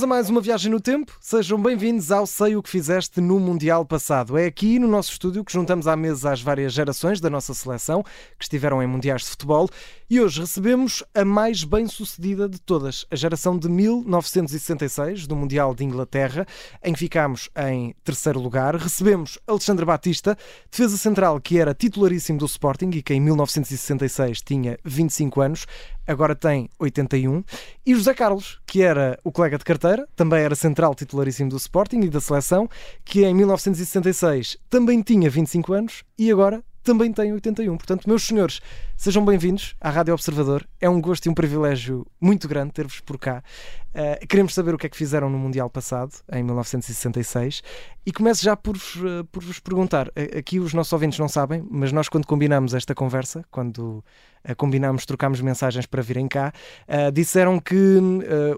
Vamos 0.00 0.14
a 0.14 0.16
mais 0.16 0.30
uma 0.30 0.40
viagem 0.40 0.72
no 0.72 0.80
tempo. 0.80 1.12
Sejam 1.20 1.60
bem-vindos 1.60 2.10
ao 2.10 2.26
Sei 2.26 2.56
o 2.56 2.62
que 2.62 2.70
Fizeste 2.70 3.20
no 3.20 3.38
Mundial 3.38 3.84
passado. 3.84 4.38
É 4.38 4.46
aqui 4.46 4.78
no 4.78 4.88
nosso 4.88 5.12
estúdio 5.12 5.44
que 5.44 5.52
juntamos 5.52 5.86
à 5.86 5.94
mesa 5.94 6.32
as 6.32 6.40
várias 6.40 6.72
gerações 6.72 7.20
da 7.20 7.28
nossa 7.28 7.52
seleção 7.52 8.02
que 8.38 8.44
estiveram 8.44 8.82
em 8.82 8.86
Mundiais 8.86 9.20
de 9.20 9.28
Futebol 9.28 9.68
e 10.10 10.20
hoje 10.20 10.40
recebemos 10.40 11.04
a 11.14 11.24
mais 11.24 11.62
bem-sucedida 11.62 12.48
de 12.48 12.60
todas, 12.60 13.06
a 13.12 13.14
geração 13.14 13.56
de 13.56 13.68
1966 13.68 15.24
do 15.28 15.36
Mundial 15.36 15.72
de 15.72 15.84
Inglaterra, 15.84 16.44
em 16.82 16.92
que 16.92 16.98
ficámos 16.98 17.48
em 17.56 17.94
terceiro 18.02 18.40
lugar. 18.40 18.74
Recebemos 18.74 19.38
Alexandre 19.46 19.84
Batista, 19.84 20.36
defesa 20.68 20.96
central 20.96 21.40
que 21.40 21.60
era 21.60 21.72
titularíssimo 21.72 22.40
do 22.40 22.46
Sporting 22.46 22.90
e 22.92 23.02
que 23.02 23.14
em 23.14 23.20
1966 23.20 24.42
tinha 24.42 24.76
25 24.84 25.40
anos, 25.40 25.64
agora 26.04 26.34
tem 26.34 26.68
81, 26.80 27.44
e 27.86 27.94
José 27.94 28.12
Carlos, 28.12 28.60
que 28.66 28.82
era 28.82 29.16
o 29.22 29.30
colega 29.30 29.58
de 29.58 29.64
carteira, 29.64 30.08
também 30.16 30.40
era 30.40 30.56
central 30.56 30.92
titularíssimo 30.92 31.50
do 31.50 31.56
Sporting 31.56 32.00
e 32.00 32.10
da 32.10 32.20
seleção, 32.20 32.68
que 33.04 33.24
em 33.24 33.32
1966 33.32 34.58
também 34.68 35.02
tinha 35.02 35.30
25 35.30 35.72
anos 35.72 36.02
e 36.18 36.32
agora 36.32 36.64
também 36.82 37.12
tem 37.12 37.32
81. 37.32 37.76
Portanto, 37.76 38.08
meus 38.08 38.22
senhores, 38.22 38.60
sejam 38.96 39.24
bem-vindos 39.24 39.74
à 39.80 39.90
Rádio 39.90 40.14
Observador. 40.14 40.66
É 40.80 40.88
um 40.88 41.00
gosto 41.00 41.26
e 41.26 41.28
um 41.28 41.34
privilégio 41.34 42.06
muito 42.20 42.48
grande 42.48 42.72
ter-vos 42.72 43.00
por 43.00 43.18
cá. 43.18 43.42
Uh, 43.94 44.26
queremos 44.26 44.54
saber 44.54 44.74
o 44.74 44.78
que 44.78 44.86
é 44.86 44.90
que 44.90 44.96
fizeram 44.96 45.28
no 45.28 45.38
Mundial 45.38 45.68
passado, 45.68 46.12
em 46.32 46.42
1966, 46.42 47.62
e 48.06 48.12
começo 48.12 48.42
já 48.42 48.56
por, 48.56 48.76
uh, 48.76 49.24
por 49.30 49.42
vos 49.42 49.58
perguntar. 49.58 50.10
Aqui 50.36 50.60
os 50.60 50.72
nossos 50.72 50.92
ouvintes 50.92 51.18
não 51.18 51.28
sabem, 51.28 51.66
mas 51.70 51.92
nós, 51.92 52.08
quando 52.08 52.26
combinamos 52.26 52.74
esta 52.74 52.94
conversa, 52.94 53.44
quando 53.50 54.04
combinámos, 54.56 55.04
trocámos 55.04 55.40
mensagens 55.40 55.86
para 55.86 56.02
virem 56.02 56.26
cá, 56.26 56.52
disseram 57.12 57.58
que, 57.60 57.98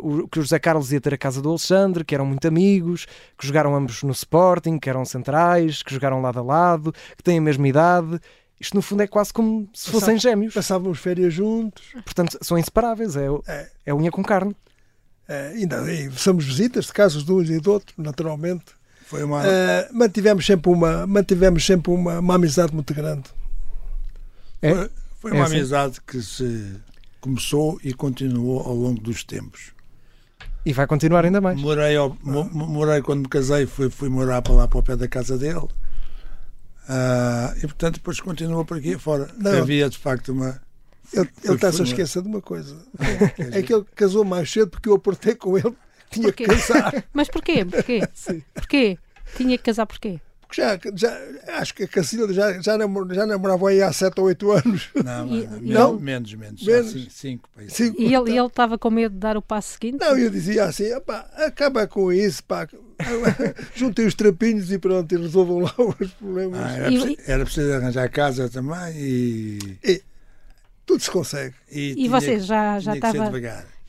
o, 0.00 0.28
que 0.28 0.38
o 0.38 0.42
José 0.42 0.58
Carlos 0.58 0.92
ia 0.92 1.00
ter 1.00 1.14
a 1.14 1.18
casa 1.18 1.42
do 1.42 1.48
Alexandre, 1.50 2.04
que 2.04 2.14
eram 2.14 2.24
muito 2.24 2.46
amigos, 2.46 3.06
que 3.38 3.46
jogaram 3.46 3.74
ambos 3.74 4.02
no 4.02 4.12
Sporting, 4.12 4.78
que 4.78 4.88
eram 4.88 5.04
centrais, 5.04 5.82
que 5.82 5.92
jogaram 5.92 6.20
lado 6.20 6.38
a 6.38 6.42
lado, 6.42 6.92
que 7.16 7.22
têm 7.22 7.38
a 7.38 7.42
mesma 7.42 7.66
idade. 7.66 8.20
Isto, 8.60 8.76
no 8.76 8.82
fundo, 8.82 9.02
é 9.02 9.08
quase 9.08 9.32
como 9.32 9.68
se 9.74 9.90
fossem 9.90 10.16
gêmeos. 10.16 10.54
Passávamos 10.54 11.00
férias 11.00 11.34
juntos. 11.34 11.82
Portanto, 12.04 12.38
são 12.40 12.56
inseparáveis. 12.56 13.16
É, 13.16 13.26
é. 13.48 13.70
é 13.86 13.94
unha 13.94 14.10
com 14.10 14.22
carne. 14.22 14.54
É, 15.28 15.48
ainda 15.48 15.82
somos 16.12 16.44
visitas 16.44 16.86
de 16.86 16.92
casos 16.92 17.24
de 17.24 17.32
uns 17.32 17.50
e 17.50 17.60
de 17.60 17.68
outros, 17.68 17.92
naturalmente. 17.98 18.66
Foi 19.06 19.24
uma... 19.24 19.42
Uh, 19.42 19.44
mantivemos 19.92 20.46
sempre, 20.46 20.70
uma, 20.70 21.06
mantivemos 21.08 21.66
sempre 21.66 21.92
uma, 21.92 22.20
uma 22.20 22.34
amizade 22.36 22.72
muito 22.72 22.94
grande. 22.94 23.24
É? 24.62 24.88
Foi, 25.22 25.30
foi 25.30 25.38
uma 25.38 25.44
é 25.44 25.46
assim? 25.46 25.56
amizade 25.56 26.00
que 26.04 26.20
se 26.20 26.74
começou 27.20 27.78
e 27.84 27.94
continuou 27.94 28.60
ao 28.60 28.74
longo 28.74 29.00
dos 29.00 29.22
tempos. 29.22 29.70
E 30.66 30.72
vai 30.72 30.84
continuar 30.88 31.24
ainda 31.24 31.40
mais. 31.40 31.60
Morei, 31.60 31.94
ao, 31.94 32.16
morei 32.24 33.00
quando 33.02 33.20
me 33.20 33.28
casei, 33.28 33.64
fui, 33.64 33.88
fui 33.88 34.08
morar 34.08 34.42
para 34.42 34.52
lá, 34.52 34.68
para 34.68 34.78
o 34.80 34.82
pé 34.82 34.96
da 34.96 35.06
casa 35.06 35.38
dele. 35.38 35.68
Uh, 36.88 37.56
e 37.58 37.60
portanto 37.60 37.94
depois 37.94 38.20
continua 38.20 38.64
por 38.64 38.78
aqui 38.78 38.98
fora. 38.98 39.30
Não. 39.38 39.58
Havia 39.58 39.88
de 39.88 39.96
facto 39.96 40.32
uma. 40.32 40.60
Ele, 41.12 41.28
ele 41.44 41.54
está-se 41.54 41.80
a 41.80 41.84
esquecer 41.84 42.20
de 42.20 42.28
uma 42.28 42.40
coisa. 42.40 42.76
É 43.52 43.62
que 43.62 43.72
ele 43.72 43.84
casou 43.94 44.24
mais 44.24 44.50
cedo 44.50 44.70
porque 44.70 44.88
eu 44.88 44.94
aportei 44.94 45.36
com 45.36 45.56
ele. 45.56 45.72
Tinha 46.10 46.24
porquê? 46.24 46.44
que 46.44 46.50
casar. 46.50 47.04
Mas 47.14 47.28
porquê? 47.28 47.64
Porquê? 47.64 48.02
Sim. 48.12 48.42
Porquê? 48.52 48.98
Tinha 49.36 49.56
que 49.56 49.62
casar 49.62 49.86
porquê? 49.86 50.20
Porque 50.52 50.60
já, 50.60 50.78
já 50.94 51.56
acho 51.56 51.72
que 51.72 51.84
a 51.84 51.88
Cacilda 51.88 52.34
já, 52.34 52.60
já, 52.60 52.76
namor, 52.76 53.08
já 53.14 53.24
namorava 53.24 53.70
aí 53.70 53.80
há 53.80 53.90
7 53.90 54.20
ou 54.20 54.26
8 54.26 54.52
anos. 54.52 54.90
Não, 55.02 55.26
e, 55.26 55.46
não, 55.62 55.98
menos, 55.98 56.34
menos. 56.34 56.62
menos. 56.62 56.90
Cinco, 56.90 57.10
cinco, 57.10 57.48
cinco, 57.70 58.02
E 58.02 58.14
ele 58.14 58.38
estava 58.38 58.76
com 58.76 58.90
medo 58.90 59.14
de 59.14 59.18
dar 59.18 59.34
o 59.34 59.40
passo 59.40 59.72
seguinte? 59.72 59.98
Não, 59.98 60.14
eu 60.16 60.28
dizia 60.28 60.64
assim: 60.64 60.90
acaba 61.36 61.86
com 61.86 62.12
isso, 62.12 62.44
pá. 62.44 62.68
Juntem 63.74 64.06
os 64.06 64.14
trapinhos 64.14 64.70
e 64.70 64.78
pronto, 64.78 65.10
e 65.10 65.16
resolvam 65.16 65.60
lá 65.60 65.72
os 65.98 66.10
problemas. 66.12 66.60
Ah, 66.60 66.76
era, 66.76 66.90
preciso, 66.90 67.16
era, 67.26 67.44
preciso, 67.44 67.72
arranjar 67.72 68.10
casa 68.10 68.48
também 68.50 68.92
e... 68.94 69.78
e 69.82 70.02
tudo 70.84 71.02
se 71.02 71.10
consegue. 71.10 71.54
E, 71.70 72.04
e 72.04 72.08
você 72.08 72.38
já 72.38 72.78
já 72.78 72.94
estava 72.94 73.32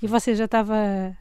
e 0.01 0.07
você 0.07 0.33
já 0.33 0.45
estava 0.45 1.17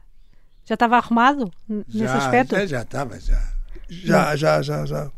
já 0.63 0.75
estava 0.75 0.95
arrumado 0.95 1.51
nesse 1.67 1.99
já, 1.99 2.15
aspecto? 2.15 2.55
Já, 2.55 2.65
já 2.65 2.81
estava 2.81 3.19
já. 3.19 3.53
Já, 3.89 4.35
já, 4.35 4.61
já, 4.61 4.85
já. 4.85 5.11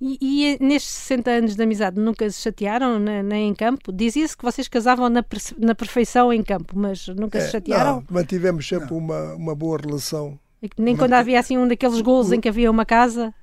E, 0.00 0.18
e, 0.20 0.64
nestes 0.64 0.92
60 0.92 1.30
anos 1.30 1.56
de 1.56 1.62
amizade 1.62 2.00
nunca 2.00 2.28
se 2.30 2.40
chatearam 2.40 2.98
nem 2.98 3.50
em 3.50 3.54
campo? 3.54 3.92
Dizia-se 3.92 4.34
que 4.34 4.42
vocês 4.42 4.66
casavam 4.66 5.10
na, 5.10 5.22
na 5.58 5.74
perfeição 5.74 6.32
em 6.32 6.42
campo, 6.42 6.78
mas 6.78 7.06
nunca 7.08 7.36
é, 7.36 7.42
se 7.42 7.52
chatearam? 7.52 7.96
Não, 7.96 8.04
mantivemos 8.10 8.66
sempre 8.66 8.94
uma, 8.94 9.34
uma 9.34 9.54
boa 9.54 9.78
relação. 9.78 10.38
nem 10.78 10.96
quando 10.96 11.12
havia 11.12 11.38
assim 11.38 11.58
um 11.58 11.68
daqueles 11.68 12.00
gols 12.00 12.32
em 12.32 12.40
que 12.40 12.48
havia 12.48 12.70
uma 12.70 12.86
casa? 12.86 13.34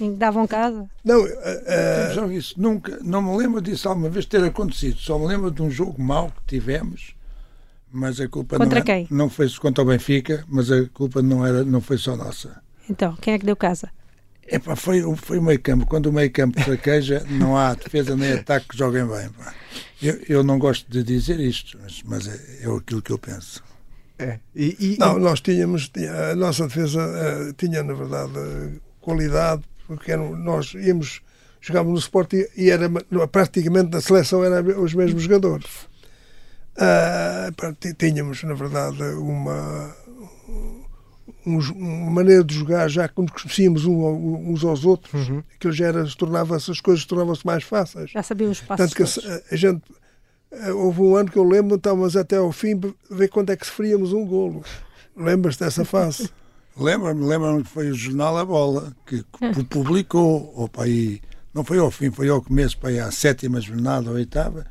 Em 0.00 0.12
que 0.12 0.18
davam 0.18 0.46
casa? 0.46 0.88
Não, 1.04 1.20
uh, 1.22 2.26
uh, 2.26 2.32
isso. 2.32 2.54
Nunca, 2.58 2.98
não 3.02 3.20
me 3.20 3.36
lembro 3.36 3.60
disso 3.60 3.86
alguma 3.86 4.08
vez 4.08 4.24
ter 4.24 4.42
acontecido. 4.42 4.98
Só 4.98 5.18
me 5.18 5.26
lembro 5.26 5.50
de 5.50 5.60
um 5.60 5.70
jogo 5.70 6.00
mau 6.00 6.30
que 6.30 6.56
tivemos, 6.56 7.14
mas 7.92 8.18
a 8.20 8.26
culpa 8.28 8.56
contra 8.56 8.78
não, 8.78 8.86
quem? 8.86 9.06
não 9.10 9.28
foi 9.28 9.50
contra 9.50 9.84
o 9.84 9.86
Benfica, 9.86 10.44
mas 10.48 10.70
a 10.70 10.86
culpa 10.94 11.20
não 11.20 11.44
era, 11.44 11.62
não 11.62 11.82
foi 11.82 11.98
só 11.98 12.16
nossa. 12.16 12.62
Então, 12.88 13.14
quem 13.20 13.34
é 13.34 13.38
que 13.38 13.44
deu 13.44 13.56
casa? 13.56 13.90
Epá, 14.50 14.74
foi, 14.74 15.00
foi 15.16 15.38
o 15.38 15.42
meio 15.42 15.60
campo. 15.60 15.86
Quando 15.86 16.06
o 16.06 16.12
meio 16.12 16.30
campo 16.32 16.60
fraqueja, 16.60 17.24
não 17.28 17.56
há 17.56 17.74
defesa 17.74 18.16
nem 18.16 18.32
ataque 18.32 18.68
que 18.68 18.76
joguem 18.78 19.06
bem. 19.06 19.30
Eu, 20.02 20.20
eu 20.28 20.42
não 20.42 20.58
gosto 20.58 20.90
de 20.90 21.04
dizer 21.04 21.38
isto, 21.38 21.78
mas, 21.80 22.02
mas 22.04 22.26
é, 22.26 22.64
é 22.64 22.76
aquilo 22.76 23.00
que 23.00 23.12
eu 23.12 23.18
penso. 23.18 23.62
É. 24.18 24.40
E, 24.54 24.76
e, 24.80 24.96
não, 24.98 25.18
nós 25.18 25.40
tínhamos, 25.40 25.90
a 26.32 26.34
nossa 26.34 26.66
defesa 26.66 27.00
uh, 27.00 27.52
tinha, 27.54 27.82
na 27.82 27.94
verdade, 27.94 28.32
qualidade, 29.00 29.62
porque 29.86 30.10
era, 30.10 30.22
nós 30.22 30.74
íamos, 30.74 31.22
jogávamos 31.60 31.92
no 31.92 31.98
Sport 32.00 32.32
e, 32.32 32.50
e 32.56 32.70
era 32.70 32.90
praticamente 33.28 33.92
na 33.92 34.00
seleção 34.00 34.42
eram 34.44 34.82
os 34.82 34.94
mesmos 34.94 35.22
jogadores. 35.22 35.88
Uh, 36.76 37.94
tínhamos, 37.96 38.42
na 38.42 38.54
verdade, 38.54 39.02
uma 39.02 39.94
uma 41.44 42.10
maneira 42.10 42.44
de 42.44 42.54
jogar 42.54 42.88
já 42.88 43.08
quando 43.08 43.32
conhecíamos 43.32 43.84
uns 43.84 44.64
aos 44.64 44.84
outros, 44.84 45.28
uhum. 45.28 45.42
aquilo 45.54 45.72
já 45.72 45.86
era, 45.86 46.04
tornava 46.16 46.56
as 46.56 46.80
coisas 46.80 47.04
tornavam-se 47.04 47.46
mais 47.46 47.64
fáceis. 47.64 48.10
Já 48.10 48.22
sabia 48.22 48.48
os 48.48 48.60
passos. 48.60 48.92
Tanto 48.92 48.96
que 48.96 49.28
a, 49.28 49.42
a, 49.50 49.56
gente 49.56 49.82
eh, 50.50 50.72
houve 50.72 51.00
um 51.00 51.16
ano 51.16 51.30
que 51.30 51.38
eu 51.38 51.44
lembro, 51.44 51.76
estávamos 51.76 52.16
até 52.16 52.36
ao 52.36 52.52
fim 52.52 52.78
ver 53.10 53.28
quando 53.28 53.50
é 53.50 53.56
que 53.56 53.66
sofríamos 53.66 54.12
um 54.12 54.26
golo. 54.26 54.62
Lembras 55.16 55.56
dessa 55.56 55.84
fase? 55.84 56.30
Lembro-me, 56.76 57.26
lembro-me 57.26 57.62
que 57.62 57.68
foi 57.68 57.90
o 57.90 57.94
jornal 57.94 58.38
A 58.38 58.44
Bola 58.44 58.92
que 59.04 59.24
publicou, 59.68 60.52
opa, 60.56 60.84
aí, 60.84 61.20
não 61.52 61.64
foi 61.64 61.78
ao 61.78 61.90
fim, 61.90 62.10
foi 62.10 62.28
ao 62.28 62.40
começo, 62.40 62.78
para 62.78 62.90
aí, 62.90 63.00
à 63.00 63.10
sétima 63.10 63.60
jornada, 63.60 64.08
a 64.08 64.12
oitava, 64.12 64.64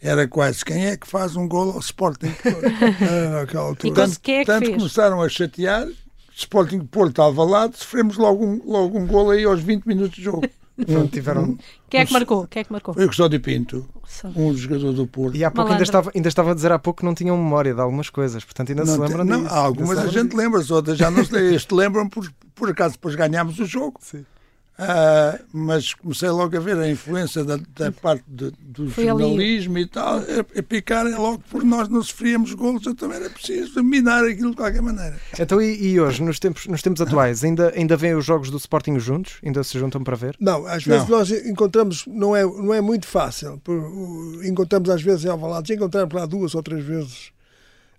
era 0.00 0.26
quase 0.26 0.64
quem 0.64 0.86
é 0.86 0.96
que 0.96 1.06
faz 1.06 1.36
um 1.36 1.46
gol 1.46 1.70
ao 1.70 1.78
Sporting. 1.78 2.34
naquela 3.32 3.66
altura. 3.66 3.92
E 3.92 3.94
tanto, 3.94 4.20
quem 4.20 4.36
é 4.36 4.40
que 4.40 4.46
tanto 4.46 4.66
fez? 4.66 4.76
começaram 4.76 5.22
a 5.22 5.28
chatear 5.28 5.86
Sporting 6.34 6.80
Porto 6.80 7.10
estava 7.10 7.44
lá, 7.44 7.70
sofremos 7.72 8.16
logo 8.16 8.44
um, 8.44 8.60
logo 8.64 8.98
um 8.98 9.06
gol 9.06 9.30
aí 9.30 9.44
aos 9.44 9.60
20 9.60 9.84
minutos 9.84 10.16
de 10.16 10.22
jogo. 10.22 10.42
Pronto, 10.86 11.12
tiveram... 11.12 11.56
Quem 11.88 12.00
é 12.00 12.06
que 12.06 12.12
marcou? 12.12 12.46
Quem 12.46 12.60
é 12.60 12.64
que 12.64 12.72
marcou? 12.72 12.94
Foi 12.94 13.04
o 13.04 13.08
Custódio 13.08 13.38
Pinto, 13.40 13.86
um 14.34 14.54
jogador 14.54 14.92
do 14.92 15.06
Porto. 15.06 15.36
E 15.36 15.44
há 15.44 15.50
pouco 15.50 15.70
ainda 15.70 15.82
estava, 15.82 16.10
ainda 16.14 16.28
estava 16.28 16.52
a 16.52 16.54
dizer 16.54 16.72
há 16.72 16.78
pouco 16.78 17.00
que 17.00 17.04
não 17.04 17.14
tinham 17.14 17.36
memória 17.36 17.74
de 17.74 17.80
algumas 17.80 18.08
coisas, 18.08 18.42
portanto 18.42 18.70
ainda 18.70 18.84
não, 18.84 18.94
se 18.94 19.00
lembram 19.00 19.24
não, 19.24 19.42
disso. 19.42 19.54
Algumas 19.54 19.98
a 19.98 20.06
gente 20.06 20.34
lembra, 20.34 20.62
outras 20.70 20.96
já 20.96 21.10
não 21.10 21.24
se 21.24 21.32
lembram. 21.32 21.52
Este 21.54 21.74
lembram 21.74 22.08
por, 22.08 22.32
por 22.54 22.70
acaso 22.70 22.94
depois 22.94 23.14
ganhámos 23.14 23.58
o 23.58 23.66
jogo. 23.66 24.00
Sim. 24.00 24.24
Uh, 24.78 25.38
mas 25.52 25.92
comecei 25.92 26.30
logo 26.30 26.56
a 26.56 26.60
ver 26.60 26.76
a 26.78 26.90
influência 26.90 27.44
da, 27.44 27.58
da 27.76 27.92
parte 27.92 28.24
de, 28.26 28.50
do 28.58 28.90
Foi 28.90 29.04
jornalismo 29.04 29.76
ali. 29.76 29.84
e 29.84 29.86
tal, 29.86 30.16
a, 30.16 30.58
a 30.58 30.62
picarem 30.62 31.14
logo 31.14 31.42
por 31.50 31.62
nós 31.62 31.88
não 31.88 32.02
sofríamos 32.02 32.54
golos, 32.54 32.86
então 32.86 33.12
era 33.12 33.28
preciso 33.28 33.84
minar 33.84 34.24
aquilo 34.24 34.50
de 34.50 34.56
qualquer 34.56 34.80
maneira. 34.80 35.20
Então, 35.38 35.60
e, 35.60 35.92
e, 35.92 36.00
hoje, 36.00 36.22
nos 36.22 36.38
tempos, 36.38 36.66
nos 36.66 36.80
tempos 36.80 37.02
atuais, 37.02 37.44
ainda, 37.44 37.72
ainda 37.76 37.96
vêm 37.96 38.14
os 38.14 38.24
jogos 38.24 38.50
do 38.50 38.56
Sporting 38.56 38.98
juntos? 38.98 39.34
Ainda 39.44 39.62
se 39.62 39.78
juntam 39.78 40.02
para 40.02 40.16
ver? 40.16 40.36
Não, 40.40 40.66
às 40.66 40.84
vezes 40.84 41.06
não. 41.06 41.18
nós 41.18 41.30
encontramos, 41.30 42.04
não 42.06 42.34
é, 42.34 42.42
não 42.42 42.72
é 42.72 42.80
muito 42.80 43.06
fácil, 43.06 43.60
por, 43.62 43.76
encontramos 44.42 44.88
às 44.88 45.02
vezes 45.02 45.26
em 45.26 45.28
Alvalade, 45.28 45.74
encontramos 45.74 46.14
lá 46.14 46.24
duas 46.24 46.54
ou 46.54 46.62
três 46.62 46.82
vezes, 46.82 47.30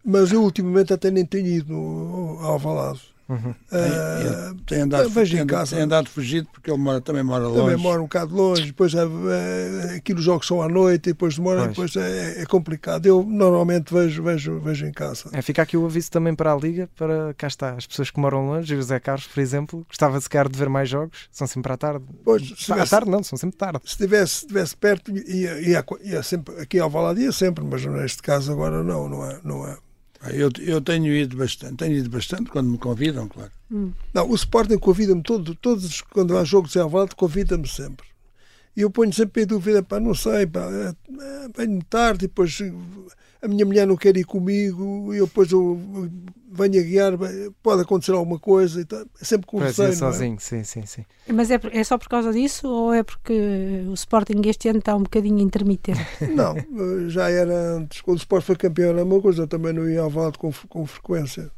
mas 0.04 0.32
eu 0.32 0.42
ultimamente 0.42 0.92
até 0.92 1.12
nem 1.12 1.26
tenho 1.26 1.48
ido 1.48 1.76
ao 1.76 2.54
Alvalade. 2.54 3.13
Uhum. 3.30 3.52
Uh, 3.52 4.56
tem, 4.66 4.82
andado, 4.82 5.10
tem, 5.10 5.46
tem, 5.66 5.80
andado 5.80 6.10
fugido 6.10 6.48
porque 6.52 6.70
ele 6.70 6.78
mora, 6.78 7.00
também 7.00 7.24
mora 7.24 7.48
longe. 7.48 7.62
Também 7.62 7.78
mora 7.78 8.00
um 8.00 8.04
bocado 8.04 8.36
longe, 8.36 8.66
depois 8.66 8.94
é, 8.94 9.00
é, 9.00 9.96
aqui 9.96 10.14
os 10.14 10.24
jogos 10.24 10.46
são 10.46 10.62
à 10.62 10.68
noite 10.68 11.10
e 11.10 11.14
depois 11.14 11.36
demora, 11.36 11.68
depois 11.68 11.96
é, 11.96 12.42
é, 12.42 12.46
complicado. 12.46 13.06
Eu 13.06 13.24
normalmente 13.24 13.94
vejo, 13.94 14.22
vejo, 14.22 14.60
vejo 14.60 14.86
em 14.86 14.92
casa. 14.92 15.30
É, 15.32 15.42
fica 15.42 15.62
aqui 15.62 15.78
o 15.78 15.86
aviso 15.86 16.12
também 16.12 16.36
para 16.36 16.54
a 16.54 16.56
Liga, 16.56 16.90
para 16.96 17.34
cá 17.36 17.48
está, 17.48 17.72
as 17.72 17.88
pessoas 17.88 18.12
que 18.12 18.20
moram 18.20 18.46
longe, 18.46 18.76
José 18.76 19.00
Carlos, 19.00 19.28
por 19.28 19.40
exemplo, 19.40 19.86
gostava 19.88 20.20
se 20.20 20.30
calhar 20.30 20.50
de 20.50 20.60
ver 20.60 20.70
mais 20.70 20.90
jogos, 20.90 21.30
são 21.32 21.48
sempre 21.48 21.72
à 21.72 21.78
tarde. 21.78 22.04
Pois, 22.24 22.42
tivesse, 22.42 22.82
à 22.82 22.86
tarde 22.86 23.10
não, 23.10 23.24
são 23.24 23.38
sempre 23.38 23.58
tarde. 23.58 23.80
Se 23.86 23.92
estivesse, 23.92 24.42
estivesse 24.42 24.76
perto, 24.76 25.12
ia, 25.12 25.62
ia, 25.62 25.86
ia, 26.04 26.24
sempre, 26.24 26.60
aqui 26.60 26.80
ao 26.80 26.90
Valade 26.90 27.22
ia 27.22 27.32
sempre, 27.32 27.64
mas 27.64 27.86
neste 27.86 28.22
caso 28.22 28.52
agora 28.52 28.84
não, 28.84 29.08
não 29.08 29.26
é. 29.26 29.40
Não 29.44 29.68
é. 29.68 29.78
Eu, 30.32 30.50
eu 30.60 30.80
tenho 30.80 31.14
ido 31.14 31.36
bastante, 31.36 31.76
tenho 31.78 31.98
ido 31.98 32.10
bastante 32.10 32.50
quando 32.50 32.70
me 32.70 32.78
convidam, 32.78 33.28
claro. 33.28 33.52
Hum. 33.72 33.92
Não, 34.14 34.30
o 34.30 34.36
Sporting 34.36 34.78
convida-me 34.78 35.22
todo, 35.22 35.54
todos, 35.56 36.02
quando 36.02 36.38
há 36.38 36.44
jogos 36.44 36.76
em 36.76 36.80
Alvalade, 36.80 37.16
convida-me 37.16 37.68
sempre. 37.68 38.08
E 38.76 38.82
eu 38.82 38.90
ponho 38.90 39.14
sempre 39.14 39.44
em 39.44 39.46
dúvida, 39.46 39.84
pá, 39.84 40.00
não 40.00 40.16
sei, 40.16 40.48
pá, 40.48 40.62
é, 40.62 40.90
é, 40.90 41.50
venho 41.56 41.84
tarde, 41.84 42.28
depois 42.28 42.58
a 43.44 43.48
minha 43.48 43.66
mulher 43.66 43.86
não 43.86 43.98
quer 43.98 44.16
ir 44.16 44.24
comigo, 44.24 45.14
e 45.14 45.18
eu 45.18 45.26
depois 45.26 45.52
eu 45.52 45.78
venho 46.50 46.80
a 46.80 46.84
guiar, 46.84 47.14
pode 47.62 47.82
acontecer 47.82 48.14
alguma 48.14 48.40
coisa, 48.40 48.80
e 48.80 48.86
tá, 48.86 49.06
é 49.22 49.26
sempre 49.26 49.46
com 49.48 49.58
receio, 49.58 49.90
é? 49.90 49.92
sozinho, 49.92 50.38
sim, 50.40 50.64
sim, 50.64 50.86
sim. 50.86 51.06
Mas 51.28 51.52
é, 51.52 51.60
é 51.74 51.84
só 51.84 51.98
por 51.98 52.08
causa 52.08 52.32
disso 52.32 52.70
ou 52.70 52.94
é 52.94 53.04
porque 53.04 53.84
o 53.86 53.94
Sporting 53.94 54.42
este 54.46 54.70
ano 54.70 54.80
está 54.80 54.96
um 54.96 55.04
bocadinho 55.04 55.40
intermitente? 55.40 56.00
Não, 56.34 56.56
já 57.10 57.30
era 57.30 57.76
antes, 57.76 58.00
quando 58.00 58.18
o 58.18 58.22
Sporting 58.22 58.46
foi 58.46 58.56
campeão 58.56 58.92
era 58.92 59.04
uma 59.04 59.22
coisa, 59.22 59.44
eu 59.44 59.48
também 59.48 59.74
não 59.74 59.90
ia 59.90 60.02
ao 60.02 60.10
Valde 60.10 60.38
com, 60.38 60.52
com 60.70 60.86
frequência. 60.86 61.52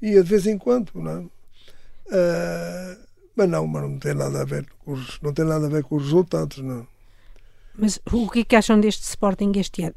Ia 0.00 0.24
de 0.24 0.28
vez 0.28 0.46
em 0.48 0.58
quando, 0.58 0.90
não 0.94 1.12
é? 1.12 1.18
Uh, 1.20 2.98
mas 3.36 3.48
não, 3.48 3.66
mas 3.66 3.82
não 3.82 3.98
tem 3.98 4.14
nada 4.14 4.42
a 4.42 4.44
ver 4.44 4.66
com 4.84 4.92
os, 4.92 5.20
não 5.22 5.32
tem 5.32 5.44
nada 5.44 5.66
a 5.66 5.68
ver 5.68 5.84
com 5.84 5.94
os 5.94 6.02
resultados, 6.02 6.58
não. 6.58 6.86
Mas 7.78 8.00
o 8.10 8.28
que, 8.28 8.40
é 8.40 8.44
que 8.44 8.56
acham 8.56 8.80
deste 8.80 9.04
Sporting 9.04 9.52
este 9.56 9.84
ano? 9.84 9.94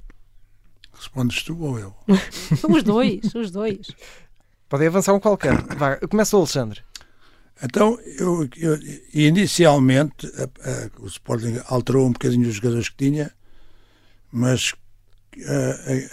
Respondes 0.95 1.43
tu 1.43 1.57
ou 1.61 1.77
eu? 1.77 1.95
os 2.69 2.83
dois, 2.83 3.33
os 3.35 3.51
dois. 3.51 3.87
Podem 4.69 4.87
avançar 4.87 5.13
um 5.13 5.19
qualquer. 5.19 5.61
Vai, 5.75 5.99
começa 5.99 6.35
o 6.35 6.39
Alexandre. 6.39 6.81
Então, 7.61 7.97
eu, 8.19 8.49
eu 8.57 8.77
inicialmente 9.13 10.27
a, 10.37 10.43
a, 10.43 11.01
o 11.01 11.07
Sporting 11.07 11.59
alterou 11.67 12.07
um 12.07 12.11
bocadinho 12.11 12.47
os 12.47 12.55
jogadores 12.55 12.89
que 12.89 12.97
tinha, 12.97 13.31
mas 14.31 14.73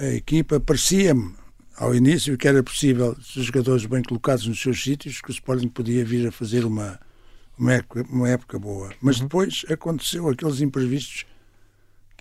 a, 0.00 0.04
a 0.04 0.14
equipa 0.14 0.60
parecia-me 0.60 1.34
ao 1.76 1.94
início 1.94 2.36
que 2.36 2.46
era 2.46 2.62
possível, 2.62 3.16
se 3.20 3.40
os 3.40 3.46
jogadores 3.46 3.86
bem 3.86 4.02
colocados 4.02 4.46
nos 4.46 4.60
seus 4.60 4.82
sítios, 4.82 5.20
que 5.20 5.30
o 5.30 5.32
Sporting 5.32 5.68
podia 5.68 6.04
vir 6.04 6.28
a 6.28 6.32
fazer 6.32 6.64
uma, 6.64 7.00
uma, 7.58 7.72
época, 7.72 8.06
uma 8.08 8.28
época 8.28 8.58
boa. 8.58 8.92
Mas 9.00 9.16
uhum. 9.16 9.24
depois 9.24 9.64
aconteceu 9.68 10.28
aqueles 10.28 10.60
imprevistos 10.60 11.26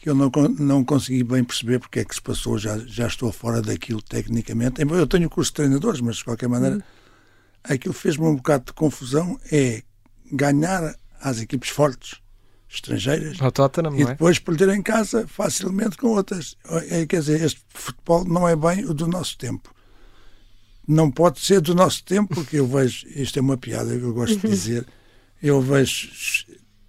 que 0.02 0.10
eu 0.10 0.16
não, 0.16 0.32
não 0.58 0.84
consegui 0.84 1.24
bem 1.24 1.44
perceber 1.44 1.80
porque 1.80 2.00
é 2.00 2.06
que 2.06 2.16
se 2.16 2.22
passou, 2.22 2.58
já, 2.58 2.76
já 2.80 3.06
estou 3.06 3.32
fora 3.32 3.62
daquilo 3.62 4.02
tecnicamente. 4.02 4.82
Eu 4.82 5.06
tenho 5.06 5.30
curso 5.30 5.52
de 5.52 5.56
treinadores, 5.58 6.02
mas 6.02 6.18
de 6.18 6.24
qualquer 6.24 6.50
maneira 6.50 6.78
uhum. 6.78 6.82
aquilo 7.64 7.94
fez-me 7.94 8.26
um 8.26 8.36
bocado 8.36 8.66
de 8.66 8.74
confusão, 8.74 9.40
é 9.52 9.84
ganhar 10.32 10.96
às 11.22 11.40
equipes 11.40 11.70
fortes, 11.70 12.20
estrangeiras, 12.68 13.38
Tottenham, 13.54 13.96
e 13.96 14.02
é? 14.02 14.06
depois 14.06 14.38
é? 14.38 14.40
perder 14.40 14.70
em 14.70 14.82
casa 14.82 15.28
facilmente 15.28 15.96
com 15.98 16.08
outras. 16.08 16.58
É, 16.90 17.06
quer 17.06 17.20
dizer, 17.20 17.44
este 17.44 17.62
futebol 17.70 18.26
não 18.26 18.48
é 18.48 18.56
bem 18.56 18.84
o 18.86 18.96
do 18.96 19.06
nosso 19.06 19.38
tempo. 19.38 19.72
Não 20.88 21.12
pode 21.12 21.40
ser 21.42 21.62
do 21.62 21.76
nosso 21.76 22.04
tempo, 22.04 22.34
porque 22.34 22.58
eu 22.58 22.66
vejo, 22.66 23.06
isto 23.08 23.38
é 23.38 23.42
uma 23.42 23.56
piada 23.56 23.96
que 23.96 24.04
eu 24.04 24.14
gosto 24.16 24.40
de 24.40 24.48
dizer, 24.50 24.88
eu 25.44 25.62
vejo 25.62 26.10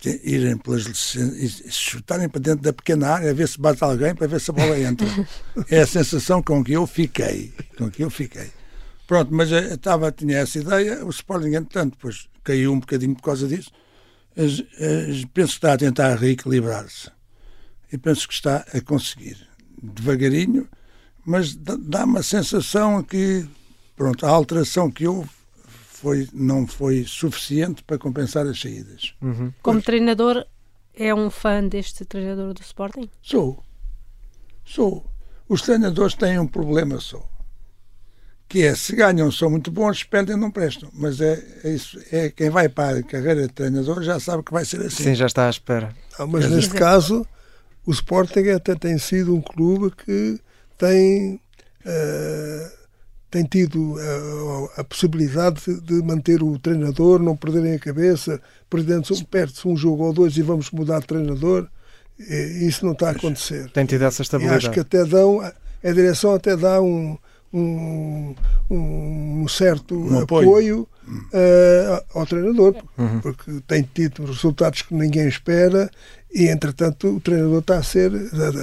irem 0.08 0.56
pelas 0.56 1.14
e 1.14 1.48
chutarem 1.70 2.28
para 2.28 2.40
dentro 2.40 2.62
da 2.62 2.72
pequena 2.72 3.08
área 3.08 3.30
a 3.30 3.34
ver 3.34 3.48
se 3.48 3.60
bate 3.60 3.82
alguém 3.82 4.14
para 4.14 4.26
ver 4.26 4.40
se 4.40 4.50
a 4.50 4.54
bola 4.54 4.78
entra. 4.78 5.06
É 5.70 5.80
a 5.80 5.86
sensação 5.86 6.42
com 6.42 6.62
que 6.64 6.72
eu 6.72 6.86
fiquei. 6.86 7.52
Com 7.76 7.90
que 7.90 8.02
eu 8.02 8.10
fiquei. 8.10 8.50
Pronto, 9.06 9.32
mas 9.32 9.50
eu 9.50 9.74
estava, 9.74 10.10
tinha 10.10 10.38
essa 10.38 10.58
ideia, 10.58 11.04
o 11.04 11.10
Sporting, 11.10 11.54
entretanto, 11.54 11.92
depois 11.92 12.28
caiu 12.42 12.72
um 12.72 12.80
bocadinho 12.80 13.14
por 13.14 13.22
causa 13.22 13.46
disso. 13.46 13.70
penso 15.34 15.52
que 15.52 15.58
está 15.58 15.74
a 15.74 15.78
tentar 15.78 16.14
reequilibrar-se. 16.16 17.10
E 17.92 17.98
penso 17.98 18.26
que 18.26 18.34
está 18.34 18.64
a 18.72 18.80
conseguir. 18.80 19.36
Devagarinho, 19.82 20.68
mas 21.26 21.54
dá-me 21.54 22.18
a 22.18 22.22
sensação 22.22 23.02
que, 23.02 23.46
pronto, 23.94 24.24
a 24.24 24.30
alteração 24.30 24.90
que 24.90 25.06
houve 25.06 25.28
foi, 26.02 26.28
não 26.32 26.66
foi 26.66 27.04
suficiente 27.06 27.84
para 27.84 27.96
compensar 27.96 28.44
as 28.44 28.60
saídas. 28.60 29.14
Uhum. 29.22 29.52
Como 29.62 29.76
pois. 29.76 29.84
treinador, 29.84 30.44
é 30.92 31.14
um 31.14 31.30
fã 31.30 31.64
deste 31.64 32.04
treinador 32.04 32.52
do 32.52 32.60
Sporting? 32.60 33.08
Sou. 33.22 33.62
Sou. 34.64 35.06
Os 35.48 35.62
treinadores 35.62 36.14
têm 36.14 36.40
um 36.40 36.46
problema 36.46 36.98
só. 36.98 37.24
Que 38.48 38.62
é, 38.62 38.74
se 38.74 38.96
ganham 38.96 39.30
são 39.30 39.48
muito 39.48 39.70
bons, 39.70 40.00
se 40.00 40.06
perdem 40.06 40.36
não 40.36 40.50
prestam. 40.50 40.90
Mas 40.92 41.20
é, 41.20 41.40
é, 41.62 41.70
isso. 41.70 41.96
É 42.10 42.28
quem 42.30 42.50
vai 42.50 42.68
para 42.68 42.98
a 42.98 43.02
carreira 43.04 43.42
de 43.46 43.52
treinador 43.52 44.02
já 44.02 44.18
sabe 44.18 44.42
que 44.42 44.52
vai 44.52 44.64
ser 44.64 44.80
assim. 44.80 45.04
Sim, 45.04 45.14
já 45.14 45.26
está 45.26 45.46
à 45.46 45.50
espera. 45.50 45.94
Ah, 46.18 46.26
mas 46.26 46.50
neste 46.50 46.74
caso, 46.74 47.24
o 47.86 47.92
Sporting 47.92 48.48
até 48.48 48.74
tem 48.74 48.98
sido 48.98 49.36
um 49.36 49.40
clube 49.40 49.94
que 50.04 50.40
tem... 50.76 51.40
Uh, 51.86 52.81
tem 53.32 53.44
tido 53.44 53.96
a, 53.98 54.02
eh, 54.02 54.80
a 54.82 54.84
possibilidade 54.84 55.62
de, 55.64 55.80
de, 55.80 55.94
manter 56.02 56.42
o 56.42 56.58
treinador, 56.58 57.18
não 57.18 57.34
perderem 57.34 57.72
a 57.72 57.78
cabeça, 57.78 58.38
perdendo-se 58.68 59.24
perde 59.24 59.54
um 59.64 59.74
jogo 59.74 60.04
ou 60.04 60.12
dois 60.12 60.36
e 60.36 60.42
vamos 60.42 60.70
mudar 60.70 61.00
de 61.00 61.06
treinador. 61.06 61.66
E, 62.20 62.68
isso 62.68 62.84
não 62.84 62.92
está 62.92 63.08
a 63.08 63.12
acontecer. 63.12 63.70
Tem 63.70 63.86
tido 63.86 64.04
essa 64.04 64.20
estabilidade. 64.20 64.66
E 64.66 64.68
acho 64.68 64.74
que 64.74 64.80
até 64.80 65.02
dão, 65.06 65.40
a 65.40 65.92
direção 65.92 66.34
até 66.34 66.54
dá 66.54 66.82
um, 66.82 67.16
um, 67.54 68.34
um 68.70 69.48
certo 69.48 69.94
um 69.94 70.20
apoio, 70.20 70.48
apoio 70.48 70.88
uh, 71.08 72.04
ao 72.14 72.26
treinador, 72.26 72.76
uhum. 72.98 73.20
porque 73.20 73.62
tem 73.66 73.82
tido 73.82 74.26
resultados 74.26 74.82
que 74.82 74.94
ninguém 74.94 75.26
espera 75.26 75.90
e 76.32 76.48
entretanto 76.48 77.16
o 77.16 77.20
treinador 77.20 77.58
está 77.58 77.76
a 77.76 77.82
ser, 77.82 78.10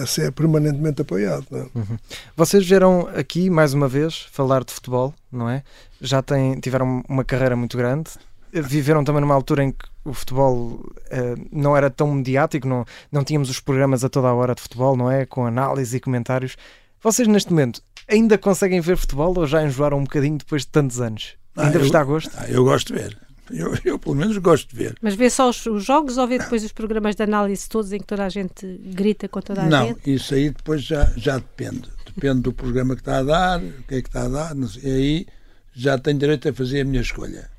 a 0.01 0.05
ser 0.05 0.31
permanentemente 0.31 1.01
apoiado. 1.01 1.45
É? 1.51 1.65
Uhum. 1.77 1.97
Vocês 2.35 2.67
vieram 2.67 3.07
aqui 3.15 3.49
mais 3.49 3.73
uma 3.73 3.87
vez 3.87 4.27
falar 4.31 4.63
de 4.63 4.73
futebol, 4.73 5.13
não 5.31 5.49
é? 5.49 5.63
Já 6.01 6.21
têm, 6.21 6.59
tiveram 6.59 7.03
uma 7.07 7.23
carreira 7.23 7.55
muito 7.55 7.77
grande, 7.77 8.11
viveram 8.51 9.03
também 9.03 9.21
numa 9.21 9.35
altura 9.35 9.63
em 9.63 9.71
que 9.71 9.85
o 10.03 10.13
futebol 10.13 10.81
uh, 10.81 11.47
não 11.51 11.77
era 11.77 11.89
tão 11.89 12.11
mediático, 12.11 12.67
não, 12.67 12.85
não 13.11 13.23
tínhamos 13.23 13.49
os 13.49 13.59
programas 13.59 14.03
a 14.03 14.09
toda 14.09 14.27
a 14.27 14.33
hora 14.33 14.55
de 14.55 14.61
futebol, 14.61 14.95
não 14.95 15.11
é? 15.11 15.25
Com 15.25 15.45
análise 15.45 15.95
e 15.95 15.99
comentários. 15.99 16.57
Vocês 17.01 17.27
neste 17.27 17.51
momento 17.51 17.81
ainda 18.07 18.37
conseguem 18.37 18.81
ver 18.81 18.97
futebol 18.97 19.37
ou 19.37 19.45
já 19.45 19.63
enjoaram 19.63 19.99
um 19.99 20.03
bocadinho 20.03 20.37
depois 20.37 20.63
de 20.63 20.69
tantos 20.69 20.99
anos? 20.99 21.35
Ah, 21.55 21.65
ainda 21.65 21.77
ah, 21.77 21.81
vos 21.81 21.91
dá 21.91 22.03
gosto? 22.03 22.31
Ah, 22.35 22.49
eu 22.49 22.63
gosto 22.63 22.93
de 22.93 22.99
ver. 22.99 23.28
Eu, 23.51 23.75
eu, 23.83 23.99
pelo 23.99 24.15
menos 24.15 24.37
gosto 24.37 24.69
de 24.69 24.75
ver. 24.75 24.95
Mas 25.01 25.15
vê 25.15 25.29
só 25.29 25.49
os, 25.49 25.65
os 25.65 25.83
jogos 25.83 26.17
ou 26.17 26.27
vê 26.27 26.37
depois 26.37 26.63
os 26.63 26.71
programas 26.71 27.15
de 27.15 27.23
análise 27.23 27.67
todos 27.67 27.91
em 27.91 27.99
que 27.99 28.05
toda 28.05 28.25
a 28.25 28.29
gente 28.29 28.65
grita 28.85 29.27
com 29.27 29.41
toda 29.41 29.61
a 29.61 29.65
não, 29.65 29.87
gente? 29.87 30.07
Não, 30.07 30.13
isso 30.15 30.33
aí 30.33 30.49
depois 30.49 30.81
já, 30.83 31.11
já 31.15 31.37
depende. 31.37 31.89
Depende 32.05 32.41
do 32.41 32.53
programa 32.53 32.95
que 32.95 33.01
está 33.01 33.19
a 33.19 33.23
dar, 33.23 33.59
o 33.61 33.83
que 33.83 33.95
é 33.95 34.01
que 34.01 34.09
está 34.09 34.23
a 34.25 34.29
dar, 34.29 34.55
e 34.83 34.91
aí 34.91 35.27
já 35.73 35.97
tenho 35.97 36.19
direito 36.19 36.49
a 36.49 36.53
fazer 36.53 36.81
a 36.81 36.85
minha 36.85 37.01
escolha. 37.01 37.49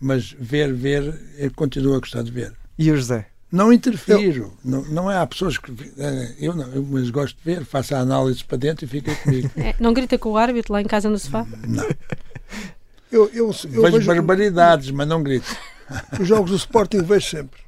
Mas 0.00 0.34
ver, 0.38 0.72
ver, 0.72 1.18
eu 1.38 1.50
continuo 1.52 1.94
a 1.94 1.98
gostar 1.98 2.22
de 2.22 2.30
ver. 2.30 2.52
E 2.78 2.90
o 2.90 2.96
José? 2.96 3.28
Não 3.50 3.72
interfiro. 3.72 4.42
Eu... 4.42 4.52
Não, 4.64 4.82
não 4.86 5.10
é, 5.10 5.16
há 5.16 5.26
pessoas 5.26 5.56
que. 5.56 5.70
Eh, 5.96 6.34
eu 6.40 6.56
não, 6.56 6.66
eu, 6.72 6.82
mas 6.82 7.08
gosto 7.08 7.36
de 7.38 7.44
ver, 7.44 7.64
faço 7.64 7.94
a 7.94 8.00
análise 8.00 8.44
para 8.44 8.58
dentro 8.58 8.84
e 8.84 8.88
fica 8.88 9.14
comigo. 9.14 9.48
É, 9.56 9.74
não 9.78 9.94
grita 9.94 10.18
com 10.18 10.30
o 10.30 10.36
árbitro 10.36 10.72
lá 10.72 10.82
em 10.82 10.86
casa 10.86 11.08
no 11.08 11.16
sofá? 11.16 11.46
Não. 11.66 11.86
Eu, 13.14 13.30
eu, 13.32 13.46
eu 13.46 13.52
vejo, 13.52 13.82
vejo 13.92 14.06
barbaridades, 14.06 14.90
mas 14.90 15.06
não 15.06 15.22
grito. 15.22 15.46
Os 16.18 16.26
jogos 16.26 16.50
do 16.50 16.56
Sporting 16.56 17.02
vejo 17.02 17.30
sempre. 17.30 17.60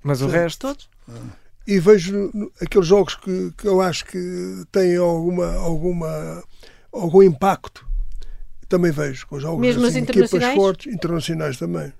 Mas 0.00 0.22
o 0.22 0.28
resto? 0.28 0.68
Todos? 0.68 0.88
E 1.66 1.80
vejo 1.80 2.30
aqueles 2.62 2.86
jogos 2.86 3.16
que, 3.16 3.52
que 3.58 3.66
eu 3.66 3.80
acho 3.80 4.04
que 4.04 4.64
têm 4.70 4.96
alguma, 4.96 5.52
alguma, 5.56 6.44
algum 6.92 7.20
impacto. 7.20 7.84
Também 8.68 8.92
vejo. 8.92 9.26
Com 9.26 9.40
jogos 9.40 9.60
Mesmo 9.60 9.84
assim, 9.84 9.98
equipas 9.98 10.54
fortes, 10.54 10.94
internacionais 10.94 11.58
também. 11.58 11.92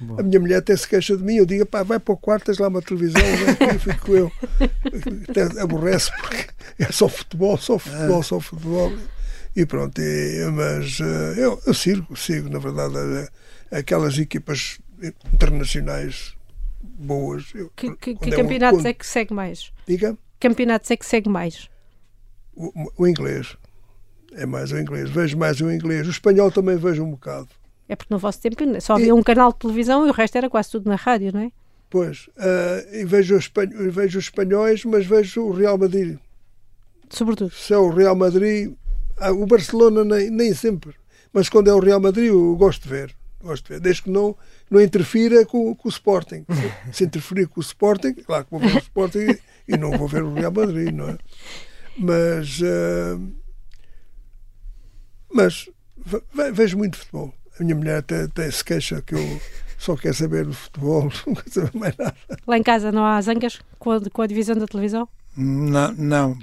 Boa. 0.00 0.20
A 0.20 0.22
minha 0.22 0.40
mulher 0.40 0.56
até 0.56 0.74
se 0.74 0.88
queixa 0.88 1.14
de 1.14 1.22
mim. 1.22 1.36
Eu 1.36 1.44
digo, 1.44 1.66
pá, 1.66 1.82
vai 1.82 1.98
para 1.98 2.14
o 2.14 2.16
quarto, 2.16 2.46
tens 2.46 2.56
lá 2.56 2.68
uma 2.68 2.80
televisão, 2.80 3.20
aqui, 3.20 3.78
fico 3.92 4.16
eu. 4.16 4.32
Até 5.28 5.60
aborrece 5.60 6.10
porque 6.18 6.48
é 6.78 6.90
só 6.90 7.08
futebol, 7.08 7.58
só 7.58 7.78
futebol, 7.78 8.22
só 8.22 8.40
futebol. 8.40 8.90
E 9.54 9.66
pronto, 9.66 10.00
e, 10.00 10.50
mas 10.50 10.98
uh, 11.00 11.34
eu, 11.36 11.60
eu 11.66 11.74
sigo, 11.74 12.16
sigo, 12.16 12.48
na 12.48 12.58
verdade, 12.58 13.28
aquelas 13.70 14.18
equipas 14.18 14.78
internacionais 15.32 16.34
boas. 16.82 17.50
Eu, 17.54 17.70
que, 17.76 17.94
que, 17.96 18.14
que 18.14 18.30
campeonatos 18.30 18.84
é 18.84 18.92
que 18.92 19.06
segue 19.06 19.34
mais? 19.34 19.72
Diga? 19.86 20.16
Campeonatos 20.40 20.90
é 20.90 20.96
que 20.96 21.06
segue 21.06 21.28
mais? 21.28 21.68
O, 22.54 22.72
o, 22.98 23.06
inglês. 23.06 23.56
É 24.32 24.46
mais 24.46 24.72
o 24.72 24.78
inglês. 24.78 25.10
Vejo 25.10 25.36
mais 25.36 25.60
o 25.60 25.70
inglês. 25.70 26.06
O 26.06 26.10
espanhol 26.10 26.50
também 26.50 26.76
vejo 26.76 27.02
um 27.02 27.10
bocado. 27.10 27.48
É 27.88 27.96
porque 27.96 28.12
no 28.12 28.18
vosso 28.18 28.40
tempo 28.40 28.56
só 28.80 28.94
havia 28.94 29.08
e, 29.08 29.12
um 29.12 29.22
canal 29.22 29.52
de 29.52 29.58
televisão 29.58 30.06
e 30.06 30.10
o 30.10 30.12
resto 30.12 30.36
era 30.36 30.48
quase 30.48 30.70
tudo 30.70 30.88
na 30.88 30.96
rádio, 30.96 31.32
não 31.32 31.40
é? 31.40 31.52
Pois. 31.90 32.28
Uh, 32.28 32.94
e 32.94 33.04
vejo 33.04 33.36
os, 33.36 33.50
vejo 33.90 34.18
os 34.18 34.24
espanhóis, 34.24 34.84
mas 34.84 35.04
vejo 35.04 35.42
o 35.42 35.52
Real 35.52 35.76
Madrid. 35.76 36.18
Sobretudo. 37.10 37.50
Se 37.50 37.74
é 37.74 37.76
o 37.76 37.90
Real 37.90 38.16
Madrid, 38.16 38.72
o 39.30 39.46
Barcelona 39.46 40.04
nem, 40.04 40.30
nem 40.30 40.54
sempre. 40.54 40.94
Mas 41.32 41.48
quando 41.48 41.68
é 41.68 41.74
o 41.74 41.80
Real 41.80 42.00
Madrid, 42.00 42.28
eu 42.28 42.56
gosto 42.56 42.82
de 42.82 42.88
ver. 42.88 43.14
Gosto 43.42 43.64
de 43.64 43.74
ver. 43.74 43.80
Desde 43.80 44.02
que 44.02 44.10
não, 44.10 44.36
não 44.70 44.80
interfira 44.80 45.44
com, 45.46 45.74
com 45.74 45.88
o 45.88 45.90
Sporting. 45.90 46.44
Se 46.92 47.04
interferir 47.04 47.48
com 47.48 47.60
o 47.60 47.62
Sporting, 47.62 48.14
claro 48.14 48.44
que 48.44 48.50
vou 48.50 48.60
ver 48.60 48.74
o 48.74 48.78
Sporting 48.78 49.38
e, 49.68 49.76
não 49.76 49.96
vou 49.96 50.08
ver 50.08 50.22
o 50.22 50.34
Real 50.34 50.52
Madrid, 50.52 50.92
não 50.92 51.08
é? 51.08 51.18
Mas. 51.98 52.60
Uh, 52.60 53.32
Mas 55.32 55.68
vejo 56.52 56.76
muito 56.76 56.98
futebol. 56.98 57.34
A 57.58 57.62
minha 57.62 57.74
mulher 57.74 57.98
até, 57.98 58.22
até 58.22 58.50
se 58.50 58.64
queixa 58.64 59.02
que 59.02 59.14
eu 59.14 59.40
só 59.78 59.96
quero 59.96 60.14
saber 60.14 60.46
do 60.46 60.52
futebol, 60.52 61.02
não 61.26 61.34
quero 61.34 61.50
saber 61.50 61.70
mais 61.74 61.96
nada. 61.96 62.16
Lá 62.46 62.58
em 62.58 62.62
casa 62.62 62.92
não 62.92 63.04
há 63.04 63.20
zangas 63.20 63.60
com 63.78 63.90
a, 63.90 64.00
com 64.10 64.22
a 64.22 64.26
divisão 64.26 64.56
da 64.56 64.66
televisão? 64.66 65.08
Não, 65.36 65.92
não, 65.92 66.38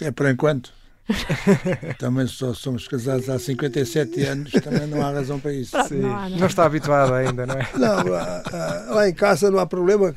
é 0.00 0.10
por 0.10 0.28
enquanto. 0.28 0.72
também 1.98 2.26
só 2.26 2.52
somos 2.52 2.86
casados 2.86 3.28
há 3.28 3.38
57 3.38 4.22
anos, 4.24 4.52
também 4.52 4.86
não 4.86 5.04
há 5.04 5.10
razão 5.10 5.40
para 5.40 5.52
isso. 5.52 5.72
Pronto, 5.72 5.94
não, 5.94 6.16
há, 6.16 6.28
não. 6.28 6.38
não, 6.38 6.46
está 6.46 6.64
habituado 6.64 7.14
ainda, 7.14 7.46
não 7.46 7.54
é? 7.54 7.68
Não, 7.78 8.94
lá 8.94 9.08
em 9.08 9.14
casa 9.14 9.50
não 9.50 9.58
há 9.58 9.66
problema. 9.66 10.14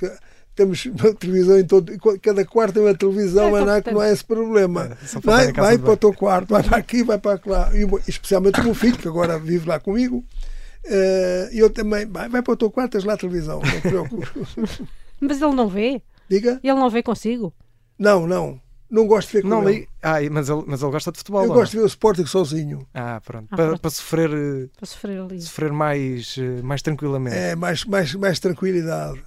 Temos 0.56 0.86
uma 0.86 1.14
televisão 1.14 1.60
em 1.60 1.66
todo. 1.66 1.92
Cada 2.22 2.46
quarto 2.46 2.74
tem 2.74 2.84
uma 2.84 2.96
televisão, 2.96 3.48
é, 3.48 3.52
mas 3.52 3.66
não, 3.66 3.74
é, 3.74 3.82
que 3.82 3.92
não 3.92 4.04
é 4.04 4.12
esse 4.12 4.26
problema. 4.26 4.98
É, 5.16 5.20
vai 5.22 5.54
vai 5.54 5.78
para 5.78 5.92
o 5.92 5.98
teu 5.98 6.14
quarto, 6.14 6.50
vai 6.50 6.64
para 6.64 6.78
aqui, 6.78 7.04
vai 7.04 7.18
para 7.18 7.40
lá. 7.46 7.72
E, 7.74 7.88
especialmente 8.10 8.60
o 8.60 8.64
meu 8.64 8.74
filho, 8.74 8.98
que 8.98 9.08
agora 9.08 9.40
vive 9.40 9.68
lá 9.68 9.80
comigo. 9.80 10.26
Uh, 10.86 11.54
eu 11.54 11.70
também. 11.70 12.06
Vai, 12.06 12.28
vai 12.28 12.42
para 12.42 12.54
o 12.54 12.58
teu 12.58 12.70
quarto, 12.70 12.94
tens 12.94 13.04
lá 13.04 13.14
a 13.14 13.18
televisão, 13.18 13.62
não 13.62 13.72
te 13.72 13.82
preocupes. 13.82 14.30
mas 15.22 15.42
ele 15.42 15.54
não 15.54 15.68
vê? 15.68 16.02
Diga? 16.30 16.60
Ele 16.64 16.80
não 16.80 16.90
vê 16.90 17.02
consigo? 17.02 17.54
Não, 17.98 18.28
não. 18.28 18.60
Não 18.92 19.08
gosto 19.08 19.30
de 19.30 19.34
ver 19.36 19.42
com 19.44 19.48
não 19.48 19.70
ele. 19.70 19.88
Ah, 20.04 20.18
mas 20.30 20.50
ele, 20.50 20.64
mas 20.68 20.82
ele 20.82 20.92
gosta 20.92 21.14
de 21.14 21.18
futebol. 21.20 21.46
Eu 21.46 21.54
gosto 21.54 21.72
de 21.72 21.78
ver 21.78 21.84
o 21.84 21.88
Sporting 21.88 22.26
sozinho. 22.26 22.86
Ah, 22.94 23.22
pronto. 23.26 23.48
Ah, 23.50 23.56
para, 23.56 23.78
para, 23.78 23.90
sofrer, 23.90 24.30
eh, 24.30 24.68
para 24.76 24.86
sofrer, 24.86 25.22
ali. 25.22 25.42
sofrer 25.42 25.72
mais, 25.72 26.36
eh, 26.38 26.62
mais 26.62 26.82
tranquilamente. 26.82 27.38
É, 27.38 27.56
mais, 27.56 27.86
mais, 27.86 28.14
mais 28.16 28.38
tranquilidade. 28.38 29.24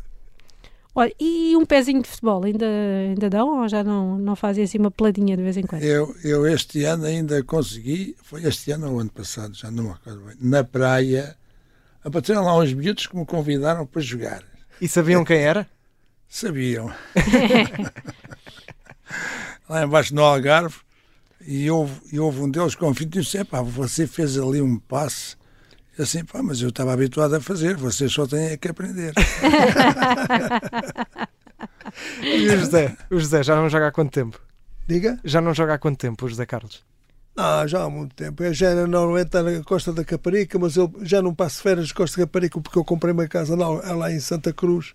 Olha, 0.95 1.13
e 1.19 1.57
um 1.57 1.65
pezinho 1.65 2.03
de 2.03 2.09
futebol, 2.09 2.45
ainda, 2.45 2.67
ainda 2.67 3.31
dão 3.31 3.63
ou 3.63 3.69
já 3.69 3.83
não, 3.83 4.19
não 4.19 4.37
fazem 4.37 4.63
assim 4.63 4.79
uma 4.79 4.91
peladinha 4.91 5.35
de 5.35 5.43
vez 5.43 5.57
em 5.57 5.63
quando? 5.63 5.83
Eu, 5.83 6.15
eu 6.23 6.47
este 6.47 6.85
ano 6.85 7.07
ainda 7.07 7.43
consegui, 7.43 8.15
foi 8.23 8.45
este 8.45 8.71
ano 8.71 8.93
ou 8.93 9.01
ano 9.01 9.11
passado, 9.11 9.55
já 9.55 9.71
não 9.71 9.85
me 9.85 9.91
acordo 9.91 10.21
bem, 10.21 10.37
na 10.39 10.63
praia, 10.63 11.37
apareceram 12.05 12.45
lá 12.45 12.57
uns 12.59 12.73
miúdos 12.73 13.07
que 13.07 13.17
me 13.17 13.25
convidaram 13.25 13.87
para 13.87 14.03
jogar. 14.03 14.45
E 14.81 14.87
sabiam 14.87 15.25
quem 15.25 15.39
era? 15.39 15.67
Sabiam. 16.29 16.93
lá 19.69 19.85
embaixo 19.85 20.15
no 20.15 20.23
Algarve, 20.23 20.77
e 21.47 21.71
houve, 21.71 22.01
e 22.13 22.19
houve 22.19 22.41
um 22.41 22.51
deles 22.51 22.75
que 22.75 22.85
e 22.85 23.05
disse: 23.05 23.45
pá, 23.45 23.63
você 23.63 24.07
fez 24.07 24.39
ali 24.39 24.63
um 24.63 24.79
passe. 24.79 25.37
E 25.99 26.03
assim, 26.03 26.25
pá, 26.25 26.43
mas 26.43 26.61
eu 26.61 26.71
estava 26.71 26.93
habituado 26.93 27.35
a 27.35 27.41
fazer, 27.41 27.77
vocês 27.77 28.13
só 28.13 28.27
têm 28.27 28.47
é 28.47 28.57
que 28.57 28.69
aprender. 28.69 29.13
e 32.23 32.49
o 32.49 32.59
José? 32.59 32.97
O 33.11 33.19
José 33.19 33.43
já 33.43 33.55
não 33.55 33.69
joga 33.69 33.89
há 33.89 33.93
quanto 33.93 34.11
tempo? 34.11 34.41
Diga? 34.87 35.19
Já 35.25 35.41
não 35.41 35.55
joga 35.55 35.75
há 35.75 35.79
quanto 35.79 35.99
tempo, 35.99 36.27
o 36.27 36.29
José 36.29 36.45
Carlos? 36.47 36.83
Ah, 37.37 37.65
já 37.67 37.83
há 37.83 37.91
muito 37.91 38.15
tempo. 38.15 38.43
Eu 38.43 38.55
já 38.55 38.71
era 38.71 38.87
normalmente 38.87 39.31
na 39.41 39.63
Costa 39.65 39.93
da 39.93 40.05
Caparica, 40.05 40.59
mas 40.59 40.77
eu 40.77 40.93
já 41.03 41.21
não 41.21 41.35
passo 41.35 41.63
férias 41.63 41.89
de 41.89 41.95
Costa 41.95 42.21
da 42.21 42.27
Caparica 42.27 42.61
porque 42.61 42.79
eu 42.79 42.85
comprei 42.85 43.13
uma 43.13 43.27
casa 43.27 43.57
lá, 43.57 43.69
lá 43.95 44.13
em 44.13 44.21
Santa 44.21 44.53
Cruz 44.53 44.95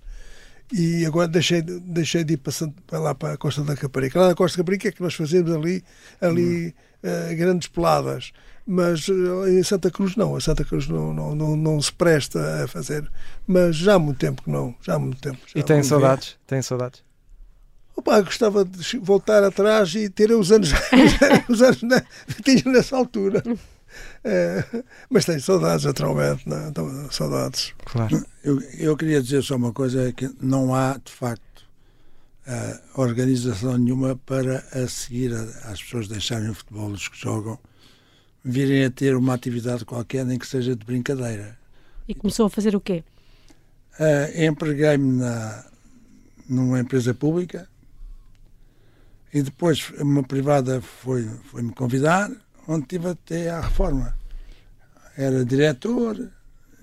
e 0.71 1.05
agora 1.05 1.27
deixei, 1.27 1.61
deixei 1.61 2.23
de 2.23 2.33
ir 2.33 2.37
para, 2.37 2.53
para 2.85 2.99
lá 2.99 3.15
para 3.15 3.33
a 3.33 3.37
Costa 3.37 3.63
da 3.63 3.75
Caparica. 3.75 4.19
Lá 4.19 4.27
na 4.29 4.35
Costa 4.35 4.57
da 4.57 4.63
Caparica 4.63 4.89
é 4.89 4.91
que 4.91 5.01
nós 5.01 5.13
fazemos 5.13 5.51
ali, 5.51 5.83
ali 6.21 6.75
uh, 7.03 7.35
grandes 7.35 7.67
peladas, 7.67 8.31
mas 8.65 9.07
uh, 9.07 9.47
em 9.47 9.63
Santa 9.63 9.89
Cruz 9.89 10.15
não, 10.15 10.35
a 10.35 10.41
Santa 10.41 10.63
Cruz 10.63 10.87
não, 10.87 11.13
não, 11.13 11.35
não, 11.35 11.55
não, 11.55 11.81
se 11.81 11.91
presta 11.91 12.63
a 12.63 12.67
fazer, 12.67 13.09
mas 13.47 13.75
já 13.75 13.95
há 13.95 13.99
muito 13.99 14.19
tempo 14.19 14.43
que 14.43 14.49
não, 14.49 14.75
já 14.81 14.95
há 14.95 14.99
muito 14.99 15.19
tempo. 15.19 15.39
e 15.55 15.63
tem 15.63 15.81
saudades? 15.81 16.37
Tem 16.45 16.61
saudades? 16.61 17.03
Opa, 17.95 18.21
gostava 18.21 18.63
de 18.63 18.97
voltar 18.99 19.43
atrás 19.43 19.93
e 19.95 20.07
ter 20.07 20.31
os 20.31 20.51
anos, 20.51 20.71
os 21.49 21.61
anos 21.61 21.81
na, 21.81 22.01
tinha 22.43 22.63
nessa 22.65 22.95
altura. 22.95 23.43
É, 24.23 24.63
mas 25.09 25.25
tenho 25.25 25.41
saudades, 25.41 25.85
naturalmente, 25.85 26.47
né? 26.47 26.71
saudades. 27.11 27.73
Claro. 27.85 28.25
Eu, 28.43 28.61
eu 28.77 28.97
queria 28.97 29.21
dizer 29.21 29.43
só 29.43 29.55
uma 29.55 29.71
coisa: 29.71 30.09
é 30.09 30.11
que 30.11 30.29
não 30.41 30.75
há, 30.75 30.97
de 30.97 31.11
facto, 31.11 31.65
uh, 32.47 33.01
organização 33.01 33.77
nenhuma 33.77 34.15
para 34.15 34.63
a 34.73 34.87
seguir 34.87 35.33
a, 35.33 35.41
as 35.71 35.81
pessoas 35.81 36.07
deixarem 36.07 36.49
o 36.49 36.53
futebol, 36.53 36.89
os 36.89 37.07
que 37.07 37.17
jogam, 37.17 37.57
virem 38.43 38.85
a 38.85 38.89
ter 38.89 39.15
uma 39.15 39.33
atividade 39.33 39.85
qualquer, 39.85 40.25
nem 40.25 40.37
que 40.37 40.47
seja 40.47 40.75
de 40.75 40.85
brincadeira. 40.85 41.57
E 42.07 42.13
começou 42.13 42.47
a 42.47 42.49
fazer 42.49 42.75
o 42.75 42.81
quê? 42.81 43.03
Uh, 43.99 44.43
Empreguei-me 44.43 45.21
numa 46.47 46.79
empresa 46.79 47.13
pública 47.13 47.69
e 49.33 49.41
depois 49.43 49.91
uma 49.99 50.23
privada 50.23 50.81
foi-me 50.81 51.37
foi 51.43 51.63
convidar 51.71 52.31
onde 52.69 52.85
tive 52.85 53.09
até 53.09 53.49
à 53.49 53.61
reforma. 53.61 54.15
Era 55.17 55.43
diretor 55.43 56.31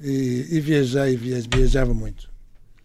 e, 0.02 0.46
e 0.50 0.60
viajei, 0.60 1.16
viajava 1.16 1.94
muito. 1.94 2.28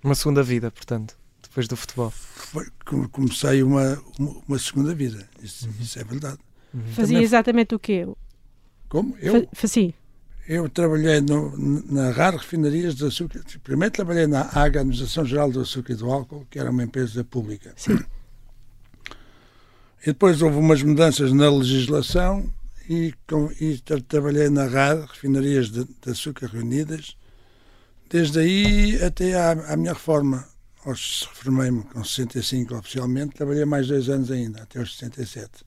Uma 0.04 0.16
segunda 0.16 0.44
vida, 0.44 0.72
portanto, 0.72 1.18
depois 1.42 1.68
do 1.68 1.76
futebol. 1.76 2.12
Foi, 2.12 2.66
comecei 3.12 3.64
uma, 3.64 4.02
uma, 4.18 4.42
uma 4.48 4.60
segunda 4.60 4.94
vida, 4.94 5.28
isso, 5.42 5.68
uhum. 5.68 5.74
isso 5.82 6.00
é 6.00 6.04
verdade. 6.04 6.38
Uhum. 6.74 6.82
Fazia 6.94 7.16
Também, 7.16 7.24
exatamente 7.24 7.76
o 7.76 7.80
quê? 7.80 8.08
Como? 8.88 9.18
Eu? 9.20 9.48
Fazia. 9.52 9.94
Eu 10.48 10.70
trabalhei 10.70 11.22
no, 11.22 11.56
na 11.92 12.12
RAR 12.12 12.36
Refinarias 12.36 12.96
de 12.96 13.06
Açúcar. 13.06 13.42
Primeiro 13.64 13.94
trabalhei 13.94 14.28
na 14.28 14.42
AGA, 14.42 14.82
Administração 14.82 15.26
Geral 15.26 15.52
do 15.52 15.62
Açúcar 15.62 15.94
e 15.94 15.96
do 15.96 16.12
Álcool, 16.12 16.46
que 16.50 16.60
era 16.60 16.70
uma 16.70 16.84
empresa 16.84 17.24
pública. 17.24 17.74
Sim. 17.76 18.00
E 20.02 20.08
depois 20.08 20.42
houve 20.42 20.58
umas 20.58 20.82
mudanças 20.82 21.32
na 21.32 21.50
legislação 21.50 22.52
e, 22.92 23.14
com, 23.26 23.50
e 23.62 23.78
trabalhei 24.06 24.50
na 24.50 24.66
RAD, 24.66 25.06
Refinarias 25.06 25.72
de, 25.72 25.86
de, 25.86 26.12
Açúcar 26.12 26.48
Reunidas, 26.48 27.16
desde 28.10 28.40
aí 28.40 29.02
até 29.02 29.34
à, 29.34 29.52
à 29.52 29.78
minha 29.78 29.94
reforma. 29.94 30.46
Aos, 30.86 31.30
reformei-me 31.30 31.84
com 31.84 32.04
65 32.04 32.76
oficialmente, 32.76 33.36
trabalhei 33.36 33.64
mais 33.66 33.88
dois 33.88 34.10
anos 34.10 34.30
ainda, 34.30 34.64
até 34.64 34.80
aos 34.80 34.98
67. 34.98 35.64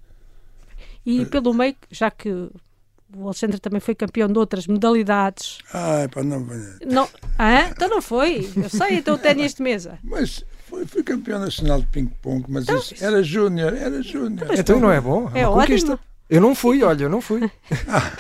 E 1.07 1.25
pelo 1.26 1.54
meio, 1.54 1.76
já 1.90 2.11
que 2.11 2.28
o 2.28 3.25
Alexandre 3.25 3.59
também 3.59 3.81
foi 3.81 3.95
campeão 3.95 4.28
de 4.28 4.38
outras 4.38 4.66
modalidades. 4.66 5.61
Ah, 5.73 6.07
pá, 6.12 6.23
não 6.23 6.40
Não, 6.85 7.09
ah, 7.38 7.69
então 7.71 7.88
não 7.88 8.02
foi. 8.02 8.50
Eu 8.57 8.69
sei, 8.69 8.97
então 8.99 9.14
o 9.14 9.19
ténis 9.19 9.54
de 9.54 9.62
mesa. 9.62 9.99
Mas 10.02 10.45
fui, 10.69 10.85
fui 10.85 11.02
campeão 11.02 11.38
nacional 11.38 11.81
de 11.81 11.87
ping-pong, 11.87 12.45
mas 12.49 12.64
então, 12.64 12.76
isso, 12.76 13.02
era 13.02 13.23
júnior, 13.23 13.73
era 13.73 14.02
júnior. 14.02 14.49
Então 14.59 14.78
não 14.81 14.90
é 14.90 15.00
bom? 15.00 15.31
É, 15.33 15.40
é 15.40 15.49
ótimo. 15.49 15.61
Conquista. 15.61 16.13
Eu 16.28 16.40
não 16.40 16.54
fui, 16.54 16.83
olha, 16.83 17.04
eu 17.04 17.11
não 17.11 17.21
fui. 17.21 17.50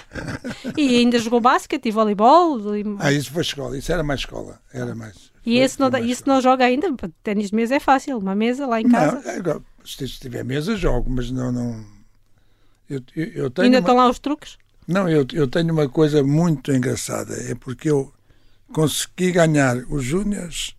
e 0.76 0.96
ainda 0.96 1.18
jogou 1.18 1.40
basquete 1.40 1.86
e 1.86 1.90
voleibol? 1.90 2.76
E... 2.76 2.84
Ah, 2.98 3.10
isso 3.10 3.32
foi 3.32 3.42
escola, 3.42 3.78
isso 3.78 3.90
era 3.90 4.02
mais 4.02 4.20
escola, 4.20 4.60
era 4.72 4.94
mais. 4.94 5.32
E 5.44 5.54
foi, 5.54 5.56
esse 5.56 5.80
não, 5.80 5.98
isso 5.98 6.22
não 6.26 6.40
joga 6.40 6.64
ainda? 6.66 6.94
Ténis 7.22 7.50
de 7.50 7.56
mesa 7.56 7.76
é 7.76 7.80
fácil, 7.80 8.18
uma 8.18 8.34
mesa 8.34 8.66
lá 8.66 8.80
em 8.80 8.88
casa. 8.88 9.22
Não, 9.42 9.62
se 9.84 10.06
tiver 10.06 10.44
mesa 10.44 10.76
jogo, 10.76 11.10
mas 11.10 11.30
não. 11.30 11.50
não... 11.50 11.84
Eu, 12.88 13.00
eu, 13.16 13.24
eu 13.24 13.50
tenho 13.50 13.66
ainda 13.66 13.78
uma... 13.78 13.80
estão 13.80 13.96
lá 13.96 14.10
os 14.10 14.18
truques? 14.18 14.58
Não, 14.86 15.08
eu, 15.08 15.26
eu 15.32 15.48
tenho 15.48 15.72
uma 15.72 15.88
coisa 15.88 16.22
muito 16.22 16.70
engraçada, 16.72 17.34
é 17.50 17.54
porque 17.54 17.90
eu 17.90 18.12
consegui 18.70 19.32
ganhar 19.32 19.78
os 19.88 20.04
júniores 20.04 20.74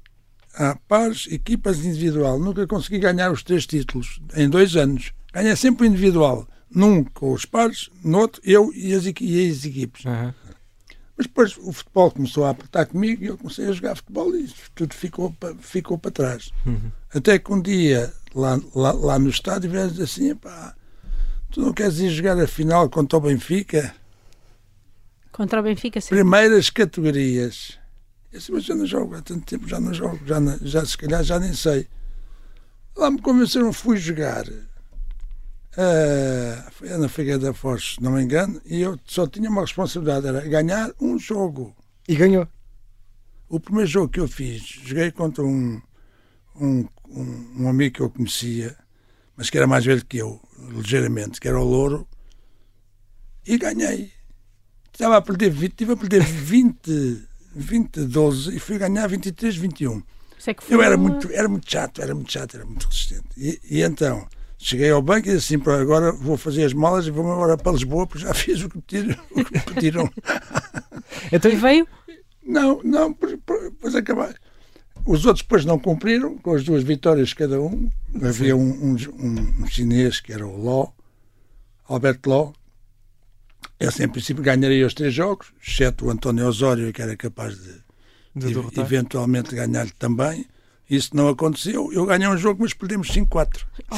a 0.54 0.76
pares, 0.88 1.28
equipas 1.32 1.84
individual. 1.84 2.40
Nunca 2.40 2.68
consegui 2.68 3.00
ganhar 3.00 3.32
os 3.32 3.42
três 3.42 3.66
títulos 3.66 4.22
em 4.36 4.48
dois 4.48 4.76
anos. 4.76 5.12
Ganhei 5.34 5.56
sempre 5.56 5.88
individual 5.88 6.48
num 6.76 7.04
com 7.04 7.32
os 7.32 7.46
pares, 7.46 7.90
no 8.04 8.20
outro 8.20 8.42
eu 8.44 8.72
e 8.74 8.94
as, 8.94 9.06
e 9.06 9.50
as 9.50 9.66
equipes. 9.66 10.06
Uhum. 10.06 10.34
Mas 11.18 11.28
depois 11.28 11.58
o 11.58 11.72
futebol 11.72 12.12
começou 12.12 12.44
a 12.44 12.50
apertar 12.50 12.86
comigo 12.88 13.24
e 13.24 13.28
eu 13.28 13.38
comecei 13.38 13.68
a 13.68 13.72
jogar 13.72 13.96
futebol 13.96 14.36
e 14.36 14.50
tudo 14.76 14.94
ficou, 14.94 15.34
ficou 15.60 15.98
para 15.98 16.12
trás. 16.12 16.52
Uhum. 16.66 16.92
Até 17.14 17.40
que 17.40 17.54
um 17.54 17.62
dia, 17.62 18.14
lá, 18.34 18.60
lá, 18.76 18.92
lá 18.92 19.18
no 19.18 19.30
estádio, 19.30 19.72
vieram 19.72 20.04
assim: 20.04 20.36
pá, 20.36 20.76
tu 21.50 21.62
não 21.62 21.72
queres 21.72 22.00
ir 22.00 22.10
jogar 22.10 22.38
a 22.38 22.46
final 22.46 22.90
contra 22.90 23.18
o 23.18 23.22
Benfica? 23.22 23.96
Contra 25.32 25.62
o 25.62 25.64
Benfica, 25.64 26.02
sim. 26.02 26.10
Primeiras 26.10 26.70
categorias. 26.70 27.80
Eu 28.32 28.40
disse, 28.40 28.52
mas 28.52 28.68
eu 28.68 28.76
não 28.76 28.86
jogo 28.86 29.16
há 29.16 29.22
tanto 29.22 29.46
tempo, 29.46 29.66
já 29.68 29.80
não 29.80 29.94
jogo, 29.94 30.20
já, 30.26 30.40
já 30.62 30.86
se 30.86 30.98
calhar 30.98 31.24
já 31.24 31.40
nem 31.40 31.54
sei. 31.54 31.88
Lá 32.98 33.10
me 33.10 33.22
convenceram, 33.22 33.72
fui 33.72 33.96
jogar. 33.96 34.46
Uh, 35.78 36.72
foi 36.72 36.90
na 36.98 37.10
Figueira 37.10 37.38
da 37.38 37.54
Foz, 37.54 37.96
se 37.96 38.02
não 38.02 38.14
me 38.14 38.24
engano, 38.24 38.62
e 38.66 38.82
eu 38.82 38.98
só 39.06 39.28
tinha 39.28 39.50
uma 39.50 39.62
responsabilidade, 39.62 40.28
era 40.28 40.42
ganhar 40.48 40.92
um 41.02 41.20
jogo. 41.20 41.76
E 42.08 42.16
ganhou? 42.16 42.48
O 43.50 43.60
primeiro 43.60 43.90
jogo 43.90 44.10
que 44.10 44.20
eu 44.20 44.28
fiz, 44.28 44.62
joguei 44.62 45.12
contra 45.12 45.44
um, 45.44 45.82
um, 46.56 46.88
um, 47.10 47.64
um 47.64 47.70
amigo 47.70 47.96
que 47.96 48.02
eu 48.02 48.10
conhecia, 48.10 48.76
mas 49.36 49.50
que 49.50 49.58
era 49.58 49.68
mais 49.68 49.84
velho 49.84 50.06
que 50.06 50.18
eu, 50.18 50.40
ligeiramente, 50.70 51.42
que 51.42 51.48
era 51.48 51.60
o 51.60 51.64
Louro, 51.64 52.08
e 53.46 53.58
ganhei. 53.58 54.12
Estava 54.94 55.18
a 55.18 55.22
perder 55.22 55.52
20, 55.52 55.72
estive 55.72 55.92
a 55.92 55.98
perder 55.98 56.24
20, 56.24 57.28
20, 57.54 58.06
12 58.06 58.56
e 58.56 58.60
fui 58.60 58.78
ganhar 58.78 59.08
23, 59.08 59.58
21. 59.58 60.02
É 60.48 60.56
eu 60.70 60.82
era 60.82 60.96
muito, 60.96 61.30
era 61.32 61.50
muito 61.50 61.70
chato, 61.70 62.02
era 62.02 62.14
muito 62.14 62.32
chato, 62.32 62.56
era 62.56 62.66
muito 62.66 62.88
resistente. 62.88 63.26
E, 63.36 63.60
e 63.70 63.82
então 63.82 64.26
Cheguei 64.68 64.90
ao 64.90 65.00
banco 65.00 65.30
e 65.30 65.36
disse 65.36 65.54
assim, 65.54 65.70
agora 65.70 66.12
vou 66.12 66.36
fazer 66.38 66.64
as 66.64 66.74
malas 66.74 67.06
e 67.06 67.12
vou-me 67.12 67.30
agora 67.30 67.56
para 67.56 67.74
Lisboa, 67.74 68.08
porque 68.08 68.24
já 68.26 68.34
fiz 68.34 68.64
o 68.64 68.70
que 68.82 68.98
me 69.06 69.60
pediram. 69.64 70.10
então 71.32 71.52
e 71.52 71.56
veio? 71.56 71.88
Não, 72.44 72.82
não, 72.84 73.16
depois 73.16 73.94
acabar. 73.94 74.34
Os 75.06 75.24
outros 75.24 75.44
depois 75.44 75.66
não 75.66 75.78
cumpriram, 75.78 76.36
com 76.40 76.56
as 76.56 76.64
duas 76.64 76.82
vitórias 76.82 77.32
cada 77.32 77.62
um. 77.62 77.92
Havia 78.24 78.58
um, 78.58 78.96
um, 78.96 78.96
um, 79.20 79.68
chinês 79.68 80.20
que 80.20 80.34
era 80.34 80.48
o 80.48 80.60
Ló, 80.60 80.88
Alberto 81.88 82.28
Ló. 82.28 82.52
Esse, 83.80 84.04
em 84.04 84.10
princípio, 84.10 84.42
ganharia 84.42 84.88
os 84.88 84.96
três 84.96 85.14
jogos, 85.14 85.54
exceto 85.62 86.08
o 86.08 86.10
António 86.10 86.48
Osório, 86.48 86.92
que 86.92 87.04
era 87.04 87.16
capaz 87.16 87.56
de, 87.56 87.74
de, 88.36 88.52
de 88.52 88.80
eventualmente 88.80 89.54
ganhar 89.54 89.88
também. 89.92 90.44
Isso 90.90 91.16
não 91.16 91.30
aconteceu. 91.30 91.92
Eu 91.92 92.06
ganhei 92.06 92.28
um 92.28 92.38
jogo, 92.38 92.62
mas 92.62 92.74
perdemos 92.74 93.10
5-4. 93.10 93.66
Oh. 93.92 93.96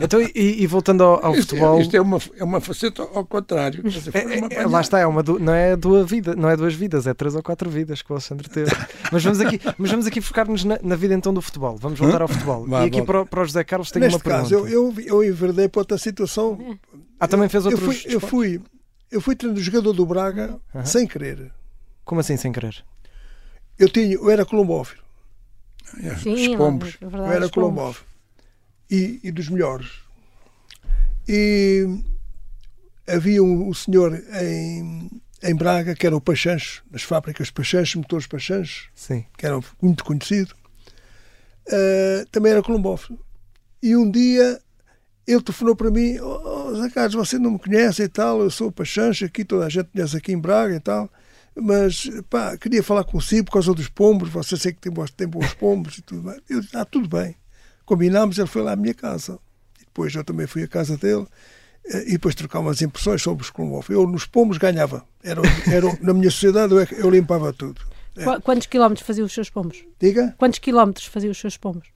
Então, 0.00 0.20
e, 0.20 0.62
e, 0.62 0.66
voltando 0.66 1.02
ao, 1.02 1.24
ao 1.26 1.34
isto 1.34 1.54
é- 1.54 1.58
futebol. 1.58 1.78
É, 1.78 1.82
isto 1.82 1.96
é 1.96 2.00
uma, 2.00 2.18
é 2.36 2.44
uma 2.44 2.60
faceta 2.60 3.02
ao 3.02 3.24
contrário. 3.26 3.82
Dizer, 3.82 4.14
é, 4.14 4.54
é, 4.60 4.66
lá 4.66 4.80
está, 4.80 5.00
é 5.00 5.06
uma, 5.06 5.22
não, 5.22 5.52
é 5.52 5.76
duas 5.76 6.08
vida, 6.08 6.36
não 6.36 6.48
é 6.48 6.56
duas 6.56 6.74
vidas, 6.74 7.06
é 7.08 7.14
três 7.14 7.34
ou 7.34 7.42
quatro 7.42 7.68
vidas 7.68 8.02
que 8.02 8.12
o 8.12 8.14
Alexandre 8.14 8.48
teve. 8.48 8.70
mas, 9.10 9.24
vamos 9.24 9.40
aqui, 9.40 9.60
mas 9.76 9.90
vamos 9.90 10.06
aqui 10.06 10.20
focar-nos 10.20 10.64
na, 10.64 10.78
na, 10.80 10.94
vida 10.94 11.14
então 11.14 11.34
do 11.34 11.42
futebol. 11.42 11.76
Vamos 11.76 11.98
voltar 11.98 12.22
ao 12.22 12.28
futebol. 12.28 12.68
e 12.68 12.86
aqui 12.86 13.02
para, 13.02 13.26
para 13.26 13.40
o 13.40 13.44
José 13.44 13.64
Carlos 13.64 13.90
tenho 13.90 14.04
Neste 14.04 14.16
uma 14.16 14.22
pergunta. 14.22 14.42
caso, 14.42 14.54
eu, 14.54 14.68
eu, 14.68 14.94
eu 15.04 15.24
enverdei 15.24 15.68
para 15.68 15.80
outra 15.80 15.98
situação. 15.98 16.78
Ah, 17.18 17.26
também 17.26 17.48
fez 17.48 17.66
outros 17.66 17.82
eu 17.82 17.92
fui, 17.92 18.14
eu 18.14 18.20
fui, 18.20 18.60
eu 19.10 19.20
fui 19.20 19.36
jogador 19.56 19.92
do 19.92 20.06
Braga 20.06 20.60
sem 20.84 21.06
querer. 21.06 21.52
Como 22.04 22.20
assim 22.20 22.36
sem 22.36 22.52
querer? 22.52 22.84
Eu, 23.78 23.88
tinha, 23.88 24.14
eu 24.14 24.30
era 24.30 24.44
colombófilo. 24.44 25.01
Sim, 26.22 26.50
os 26.50 26.56
pombos. 26.56 26.96
É 27.00 27.06
verdade, 27.06 27.30
eu 27.30 27.36
era 27.36 27.48
colombófilo. 27.48 28.06
E, 28.90 29.20
e 29.22 29.30
dos 29.30 29.48
melhores. 29.48 29.88
E 31.28 31.86
havia 33.06 33.42
um, 33.42 33.68
um, 33.68 33.74
senhor 33.74 34.22
em, 34.40 35.10
em 35.42 35.54
Braga 35.54 35.94
que 35.94 36.06
era 36.06 36.16
o 36.16 36.20
Pachancho, 36.20 36.82
das 36.90 37.02
fábricas 37.02 37.50
Pachancho, 37.50 37.98
motores 37.98 38.26
Pachancho, 38.26 38.90
Sim. 38.94 39.24
que 39.36 39.46
era 39.46 39.58
muito 39.80 40.04
conhecido. 40.04 40.54
Uh, 41.68 42.26
também 42.30 42.52
era 42.52 42.62
colombófilo. 42.62 43.18
E 43.82 43.96
um 43.96 44.10
dia 44.10 44.60
ele 45.26 45.42
telefonou 45.42 45.76
para 45.76 45.90
mim: 45.90 46.18
oh, 46.20 46.74
Zé 46.74 46.90
Carlos, 46.90 47.14
você 47.14 47.38
não 47.38 47.52
me 47.52 47.58
conhece 47.58 48.02
e 48.02 48.08
tal, 48.08 48.40
eu 48.40 48.50
sou 48.50 48.68
o 48.68 48.72
Pachancho, 48.72 49.24
aqui 49.24 49.44
toda 49.44 49.66
a 49.66 49.68
gente 49.68 49.88
conhece 49.92 50.16
aqui 50.16 50.32
em 50.32 50.38
Braga 50.38 50.76
e 50.76 50.80
tal 50.80 51.10
mas 51.54 52.10
pá, 52.30 52.56
queria 52.56 52.82
falar 52.82 53.04
consigo 53.04 53.46
por 53.46 53.52
causa 53.52 53.74
dos 53.74 53.88
pombos, 53.88 54.30
você 54.30 54.56
sei 54.56 54.72
que 54.72 54.80
tem, 54.80 54.92
tem 55.16 55.26
bons 55.26 55.52
pombos 55.54 55.98
e 55.98 56.02
tudo 56.02 56.22
mais. 56.22 56.40
Eu 56.48 56.60
disse, 56.60 56.76
ah, 56.76 56.84
tudo 56.84 57.08
bem. 57.08 57.36
Combinámos, 57.84 58.38
ele 58.38 58.46
foi 58.46 58.62
lá 58.62 58.72
à 58.72 58.76
minha 58.76 58.94
casa. 58.94 59.38
E 59.80 59.84
depois 59.84 60.14
eu 60.14 60.24
também 60.24 60.46
fui 60.46 60.62
à 60.62 60.68
casa 60.68 60.96
dele 60.96 61.26
eh, 61.84 62.04
e 62.08 62.12
depois 62.12 62.34
trocámos 62.34 62.80
impressões 62.80 63.22
sobre 63.22 63.42
os 63.42 63.50
colombos. 63.50 63.88
Eu 63.90 64.06
nos 64.06 64.24
pombos 64.24 64.56
ganhava. 64.56 65.04
Era, 65.22 65.42
era, 65.70 65.98
na 66.00 66.14
minha 66.14 66.30
sociedade 66.30 66.72
eu, 66.72 66.80
é 66.80 66.88
eu 66.92 67.10
limpava 67.10 67.52
tudo. 67.52 67.80
É. 68.16 68.40
Quantos 68.40 68.66
quilómetros 68.66 69.06
faziam 69.06 69.26
os 69.26 69.32
seus 69.32 69.50
pombos? 69.50 69.84
Diga? 69.98 70.34
Quantos 70.38 70.58
quilómetros 70.58 71.06
faziam 71.06 71.30
os 71.30 71.38
seus 71.38 71.56
pombos? 71.56 71.88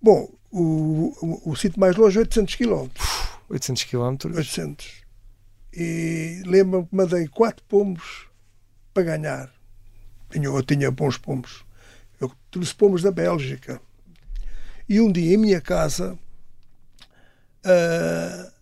Bom, 0.00 0.32
o, 0.50 1.14
o, 1.20 1.52
o 1.52 1.56
sítio 1.56 1.78
mais 1.78 1.96
longe, 1.96 2.18
800 2.18 2.54
quilómetros. 2.54 3.06
800 3.48 3.84
quilómetros? 3.84 4.36
800. 4.36 4.86
E 5.72 6.42
lembro-me 6.46 6.86
que 6.86 6.94
mandei 6.94 7.26
quatro 7.28 7.64
pombos 7.68 8.27
para 8.92 9.02
ganhar. 9.02 9.52
Eu 10.34 10.62
tinha 10.62 10.90
bons 10.90 11.16
pomos. 11.16 11.64
Eu 12.20 12.30
trouxe 12.50 12.74
pomos 12.74 13.02
da 13.02 13.10
Bélgica. 13.10 13.80
E 14.88 15.00
um 15.00 15.10
dia 15.10 15.34
em 15.34 15.36
minha 15.36 15.60
casa, 15.60 16.18
uh, 17.64 18.52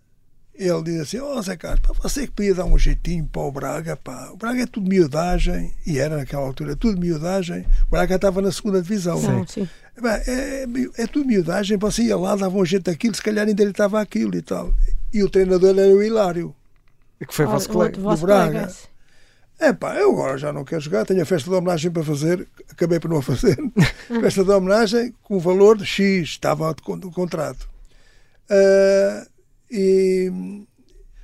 ele 0.54 0.82
disse 0.82 1.00
assim: 1.00 1.18
Ó 1.18 1.36
oh, 1.36 1.42
Zé 1.42 1.56
Carlos, 1.56 1.80
você 2.02 2.26
que 2.26 2.32
podia 2.32 2.54
dar 2.54 2.64
um 2.64 2.78
jeitinho 2.78 3.24
para 3.26 3.42
o 3.42 3.52
Braga. 3.52 3.96
Pá. 3.96 4.30
O 4.32 4.36
Braga 4.36 4.62
é 4.62 4.66
tudo 4.66 4.88
miudagem, 4.88 5.72
e 5.86 5.98
era 5.98 6.16
naquela 6.16 6.42
altura 6.42 6.74
tudo 6.74 6.98
miudagem. 6.98 7.66
O 7.86 7.90
Braga 7.90 8.16
estava 8.16 8.42
na 8.42 8.50
segunda 8.50 8.82
divisão. 8.82 9.20
Sim, 9.20 9.44
sim. 9.46 9.68
É, 10.02 10.30
é, 10.30 11.02
é, 11.02 11.06
tudo 11.06 11.26
miudagem, 11.26 11.78
você 11.78 12.02
ia 12.02 12.16
lá, 12.16 12.36
dava 12.36 12.56
um 12.56 12.64
jeito 12.64 12.90
daquilo, 12.90 13.14
se 13.14 13.22
calhar 13.22 13.46
ainda 13.46 13.62
ele 13.62 13.70
estava 13.70 14.00
aquilo 14.00 14.36
e 14.36 14.42
tal. 14.42 14.74
E 15.12 15.22
o 15.22 15.30
treinador 15.30 15.78
era 15.78 15.94
o 15.94 16.02
Hilário. 16.02 16.54
Que 17.26 17.34
foi 17.34 17.46
o 17.46 17.50
vosso 17.50 17.68
colega 17.68 17.96
do 17.96 18.16
Braga. 18.16 18.52
Colega. 18.52 18.72
É 19.58 19.72
pá, 19.72 19.94
eu 19.96 20.10
agora 20.10 20.36
já 20.36 20.52
não 20.52 20.64
quero 20.64 20.82
jogar, 20.82 21.06
tenho 21.06 21.22
a 21.22 21.26
festa 21.26 21.48
de 21.48 21.56
homenagem 21.56 21.90
para 21.90 22.04
fazer, 22.04 22.46
acabei 22.70 23.00
por 23.00 23.08
não 23.08 23.22
fazer. 23.22 23.56
festa 24.20 24.44
de 24.44 24.50
homenagem 24.50 25.14
com 25.22 25.38
valor 25.38 25.78
de 25.78 25.86
X, 25.86 26.28
estava 26.28 26.70
o 26.70 27.10
contrato. 27.10 27.68
Uh, 28.50 29.26
e 29.70 30.30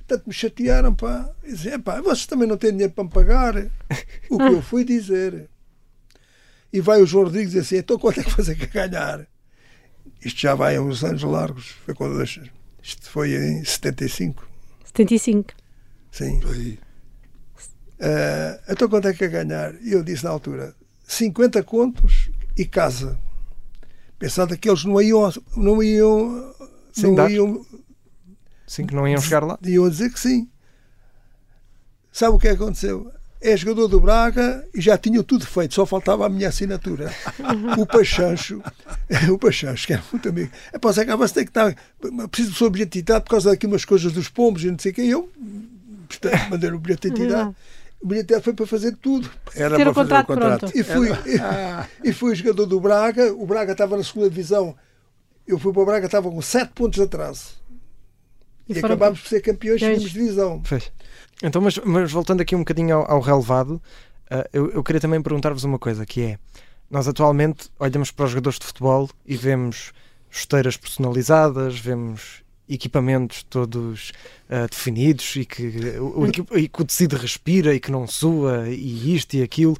tanto 0.07 0.27
me 0.27 0.33
chatearam, 0.33 0.95
pá, 0.95 1.29
e 1.43 1.49
diziam, 1.49 1.79
pá, 1.79 2.01
vocês 2.01 2.25
também 2.25 2.47
não 2.47 2.57
têm 2.57 2.71
dinheiro 2.71 2.93
para 2.93 3.03
me 3.03 3.09
pagar. 3.09 3.55
O 4.29 4.37
que 4.37 4.43
eu 4.43 4.61
fui 4.63 4.83
dizer. 4.83 5.47
E 6.71 6.81
vai 6.81 7.01
o 7.01 7.05
João 7.05 7.25
Rodrigues 7.25 7.49
dizer 7.51 7.61
assim, 7.61 7.77
então 7.77 7.99
quanto 7.99 8.19
é 8.19 8.23
que 8.23 8.35
você 8.35 8.55
quer 8.55 8.89
ganhar? 8.89 9.27
Isto 10.25 10.41
já 10.41 10.55
vai 10.55 10.75
há 10.75 10.81
uns 10.81 11.03
anos 11.03 11.21
largos. 11.21 11.67
Foi 11.85 11.93
quando, 11.93 12.21
isto 12.23 13.09
foi 13.09 13.35
em 13.35 13.63
75. 13.63 14.47
75. 14.85 15.53
Sim. 16.11 16.41
Foi. 16.41 16.79
Uh, 18.03 18.59
então 18.67 18.89
quanto 18.89 19.07
é 19.07 19.13
que 19.13 19.23
é 19.23 19.27
ganhar? 19.29 19.73
E 19.81 19.93
eu 19.93 20.03
disse 20.03 20.25
na 20.25 20.29
altura, 20.29 20.75
50 21.07 21.63
contos 21.63 22.29
e 22.57 22.65
casa. 22.65 23.17
Pensando 24.19 24.57
que 24.57 24.69
eles 24.69 24.83
não 24.83 25.01
iam. 25.01 25.31
Não 25.55 25.81
iam. 25.81 26.53
Sim, 26.91 27.11
não 27.11 27.29
iam 27.29 27.65
sim, 28.67 28.85
que 28.85 28.93
não 28.93 29.07
iam 29.07 29.21
chegar 29.21 29.43
lá. 29.43 29.57
Iam 29.63 29.89
dizer 29.89 30.11
que 30.11 30.19
sim. 30.19 30.49
Sabe 32.11 32.35
o 32.35 32.39
que 32.39 32.49
aconteceu? 32.49 33.09
É 33.41 33.55
jogador 33.57 33.87
do 33.87 33.99
Braga 33.99 34.65
e 34.73 34.79
já 34.79 34.97
tinha 34.97 35.21
tudo 35.23 35.45
feito, 35.45 35.73
só 35.73 35.85
faltava 35.85 36.25
a 36.25 36.29
minha 36.29 36.47
assinatura. 36.49 37.11
o 37.77 37.85
Pachancho, 37.85 38.61
o 39.31 39.37
Pachancho, 39.37 39.87
que 39.87 39.93
era 39.93 40.03
muito 40.11 40.29
amigo. 40.29 40.51
É 40.71 40.91
Zé 40.91 41.05
você 41.17 41.33
tem 41.33 41.43
que 41.43 41.49
estar. 41.49 41.75
Preciso 42.29 42.51
de 42.51 42.57
sua 42.57 42.67
objetividade 42.67 43.23
por 43.23 43.31
causa 43.31 43.49
daquilo 43.49 43.73
umas 43.73 43.83
coisas 43.83 44.11
dos 44.11 44.29
pombos 44.29 44.63
e 44.63 44.71
não 44.71 44.79
sei 44.79 44.91
o 44.91 44.95
que. 44.95 45.01
E 45.01 45.09
eu 45.09 45.29
mandei 46.49 46.69
o 46.69 46.79
bilhete 46.79 47.09
de 47.09 47.15
identidade. 47.15 47.55
O 48.03 48.07
bilhete 48.07 48.41
foi 48.41 48.53
para 48.53 48.67
fazer 48.67 48.97
tudo. 48.97 49.31
Era 49.55 49.77
Ter 49.77 49.83
para 49.83 49.91
o 49.91 49.95
contrato, 49.95 50.27
fazer 50.27 50.39
o 50.39 50.49
contrato. 50.49 50.77
E 50.77 50.83
fui, 50.83 51.09
e, 51.09 52.09
e 52.09 52.13
fui 52.13 52.35
jogador 52.35 52.65
do 52.65 52.77
Braga. 52.81 53.33
O 53.33 53.45
Braga 53.45 53.71
estava 53.71 53.95
na 53.95 54.03
segunda 54.03 54.29
divisão. 54.29 54.75
Eu 55.47 55.57
fui 55.57 55.71
para 55.71 55.81
o 55.81 55.85
Braga, 55.85 56.05
estava 56.05 56.29
com 56.29 56.41
7 56.41 56.73
pontos 56.73 56.97
de 56.97 57.03
atraso. 57.03 57.63
E, 58.67 58.73
e 58.73 58.79
acabámos 58.79 59.21
por 59.21 59.29
ser 59.29 59.39
campeões 59.39 59.79
de 59.79 59.99
divisão. 59.99 60.61
Fez. 60.65 60.91
Então, 61.41 61.61
mas, 61.61 61.77
mas, 61.77 62.11
voltando 62.11 62.41
aqui 62.41 62.53
um 62.55 62.59
bocadinho 62.59 62.97
ao, 62.97 63.09
ao 63.09 63.19
relevado, 63.21 63.81
uh, 64.29 64.49
eu, 64.51 64.69
eu 64.71 64.83
queria 64.83 64.99
também 64.99 65.21
perguntar-vos 65.21 65.63
uma 65.63 65.79
coisa, 65.79 66.05
que 66.05 66.21
é, 66.23 66.39
nós 66.91 67.07
atualmente 67.07 67.69
olhamos 67.79 68.11
para 68.11 68.25
os 68.25 68.31
jogadores 68.31 68.59
de 68.59 68.65
futebol 68.65 69.09
e 69.25 69.37
vemos 69.37 69.93
chuteiras 70.29 70.75
personalizadas, 70.75 71.79
vemos 71.79 72.42
equipamentos 72.67 73.43
todos 73.43 74.11
uh, 74.49 74.67
definidos 74.69 75.35
e 75.35 75.45
que, 75.45 75.97
o, 75.99 76.57
e 76.57 76.67
que 76.67 76.81
o 76.81 76.85
tecido 76.85 77.15
respira 77.15 77.73
e 77.73 77.79
que 77.79 77.91
não 77.91 78.07
sua 78.07 78.69
e 78.69 79.15
isto 79.15 79.35
e 79.35 79.43
aquilo. 79.43 79.77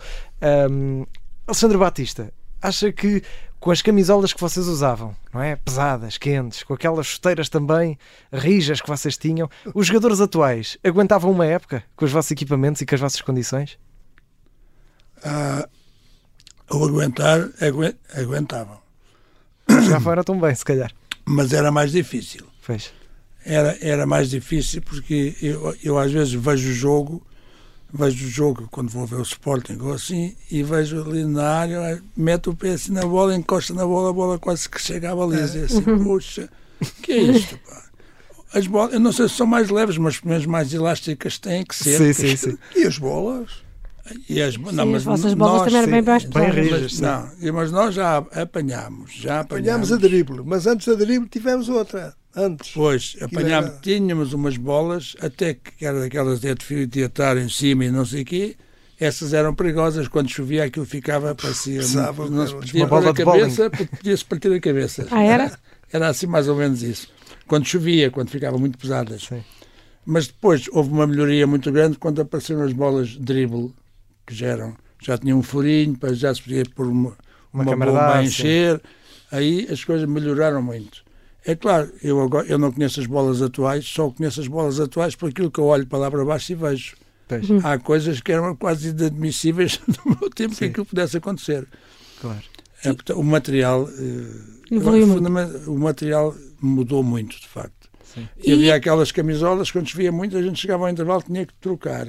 Um, 0.69 1.05
Alexandre 1.47 1.77
Batista, 1.77 2.33
acha 2.61 2.91
que 2.91 3.21
com 3.59 3.71
as 3.71 3.81
camisolas 3.81 4.33
que 4.33 4.41
vocês 4.41 4.67
usavam, 4.67 5.15
não 5.33 5.41
é? 5.41 5.55
Pesadas, 5.55 6.17
quentes, 6.17 6.63
com 6.63 6.73
aquelas 6.73 7.07
chuteiras 7.07 7.47
também 7.47 7.97
rijas 8.31 8.81
que 8.81 8.89
vocês 8.89 9.17
tinham, 9.17 9.49
os 9.73 9.87
jogadores 9.87 10.19
atuais 10.19 10.77
aguentavam 10.83 11.31
uma 11.31 11.45
época 11.45 11.81
com 11.95 12.03
os 12.03 12.11
vossos 12.11 12.31
equipamentos 12.31 12.81
e 12.81 12.85
com 12.85 12.93
as 12.95 12.99
vossas 12.99 13.21
condições? 13.21 13.77
Ah, 15.23 15.67
ou 16.69 16.85
aguentar, 16.85 17.49
agu 17.61 17.83
aguentavam. 18.13 18.79
Já 19.87 19.99
fora 19.99 20.23
tão 20.23 20.37
bem, 20.39 20.53
se 20.53 20.65
calhar. 20.65 20.91
Mas 21.25 21.53
era 21.53 21.71
mais 21.71 21.91
difícil. 21.91 22.45
Pois. 22.65 22.91
Era, 23.45 23.77
era 23.81 24.05
mais 24.05 24.29
difícil 24.29 24.81
porque 24.81 25.35
eu, 25.41 25.75
eu 25.83 25.99
às 25.99 26.11
vezes 26.11 26.33
vejo 26.33 26.69
o 26.69 26.73
jogo, 26.73 27.21
vejo 27.93 28.25
o 28.25 28.29
jogo 28.29 28.67
quando 28.71 28.89
vou 28.89 29.05
ver 29.05 29.17
o 29.17 29.21
Sporting 29.21 29.77
ou 29.81 29.93
assim, 29.93 30.33
e 30.49 30.63
vejo 30.63 31.01
ali 31.01 31.25
na 31.25 31.43
área, 31.43 32.01
meto 32.15 32.51
o 32.51 32.55
pé 32.55 32.71
assim 32.71 32.93
na 32.93 33.05
bola, 33.05 33.35
encosta 33.35 33.73
na 33.73 33.85
bola, 33.85 34.11
a 34.11 34.13
bola 34.13 34.39
quase 34.39 34.69
que 34.69 34.81
chega 34.81 35.11
à 35.11 35.15
baliza. 35.15 35.59
É. 35.59 35.63
assim, 35.65 35.81
puxa, 35.81 36.49
que 37.01 37.11
é 37.11 37.21
isto, 37.21 37.57
pá? 37.57 37.83
As 38.53 38.67
bolas, 38.67 38.93
eu 38.93 38.99
não 38.99 39.11
sei 39.11 39.27
se 39.27 39.35
são 39.35 39.47
mais 39.47 39.69
leves, 39.69 39.97
mas 39.97 40.19
pelo 40.19 40.29
menos 40.29 40.45
mais 40.45 40.73
elásticas 40.73 41.39
têm 41.39 41.63
que 41.63 41.75
ser. 41.75 41.97
Sim, 41.97 42.13
sim, 42.13 42.35
sim. 42.37 42.57
E 42.75 42.83
as 42.83 42.97
bolas? 42.97 43.49
E 44.29 44.41
as, 44.41 44.53
sim, 44.53 44.61
não, 44.71 44.85
mas 44.85 44.97
as 44.97 45.03
vossas 45.03 45.33
bolas 45.33 45.61
nós, 45.61 45.65
também 45.65 45.79
eram 45.79 45.91
bem 45.91 46.01
mais 46.01 46.25
bem 46.25 46.51
rígidas. 46.51 46.99
Não, 46.99 47.29
mas 47.53 47.71
nós 47.71 47.95
já 47.95 48.17
apanhámos. 48.17 49.11
Já 49.11 49.39
apanhámos, 49.39 49.91
apanhámos 49.91 49.91
a 49.91 49.97
drible, 49.97 50.41
mas 50.45 50.67
antes 50.67 50.87
da 50.87 50.93
drible 50.93 51.27
tivemos 51.27 51.67
outra 51.67 52.15
antes. 52.35 52.71
Pois, 52.71 53.15
apanhámos, 53.21 53.71
era... 53.71 53.79
tínhamos 53.79 54.33
umas 54.33 54.57
bolas, 54.57 55.15
até 55.21 55.53
que 55.53 55.85
era 55.85 55.99
daquelas 55.99 56.39
de 56.39 56.55
fio 56.61 56.87
de 56.87 57.03
atar 57.03 57.37
em 57.37 57.49
cima 57.49 57.85
e 57.85 57.91
não 57.91 58.05
sei 58.05 58.21
o 58.21 58.25
quê, 58.25 58.55
essas 58.99 59.33
eram 59.33 59.53
perigosas. 59.53 60.07
Quando 60.07 60.29
chovia, 60.29 60.65
aquilo 60.65 60.85
ficava, 60.85 61.35
parecia. 61.35 61.79
Pesava, 61.81 62.29
não 62.29 62.47
se 62.47 62.53
podia 62.53 62.85
uma 62.85 63.09
a 63.09 63.13
cabeça, 63.13 63.69
podia-se 63.69 64.25
partir 64.25 64.53
a 64.53 64.59
cabeça. 64.59 65.07
Ah, 65.11 65.23
era? 65.23 65.51
Era 65.91 66.07
assim 66.07 66.25
mais 66.25 66.47
ou 66.47 66.55
menos 66.55 66.81
isso. 66.81 67.07
Quando 67.45 67.67
chovia, 67.67 68.09
quando 68.09 68.29
ficavam 68.29 68.59
muito 68.59 68.79
pesadas. 68.79 69.25
Sim. 69.25 69.43
Mas 70.03 70.25
depois 70.25 70.67
houve 70.71 70.89
uma 70.89 71.05
melhoria 71.05 71.45
muito 71.45 71.71
grande 71.71 71.99
quando 71.99 72.19
apareceram 72.19 72.63
as 72.63 72.73
bolas 72.73 73.09
de 73.09 73.19
dribble, 73.19 73.71
que 74.25 74.33
já 74.33 74.47
eram, 74.47 74.75
já 74.99 75.19
tinham 75.19 75.37
um 75.37 75.43
furinho, 75.43 75.95
já 76.13 76.33
se 76.33 76.41
podia 76.41 76.63
pôr 76.75 76.87
uma, 76.87 77.15
uma, 77.53 77.63
uma 77.63 77.85
bomba 77.85 78.15
a 78.15 78.23
encher. 78.23 78.77
Sim. 78.77 78.81
Aí 79.31 79.67
as 79.71 79.83
coisas 79.83 80.09
melhoraram 80.09 80.63
muito. 80.63 81.03
É 81.45 81.55
claro, 81.55 81.91
eu, 82.01 82.21
agora, 82.21 82.47
eu 82.47 82.57
não 82.57 82.71
conheço 82.71 82.99
as 83.01 83.05
bolas 83.05 83.41
atuais, 83.41 83.85
só 83.85 84.09
conheço 84.09 84.39
as 84.39 84.47
bolas 84.47 84.79
atuais 84.79 85.15
por 85.15 85.29
aquilo 85.29 85.51
que 85.51 85.59
eu 85.59 85.65
olho 85.65 85.85
para 85.85 85.99
lá 85.99 86.11
para 86.11 86.23
baixo 86.23 86.53
e 86.53 86.55
vejo. 86.55 86.95
Uhum. 87.31 87.59
Há 87.63 87.77
coisas 87.79 88.21
que 88.21 88.31
eram 88.31 88.55
quase 88.55 88.89
inadmissíveis 88.89 89.79
no 89.87 90.17
meu 90.19 90.29
tempo 90.29 90.53
Sim. 90.53 90.59
que 90.59 90.65
aquilo 90.65 90.85
pudesse 90.85 91.17
acontecer. 91.17 91.67
Claro. 92.21 92.41
É, 92.83 93.13
o 93.13 93.23
material. 93.23 93.83
Uh, 93.83 94.53
o 95.67 95.79
material 95.79 96.35
mudou 96.61 97.03
muito, 97.03 97.39
de 97.39 97.47
facto. 97.47 97.89
Sim. 98.03 98.27
E, 98.37 98.49
e 98.49 98.53
havia 98.53 98.75
aquelas 98.75 99.11
camisolas, 99.11 99.71
quando 99.71 99.87
chovia 99.87 100.11
muito, 100.11 100.37
a 100.37 100.41
gente 100.41 100.59
chegava 100.59 100.83
ao 100.83 100.89
intervalo 100.89 101.21
tinha 101.21 101.45
que 101.45 101.53
trocar. 101.55 102.07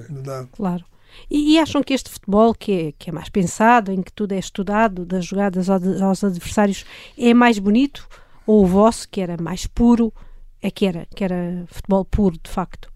Claro. 0.52 0.84
E, 1.30 1.54
e, 1.54 1.58
acham 1.58 1.82
que 1.82 1.94
este 1.94 2.10
futebol, 2.10 2.54
que 2.54 2.72
é, 2.72 2.92
que 2.98 3.10
é 3.10 3.12
mais 3.12 3.28
pensado, 3.28 3.92
em 3.92 4.02
que 4.02 4.12
tudo 4.12 4.32
é 4.32 4.38
estudado, 4.38 5.04
das 5.04 5.24
jogadas 5.24 5.70
aos 5.70 6.24
adversários, 6.24 6.84
é 7.16 7.32
mais 7.32 7.58
bonito? 7.58 8.08
Ou 8.46 8.64
o 8.64 8.66
vosso, 8.66 9.08
que 9.08 9.20
era 9.20 9.36
mais 9.40 9.66
puro, 9.66 10.12
é 10.60 10.70
que 10.70 10.86
era, 10.86 11.06
que 11.14 11.24
era 11.24 11.64
futebol 11.68 12.04
puro, 12.04 12.38
de 12.42 12.50
facto? 12.50 12.92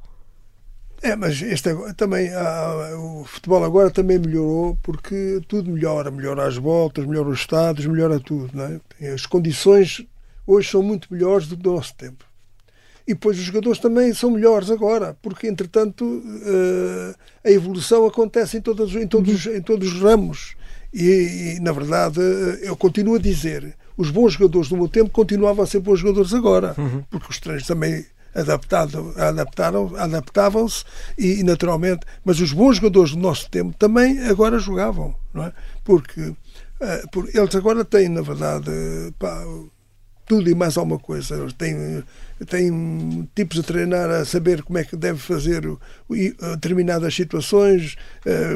É, 1.00 1.14
mas 1.14 1.40
este 1.40 1.70
também 1.96 2.30
o 2.96 3.24
futebol 3.24 3.62
agora 3.62 3.90
também 3.90 4.18
melhorou 4.18 4.76
porque 4.82 5.40
tudo 5.46 5.70
melhora, 5.70 6.10
melhora 6.10 6.46
as 6.46 6.56
voltas, 6.56 7.06
melhora 7.06 7.28
os 7.28 7.38
estados, 7.38 7.86
melhora 7.86 8.18
tudo, 8.18 8.50
não 8.52 8.80
é? 9.00 9.12
As 9.12 9.24
condições 9.24 10.04
hoje 10.44 10.70
são 10.70 10.82
muito 10.82 11.12
melhores 11.12 11.46
do 11.46 11.56
que 11.56 11.62
do 11.62 11.72
nosso 11.72 11.94
tempo. 11.94 12.24
E 13.06 13.14
depois 13.14 13.38
os 13.38 13.44
jogadores 13.44 13.78
também 13.78 14.12
são 14.12 14.30
melhores 14.30 14.70
agora, 14.70 15.16
porque 15.22 15.46
entretanto 15.46 16.04
uh, 16.04 17.14
a 17.44 17.50
evolução 17.50 18.04
acontece 18.04 18.58
em 18.58 18.60
todos, 18.60 18.94
em 18.94 19.06
todos, 19.06 19.46
em 19.46 19.62
todos 19.62 19.92
os 19.92 20.02
ramos. 20.02 20.56
E, 20.92 21.56
e, 21.56 21.60
na 21.60 21.70
verdade 21.70 22.20
eu 22.62 22.76
continuo 22.76 23.16
a 23.16 23.18
dizer, 23.18 23.76
os 23.98 24.10
bons 24.10 24.34
jogadores 24.34 24.68
do 24.68 24.76
meu 24.76 24.88
tempo 24.88 25.10
continuavam 25.10 25.64
a 25.64 25.66
ser 25.66 25.80
bons 25.80 25.98
jogadores 25.98 26.32
agora, 26.32 26.74
uhum. 26.78 27.02
porque 27.10 27.26
os 27.28 27.38
treinos 27.38 27.66
também 27.66 28.06
adaptado, 28.34 29.12
adaptaram, 29.16 29.92
adaptavam-se 29.96 30.84
e, 31.18 31.42
naturalmente, 31.42 32.06
mas 32.24 32.40
os 32.40 32.52
bons 32.52 32.76
jogadores 32.76 33.10
do 33.10 33.18
nosso 33.18 33.50
tempo 33.50 33.74
também 33.76 34.20
agora 34.26 34.58
jogavam, 34.58 35.14
não 35.34 35.44
é? 35.44 35.52
Porque 35.82 36.20
uh, 36.20 36.36
por, 37.10 37.28
eles 37.34 37.54
agora 37.56 37.84
têm, 37.84 38.08
na 38.08 38.22
verdade, 38.22 38.70
pá, 39.18 39.44
tudo 40.28 40.50
e 40.50 40.54
mais 40.54 40.76
alguma 40.76 40.98
coisa. 40.98 41.34
Eles 41.36 41.54
têm, 41.54 42.04
tipos 43.34 43.58
a 43.58 43.62
treinar 43.62 44.10
a 44.10 44.24
saber 44.24 44.62
como 44.62 44.78
é 44.78 44.84
que 44.84 44.94
deve 44.94 45.18
fazer 45.18 45.62
determinadas 46.08 47.14
situações, 47.14 47.96
eh, 48.24 48.54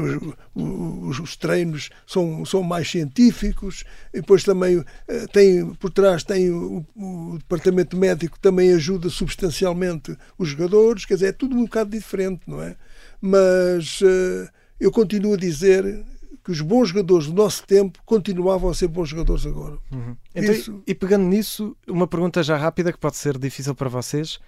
os, 0.55 1.19
os 1.19 1.37
treinos 1.37 1.91
são, 2.07 2.45
são 2.45 2.63
mais 2.63 2.89
científicos, 2.91 3.85
e 4.13 4.21
depois 4.21 4.45
também 4.45 4.85
eh, 5.09 5.27
tem, 5.33 5.75
por 5.75 5.91
trás 5.91 6.23
tem 6.23 6.51
o, 6.51 6.85
o 6.95 7.39
departamento 7.39 7.97
médico 7.97 8.39
também 8.39 8.73
ajuda 8.73 9.09
substancialmente 9.09 10.17
os 10.39 10.51
jogadores, 10.51 11.07
quer 11.07 11.15
dizer, 11.15 11.27
é 11.29 11.33
tudo 11.33 11.57
um 11.57 11.65
bocado 11.65 11.91
diferente, 11.91 12.43
não 12.47 12.63
é? 12.63 12.77
Mas 13.21 14.01
eh, 14.03 14.49
eu 14.79 14.93
continuo 14.93 15.35
a 15.35 15.39
dizer 15.39 16.05
que 16.45 16.51
os 16.51 16.61
bons 16.61 16.89
jogadores 16.89 17.27
do 17.27 17.35
nosso 17.35 17.65
tempo 17.65 18.01
continuavam 18.05 18.71
a 18.71 18.75
ser 18.75 18.89
bons 18.89 19.09
jogadores 19.09 19.47
agora. 19.47 19.79
Uhum. 19.93 20.17
Então, 20.35 20.55
Isso... 20.55 20.83
E 20.87 20.95
pegando 20.95 21.25
nisso, 21.25 21.77
uma 21.87 22.07
pergunta 22.07 22.43
já 22.43 22.57
rápida 22.57 22.93
que 22.93 22.99
pode 22.99 23.17
ser 23.17 23.39
difícil 23.39 23.75
para 23.75 23.89
vocês. 23.89 24.41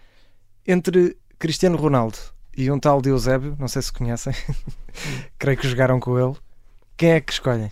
Entre 0.67 1.17
Cristiano 1.39 1.77
Ronaldo 1.77 2.19
e 2.57 2.71
um 2.71 2.79
tal 2.79 3.01
de 3.01 3.11
Eusébio, 3.11 3.57
não 3.59 3.69
sei 3.69 3.83
se 3.83 3.93
conhecem, 3.93 4.33
creio 5.39 5.59
que 5.59 5.69
jogaram 5.69 6.01
com 6.01 6.19
ele, 6.19 6.37
quem 6.97 7.11
é 7.11 7.21
que 7.21 7.33
escolhem? 7.33 7.71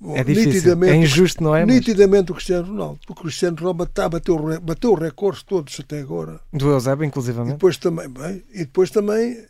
Bom, 0.00 0.16
é 0.16 0.22
difícil, 0.22 0.84
é 0.84 0.94
injusto, 0.94 1.42
não 1.42 1.56
é? 1.56 1.66
Nitidamente 1.66 2.24
mas... 2.24 2.30
o 2.30 2.34
Cristiano 2.34 2.68
Ronaldo, 2.68 3.00
porque 3.04 3.20
o 3.20 3.24
Cristiano 3.24 3.56
Ronaldo 3.56 3.78
bateu, 3.78 4.08
bateu, 4.08 4.60
bateu 4.60 4.94
recordes 4.94 5.42
todos 5.42 5.80
até 5.80 6.00
agora. 6.00 6.40
Do 6.52 6.70
Eusébio, 6.70 7.04
inclusivamente. 7.04 7.54
E 7.54 7.54
depois 7.54 7.76
também, 7.78 8.08
bem, 8.08 8.44
e 8.52 8.58
depois 8.58 8.90
também 8.90 9.44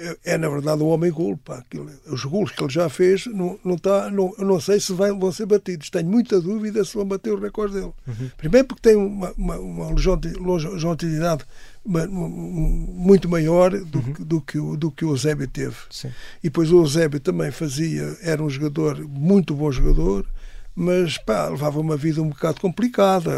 é, 0.00 0.16
é, 0.32 0.38
na 0.38 0.48
verdade, 0.48 0.82
um 0.82 0.86
homem. 0.86 1.12
Pá. 1.44 1.62
os 2.06 2.24
golos 2.24 2.50
que 2.52 2.62
ele 2.62 2.72
já 2.72 2.88
fez, 2.88 3.26
não, 3.26 3.58
não, 3.62 3.76
tá, 3.76 4.10
não, 4.10 4.32
não 4.38 4.58
sei 4.58 4.80
se 4.80 4.92
vai, 4.94 5.12
vão 5.12 5.30
ser 5.30 5.44
batidos. 5.44 5.90
Tenho 5.90 6.08
muita 6.08 6.40
dúvida 6.40 6.82
se 6.84 6.94
vão 6.94 7.04
bater 7.04 7.34
os 7.34 7.40
recordes 7.40 7.74
dele. 7.74 7.92
Uhum. 8.06 8.30
Primeiro, 8.38 8.66
porque 8.66 8.82
tem 8.82 8.96
uma, 8.96 9.32
uma, 9.36 9.58
uma 9.58 9.88
longevidade 9.90 11.44
muito 11.84 13.28
maior 13.28 13.70
do, 13.70 13.98
uhum. 13.98 14.12
que, 14.12 14.24
do, 14.24 14.40
que, 14.40 14.58
o, 14.58 14.76
do 14.76 14.90
que 14.90 15.04
o 15.04 15.10
Eusébio 15.10 15.46
teve. 15.46 15.76
Sim. 15.90 16.08
E 16.42 16.44
depois 16.44 16.72
o 16.72 16.78
Eusébio 16.78 17.20
também 17.20 17.50
fazia, 17.50 18.16
era 18.22 18.42
um 18.42 18.48
jogador, 18.48 18.98
muito 19.06 19.54
bom 19.54 19.70
jogador 19.70 20.26
mas 20.74 21.18
pá, 21.18 21.48
levava 21.48 21.80
uma 21.80 21.96
vida 21.96 22.22
um 22.22 22.28
bocado 22.28 22.60
complicada. 22.60 23.30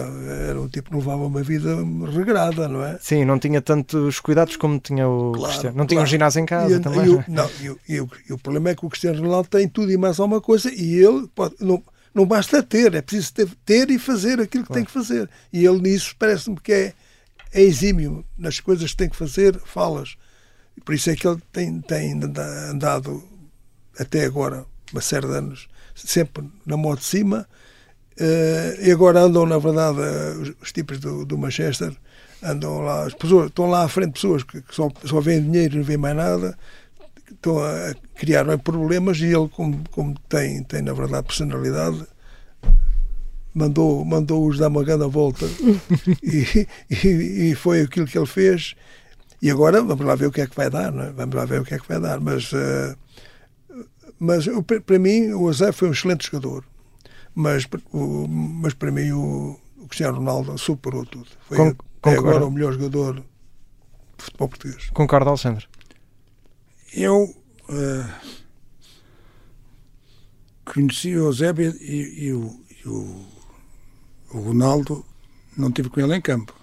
Era 0.48 0.60
um 0.60 0.68
tipo 0.68 0.90
que 0.90 0.96
levava 0.96 1.24
uma 1.24 1.42
vida 1.42 1.76
regrada, 2.14 2.68
não 2.68 2.84
é? 2.84 2.98
Sim, 3.00 3.24
não 3.24 3.38
tinha 3.38 3.60
tantos 3.60 4.20
cuidados 4.20 4.56
como 4.56 4.78
tinha 4.78 5.08
o 5.08 5.32
claro, 5.32 5.48
Cristiano. 5.48 5.76
Não 5.76 5.86
claro. 5.86 5.88
tinha 5.88 6.02
um 6.02 6.06
ginásio 6.06 6.40
em 6.40 6.46
casa 6.46 6.76
e, 6.76 6.80
também. 6.80 7.06
E 7.06 7.10
o, 7.10 7.24
não, 7.28 7.50
e, 7.60 7.94
e, 7.94 8.06
e, 8.28 8.32
o 8.32 8.38
problema 8.38 8.70
é 8.70 8.74
que 8.74 8.84
o 8.84 8.88
Cristiano 8.88 9.20
Ronaldo 9.20 9.48
tem 9.48 9.68
tudo 9.68 9.90
e 9.90 9.96
mais 9.96 10.20
alguma 10.20 10.40
coisa 10.40 10.72
e 10.72 10.94
ele 10.94 11.26
pode, 11.34 11.56
não, 11.60 11.82
não 12.14 12.26
basta 12.26 12.62
ter, 12.62 12.94
é 12.94 13.02
preciso 13.02 13.32
ter, 13.32 13.48
ter 13.64 13.90
e 13.90 13.98
fazer 13.98 14.40
aquilo 14.40 14.64
que 14.64 14.68
claro. 14.68 14.74
tem 14.74 14.84
que 14.84 14.92
fazer. 14.92 15.28
E 15.52 15.64
ele 15.64 15.80
nisso 15.80 16.14
parece-me 16.18 16.60
que 16.60 16.72
é, 16.72 16.92
é 17.52 17.62
exímio 17.62 18.24
nas 18.36 18.60
coisas 18.60 18.90
que 18.90 18.96
tem 18.96 19.08
que 19.08 19.16
fazer, 19.16 19.58
falas. 19.64 20.16
Por 20.84 20.94
isso 20.94 21.10
é 21.10 21.16
que 21.16 21.26
ele 21.26 21.40
tem, 21.52 21.80
tem 21.80 22.20
andado 22.70 23.22
até 23.98 24.24
agora, 24.24 24.64
uma 24.92 25.00
série 25.00 25.26
de 25.26 25.34
anos, 25.34 25.68
sempre 25.94 26.48
na 26.66 26.76
moto 26.76 27.00
de 27.00 27.06
cima. 27.06 27.46
Uh, 28.20 28.80
e 28.80 28.90
agora 28.90 29.20
andam, 29.20 29.46
na 29.46 29.58
verdade, 29.58 29.98
os, 30.40 30.52
os, 30.62 30.72
tipos 30.72 31.00
do, 31.00 31.24
do, 31.24 31.38
Manchester, 31.38 31.92
andam 32.42 32.80
lá, 32.80 33.04
as 33.06 33.14
pessoas, 33.14 33.46
estão 33.46 33.70
lá 33.70 33.84
à 33.84 33.88
frente 33.88 34.12
pessoas 34.12 34.42
que, 34.42 34.60
que 34.60 34.74
só, 34.74 34.90
só 35.04 35.20
veem 35.20 35.42
dinheiro 35.42 35.74
e 35.74 35.78
não 35.78 35.84
veem 35.84 35.98
mais 35.98 36.14
nada, 36.14 36.56
estão 37.30 37.58
a 37.58 37.94
criar 38.14 38.46
é, 38.48 38.56
problemas 38.56 39.18
e 39.18 39.24
ele, 39.24 39.48
como, 39.48 39.82
como 39.90 40.14
tem, 40.28 40.62
tem, 40.62 40.82
na 40.82 40.92
verdade, 40.92 41.26
personalidade, 41.26 42.06
mandou, 43.54 44.04
mandou-os 44.04 44.58
dar 44.58 44.68
uma 44.68 44.84
grande 44.84 45.08
volta 45.08 45.46
e, 46.22 46.66
e, 46.90 47.50
e, 47.50 47.54
foi 47.54 47.82
aquilo 47.82 48.06
que 48.06 48.18
ele 48.18 48.26
fez. 48.26 48.74
E 49.40 49.50
agora 49.50 49.82
vamos 49.82 50.06
lá 50.06 50.14
ver 50.14 50.26
o 50.26 50.32
que 50.32 50.40
é 50.40 50.46
que 50.46 50.54
vai 50.54 50.70
dar, 50.70 50.94
é? 50.94 51.10
vamos 51.10 51.34
lá 51.34 51.44
ver 51.44 51.60
o 51.60 51.64
que 51.64 51.74
é 51.74 51.78
que 51.78 51.88
vai 51.88 52.00
dar. 52.00 52.20
Mas 52.20 52.52
uh, 52.52 52.96
mas 54.22 54.46
para 54.86 55.00
mim 55.00 55.32
o 55.32 55.52
José 55.52 55.72
foi 55.72 55.88
um 55.88 55.92
excelente 55.92 56.26
jogador. 56.26 56.64
Mas, 57.34 57.66
o, 57.92 58.28
mas 58.28 58.72
para 58.72 58.92
mim 58.92 59.10
o, 59.10 59.58
o 59.78 59.88
Cristiano 59.88 60.18
Ronaldo 60.18 60.56
superou 60.56 61.04
tudo. 61.04 61.26
Foi 61.48 61.74
Con 62.00 62.10
agora 62.10 62.46
o 62.46 62.50
melhor 62.50 62.72
jogador 62.72 63.16
de 63.16 64.24
futebol 64.24 64.48
português. 64.48 64.90
Concordo, 64.90 65.28
Alexandre? 65.28 65.66
Eu 66.94 67.24
uh, 67.24 68.30
conheci 70.64 71.16
o 71.16 71.26
Eusébio 71.26 71.74
e, 71.80 72.26
e, 72.26 72.32
o, 72.32 72.64
e 72.70 72.88
o, 72.88 73.26
o 74.34 74.40
Ronaldo, 74.40 75.04
não 75.56 75.72
tive 75.72 75.90
com 75.90 76.00
ele 76.00 76.14
em 76.14 76.20
campo. 76.20 76.54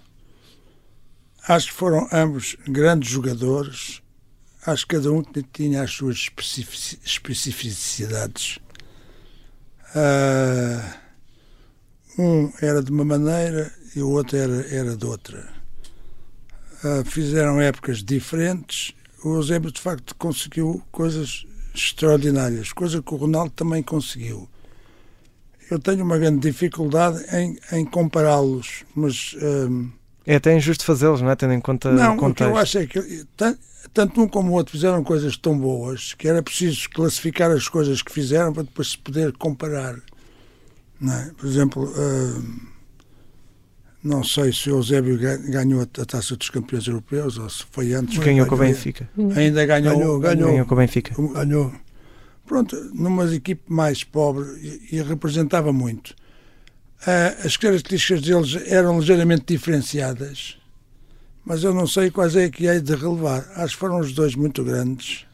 Acho 1.46 1.66
que 1.66 1.74
foram 1.74 2.08
ambos 2.10 2.56
grandes 2.66 3.10
jogadores 3.10 4.02
acho 4.66 4.86
que 4.86 4.96
cada 4.96 5.12
um 5.12 5.22
tinha 5.52 5.82
as 5.82 5.92
suas 5.92 6.28
especificidades. 7.04 8.58
Uh, 9.94 11.00
um 12.18 12.52
era 12.60 12.82
de 12.82 12.90
uma 12.90 13.04
maneira 13.04 13.72
e 13.94 14.02
o 14.02 14.10
outro 14.10 14.36
era, 14.36 14.66
era 14.74 14.96
de 14.96 15.06
outra. 15.06 15.48
Uh, 16.84 17.04
fizeram 17.04 17.60
épocas 17.60 18.02
diferentes. 18.02 18.94
O 19.24 19.34
Eusébio, 19.34 19.70
de 19.70 19.80
facto, 19.80 20.14
conseguiu 20.16 20.82
coisas 20.90 21.44
extraordinárias, 21.74 22.72
coisa 22.72 23.02
que 23.02 23.14
o 23.14 23.16
Ronaldo 23.16 23.50
também 23.50 23.82
conseguiu. 23.82 24.48
Eu 25.70 25.78
tenho 25.78 26.04
uma 26.04 26.18
grande 26.18 26.40
dificuldade 26.40 27.24
em, 27.34 27.58
em 27.72 27.84
compará-los, 27.84 28.84
mas. 28.94 29.34
Uh, 29.34 29.90
é 30.26 30.36
até 30.36 30.56
injusto 30.56 30.84
fazê-los, 30.84 31.22
não 31.22 31.30
é? 31.30 31.36
Tendo 31.36 31.52
em 31.52 31.60
conta 31.60 31.92
não, 31.92 32.14
o 32.14 32.18
contexto. 32.18 32.50
Não, 32.50 32.50
o 32.50 32.54
que 32.54 32.58
eu 32.58 32.62
acho 32.62 32.78
é 32.78 32.86
que 32.86 33.26
tanto 33.92 34.22
um 34.22 34.28
como 34.28 34.52
o 34.52 34.54
outro 34.54 34.72
fizeram 34.72 35.02
coisas 35.02 35.36
tão 35.36 35.58
boas 35.58 36.14
que 36.14 36.28
era 36.28 36.42
preciso 36.42 36.88
classificar 36.90 37.50
as 37.50 37.68
coisas 37.68 38.02
que 38.02 38.12
fizeram 38.12 38.52
para 38.52 38.62
depois 38.62 38.90
se 38.90 38.98
poder 38.98 39.32
comparar. 39.32 39.96
É? 41.02 41.30
Por 41.36 41.46
exemplo, 41.46 41.84
uh, 41.84 42.70
não 44.02 44.22
sei 44.22 44.52
se 44.52 44.70
o 44.70 44.76
Eusébio 44.76 45.18
ganhou 45.18 45.82
a 45.82 45.86
taça 45.86 46.36
dos 46.36 46.50
campeões 46.50 46.86
europeus 46.86 47.38
ou 47.38 47.48
se 47.48 47.64
foi 47.70 47.92
antes. 47.92 48.18
Ganhou 48.18 48.46
com 48.46 48.54
o 48.54 48.58
Benfica. 48.58 49.08
Ainda 49.36 49.64
ganhou. 49.64 49.96
Ganhou, 49.96 50.20
ganhou. 50.20 50.50
Ganhou 50.50 50.66
com 50.66 50.74
o 50.74 50.78
Benfica. 50.78 51.14
Ganhou. 51.34 51.72
Pronto, 52.46 52.76
numa 52.92 53.32
equipe 53.34 53.62
mais 53.68 54.02
pobre 54.02 54.44
e, 54.60 54.96
e 54.96 55.02
representava 55.02 55.72
muito. 55.72 56.10
Uh, 57.06 57.46
as 57.46 57.56
características 57.56 58.20
deles 58.20 58.56
eram 58.66 58.98
ligeiramente 58.98 59.44
diferenciadas, 59.46 60.58
mas 61.44 61.64
eu 61.64 61.74
não 61.74 61.86
sei 61.86 62.10
quais 62.10 62.36
é 62.36 62.48
que 62.48 62.66
hei 62.66 62.80
de 62.80 62.94
relevar. 62.94 63.46
Acho 63.56 63.74
que 63.74 63.80
foram 63.80 63.98
os 63.98 64.12
dois 64.12 64.34
muito 64.34 64.62
grandes. 64.62 65.26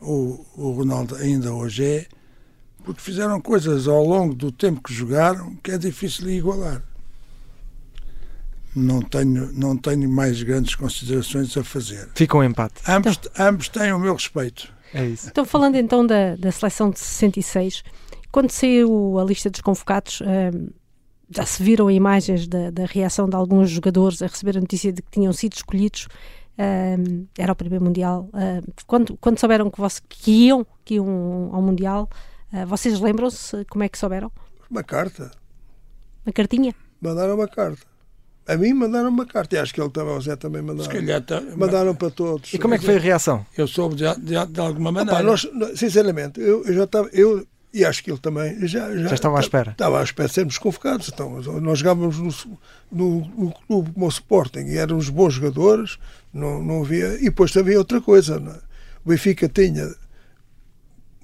O, 0.00 0.44
o 0.56 0.70
Ronaldo 0.72 1.14
ainda 1.16 1.52
hoje 1.52 1.84
é, 1.84 2.06
porque 2.84 3.00
fizeram 3.00 3.40
coisas 3.40 3.86
ao 3.86 4.04
longo 4.04 4.34
do 4.34 4.50
tempo 4.50 4.82
que 4.82 4.94
jogaram 4.94 5.56
que 5.56 5.72
é 5.72 5.78
difícil 5.78 6.24
de 6.24 6.32
igualar. 6.32 6.82
Não 8.74 9.02
tenho, 9.02 9.52
não 9.52 9.76
tenho 9.76 10.08
mais 10.08 10.42
grandes 10.42 10.74
considerações 10.74 11.56
a 11.56 11.64
fazer. 11.64 12.08
Fica 12.14 12.36
um 12.36 12.44
empate. 12.44 12.74
Ambos, 12.86 13.18
então, 13.18 13.46
ambos 13.46 13.68
têm 13.68 13.92
o 13.92 13.98
meu 13.98 14.14
respeito. 14.14 14.72
É 14.94 15.04
isso. 15.04 15.28
Então, 15.28 15.44
falando 15.44 15.76
então 15.76 16.06
da, 16.06 16.36
da 16.36 16.52
seleção 16.52 16.90
de 16.90 16.98
66, 16.98 17.82
quando 18.30 18.50
saiu 18.50 19.18
a 19.18 19.24
lista 19.24 19.50
dos 19.50 19.60
convocados, 19.60 20.20
hum, 20.20 20.68
já 21.30 21.46
se 21.46 21.62
viram 21.62 21.90
imagens 21.90 22.48
da, 22.48 22.70
da, 22.70 22.84
reação 22.84 23.28
de 23.28 23.36
alguns 23.36 23.70
jogadores 23.70 24.20
a 24.20 24.26
receber 24.26 24.56
a 24.56 24.60
notícia 24.60 24.92
de 24.92 25.00
que 25.00 25.10
tinham 25.10 25.32
sido 25.32 25.54
escolhidos. 25.54 26.08
Era 27.38 27.52
o 27.52 27.56
primeiro 27.56 27.84
Mundial. 27.84 28.28
Quando, 28.86 29.16
quando 29.16 29.38
souberam 29.38 29.70
que, 29.70 29.80
você, 29.80 30.00
que 30.08 30.48
iam, 30.48 30.66
que 30.84 30.94
iam 30.94 31.50
ao 31.52 31.62
Mundial, 31.62 32.10
uh, 32.52 32.66
vocês 32.66 33.00
lembram-se 33.00 33.64
como 33.66 33.82
é 33.82 33.88
que 33.88 33.96
souberam? 33.96 34.30
Uma 34.70 34.82
carta. 34.82 35.30
Uma 36.26 36.32
cartinha? 36.32 36.74
Mandaram 37.00 37.34
uma 37.36 37.48
carta. 37.48 37.90
A 38.46 38.56
mim 38.56 38.72
mandaram 38.72 39.08
uma 39.08 39.24
carta, 39.24 39.54
e 39.54 39.58
acho 39.58 39.72
que 39.72 39.80
ele 39.80 39.90
também, 39.90 40.12
o 40.12 40.20
Zé 40.20 40.34
também 40.34 40.60
mandaram. 40.60 40.90
Se 40.90 40.96
calhar, 40.96 41.22
tá, 41.22 41.40
mandaram 41.56 41.94
para 41.94 42.10
todos. 42.10 42.52
E 42.52 42.58
como 42.58 42.74
é 42.74 42.78
que 42.78 42.84
foi 42.84 42.96
a 42.96 43.00
reação? 43.00 43.46
Eu 43.56 43.68
soube 43.68 43.94
de, 43.94 44.04
de, 44.16 44.46
de 44.46 44.60
alguma 44.60 44.90
maneira. 44.90 45.22
nós, 45.22 45.48
sinceramente, 45.76 46.40
eu, 46.40 46.64
eu 46.64 46.74
já 46.74 46.84
estava. 46.84 47.08
Eu, 47.12 47.46
e 47.72 47.84
acho 47.84 48.02
que 48.02 48.10
ele 48.10 48.18
também 48.18 48.66
já, 48.66 48.94
já, 48.96 49.08
já 49.08 49.14
estava 49.14 49.38
à 49.38 49.40
espera. 49.40 49.70
Estava 49.70 50.00
à 50.00 50.02
espera 50.02 50.28
de 50.28 50.34
sermos 50.34 50.58
convocados. 50.58 51.08
Então, 51.08 51.40
nós 51.60 51.78
jogávamos 51.78 52.18
no, 52.18 52.58
no, 52.90 53.20
no 53.20 53.52
clube 53.66 53.92
como 53.92 54.06
o 54.06 54.08
Sporting 54.08 54.66
e 54.66 54.76
éramos 54.76 55.08
bons 55.08 55.34
jogadores, 55.34 55.98
não, 56.32 56.62
não 56.62 56.82
havia. 56.82 57.14
E 57.14 57.24
depois 57.24 57.52
também 57.52 57.76
outra 57.76 58.00
coisa. 58.00 58.36
É? 58.36 58.70
O 59.04 59.08
Benfica 59.08 59.48
tinha 59.48 59.94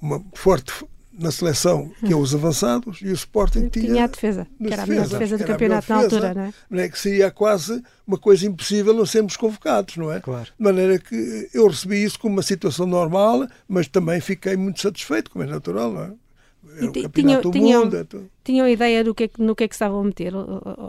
uma 0.01 0.23
forte 0.33 0.73
na 1.17 1.31
seleção, 1.31 1.91
que 2.05 2.13
é 2.13 2.15
os 2.15 2.33
avançados, 2.35 2.99
e 3.01 3.07
o 3.07 3.13
Sporting 3.13 3.69
tinha, 3.69 3.87
tinha 3.87 4.03
a 4.03 4.07
defesa, 4.07 4.47
que 4.57 4.71
era 4.71 4.83
a 4.83 4.85
melhor 4.85 5.07
defesa 5.07 5.37
do 5.37 5.43
campeonato 5.43 5.91
na 5.91 5.95
altura, 5.95 6.33
não 6.33 6.41
é? 6.43 6.53
não 6.69 6.79
é? 6.79 6.89
Que 6.89 6.99
seria 6.99 7.31
quase 7.31 7.81
uma 8.05 8.19
coisa 8.19 8.45
impossível 8.45 8.93
não 8.93 9.05
sermos 9.05 9.35
convocados, 9.35 9.97
não 9.97 10.11
é? 10.11 10.19
Claro. 10.19 10.45
De 10.45 10.63
maneira 10.63 10.99
que 10.99 11.49
eu 11.53 11.67
recebi 11.67 12.03
isso 12.03 12.19
como 12.19 12.35
uma 12.35 12.43
situação 12.43 12.85
normal, 12.85 13.47
mas 13.67 13.87
também 13.87 14.21
fiquei 14.21 14.55
muito 14.55 14.79
satisfeito, 14.79 15.31
como 15.31 15.43
é 15.43 15.47
natural, 15.47 15.91
não 15.91 16.03
é? 16.03 16.11
E 16.79 17.09
tinham, 17.09 17.41
tinham, 17.51 17.83
mundo, 17.85 17.97
então... 17.97 18.29
tinham 18.43 18.67
ideia 18.67 19.03
do 19.03 19.15
que, 19.15 19.25
é 19.25 19.29
no 19.39 19.55
que 19.55 19.63
é 19.63 19.67
que 19.67 19.75
estavam 19.75 20.01
a 20.01 20.03
meter, 20.03 20.33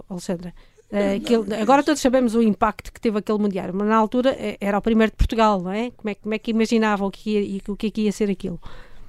Alexandra? 0.09 0.55
Uh, 0.91 1.17
aquele, 1.17 1.55
agora 1.55 1.83
todos 1.83 2.01
sabemos 2.01 2.35
o 2.35 2.43
impacto 2.43 2.91
que 2.91 3.01
teve 3.01 3.19
aquele 3.19 3.39
Mundial, 3.39 3.71
mas 3.75 3.87
na 3.87 3.97
altura 3.97 4.35
eh, 4.39 4.57
era 4.59 4.79
o 4.79 4.81
primeiro 4.81 5.13
de 5.13 5.17
Portugal, 5.19 5.61
não 5.61 5.71
é? 5.71 5.91
Como 5.91 6.09
é, 6.09 6.15
como 6.15 6.35
é 6.35 6.39
que 6.39 6.51
imaginavam 6.51 7.11
que 7.11 7.39
ia, 7.39 7.63
o 7.69 7.77
que 7.77 7.89
é 7.89 7.91
que 7.91 8.01
ia 8.03 8.13
ser 8.13 8.31
aquilo? 8.31 8.59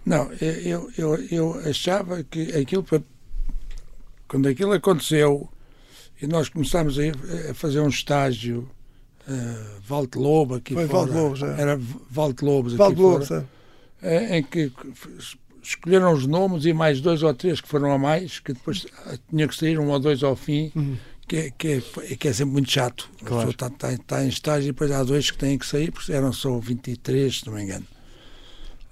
Não, 0.05 0.29
eu, 0.33 0.89
eu, 0.97 1.15
eu 1.31 1.59
achava 1.69 2.21
que 2.21 2.51
aquilo, 2.53 2.85
quando 4.27 4.47
aquilo 4.47 4.73
aconteceu 4.73 5.49
e 6.21 6.27
nós 6.27 6.49
começámos 6.49 6.97
a, 6.99 7.53
fazer 7.53 7.79
um 7.79 7.87
estágio 7.87 8.69
uh, 9.27 9.81
Valde 9.81 10.17
Lobo 10.17 10.55
aqui 10.55 10.73
Foi 10.73 10.87
fora. 10.87 11.11
Lobos, 11.11 11.41
é. 11.43 11.61
Era 11.61 11.79
Valde 12.09 12.43
Lobos 12.43 12.73
aqui 12.73 12.77
Valde 12.77 13.01
Lobos, 13.01 13.27
fora. 13.29 13.47
É. 14.01 14.37
em 14.37 14.43
que 14.43 14.71
escolheram 15.61 16.13
os 16.13 16.25
nomes 16.25 16.65
e 16.65 16.73
mais 16.73 17.01
dois 17.01 17.23
ou 17.23 17.33
três 17.33 17.61
que 17.61 17.67
foram 17.67 17.91
a 17.91 17.97
mais, 17.97 18.39
que 18.39 18.53
depois 18.53 18.85
tinha 19.29 19.47
que 19.47 19.55
sair 19.55 19.79
um 19.79 19.89
ou 19.89 19.99
dois 19.99 20.23
ao 20.23 20.35
fim, 20.35 20.71
uhum. 20.75 20.97
que, 21.27 21.35
é, 21.35 21.51
que, 21.57 21.67
é, 21.67 22.15
que 22.15 22.27
é 22.27 22.33
sempre 22.33 22.53
muito 22.53 22.71
chato. 22.71 23.09
Claro. 23.23 23.49
A 23.49 23.51
pessoa 23.51 23.51
está, 23.51 23.67
está, 23.67 23.93
está 23.93 24.23
em 24.23 24.29
estágio 24.29 24.69
e 24.69 24.71
depois 24.71 24.91
há 24.91 25.03
dois 25.03 25.31
que 25.31 25.37
têm 25.37 25.57
que 25.57 25.65
sair, 25.65 25.91
porque 25.91 26.11
eram 26.11 26.33
só 26.33 26.57
23, 26.57 27.39
se 27.39 27.47
não 27.47 27.53
me 27.53 27.63
engano. 27.63 27.85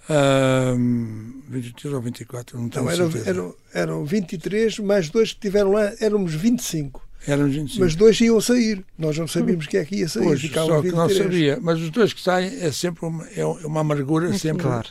Um, 0.10 1.41
23 1.49 1.93
ou 1.93 2.01
24, 2.01 2.58
não 2.58 2.69
tenho 2.69 2.86
não, 2.86 2.91
eram, 2.91 3.12
eram, 3.25 3.56
eram 3.73 4.06
23, 4.06 4.80
mais 4.80 5.10
dois 5.10 5.34
que 5.34 5.41
tiveram 5.41 5.73
lá, 5.73 5.91
éramos 5.99 6.34
25. 6.34 7.06
Éramos 7.27 7.53
25. 7.53 7.84
Mas 7.84 7.95
dois 7.95 8.21
iam 8.21 8.39
sair. 8.39 8.86
Nós 8.97 9.17
não 9.17 9.27
sabíamos 9.27 9.67
quem 9.67 9.82
é 9.82 9.86
que 9.86 9.95
ia 9.97 10.08
sair. 10.08 10.23
Pois, 10.23 10.41
só 10.41 10.82
que 10.82 10.91
não 10.91 11.10
sabia. 11.10 11.60
Mas 11.62 11.82
os 11.82 11.89
dois 11.89 12.13
que 12.13 12.21
saem 12.21 12.62
é 12.62 12.71
sempre 12.71 13.06
uma, 13.06 13.27
é 13.36 13.45
uma 13.45 13.82
amargura, 13.82 14.30
é 14.30 14.38
sempre 14.38 14.63
claro. 14.63 14.88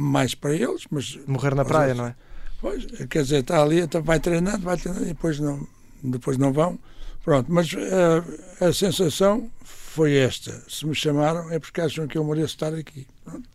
Mais 0.00 0.34
para 0.34 0.54
eles. 0.54 0.84
Mas, 0.90 1.18
Morrer 1.26 1.54
na 1.54 1.64
praia, 1.64 1.94
não 1.94 2.06
é? 2.06 2.14
Pois, 2.60 2.84
quer 3.08 3.22
dizer, 3.22 3.40
está 3.40 3.62
ali, 3.62 3.80
então 3.80 4.02
vai 4.02 4.20
treinando, 4.20 4.60
vai 4.60 4.76
treinando 4.76 5.04
e 5.04 5.08
depois 5.08 5.38
não, 5.38 5.66
depois 6.02 6.36
não 6.36 6.52
vão. 6.52 6.78
Pronto, 7.24 7.52
mas 7.52 7.72
uh, 7.72 8.64
a 8.64 8.72
sensação 8.72 9.50
foi 9.62 10.16
esta. 10.16 10.62
Se 10.68 10.86
me 10.86 10.94
chamaram 10.94 11.50
é 11.50 11.58
porque 11.58 11.80
acham 11.80 12.06
que 12.06 12.16
eu 12.16 12.24
mereço 12.24 12.54
estar 12.54 12.74
aqui. 12.74 13.06
Pronto. 13.24 13.48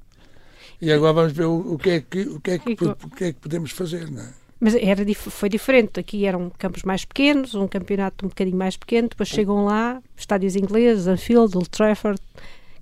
E 0.81 0.91
agora 0.91 1.13
vamos 1.13 1.34
ver 1.34 1.45
o, 1.45 1.73
o, 1.73 1.77
que, 1.77 1.89
é 1.89 2.01
que, 2.01 2.21
o, 2.21 2.39
que, 2.39 2.51
é 2.51 2.60
que, 2.60 2.73
o 2.73 3.10
que 3.10 3.23
é 3.23 3.34
que 3.34 3.39
podemos 3.39 3.71
fazer, 3.71 4.10
não 4.12 4.21
é? 4.21 4.34
Mas 4.60 4.75
era, 4.75 5.03
foi 5.15 5.49
diferente. 5.49 5.99
Aqui 5.99 6.25
eram 6.25 6.51
campos 6.58 6.84
mais 6.84 7.05
pequenos, 7.05 7.55
um 7.55 7.67
campeonato 7.67 8.25
um 8.25 8.29
bocadinho 8.29 8.58
mais 8.58 8.77
pequeno. 8.77 9.10
Depois 9.10 9.29
chegam 9.29 9.65
lá, 9.65 10.01
estádios 10.17 10.55
ingleses, 10.55 11.08
Anfield, 11.08 11.55
Old 11.55 11.69
Trafford. 11.69 12.19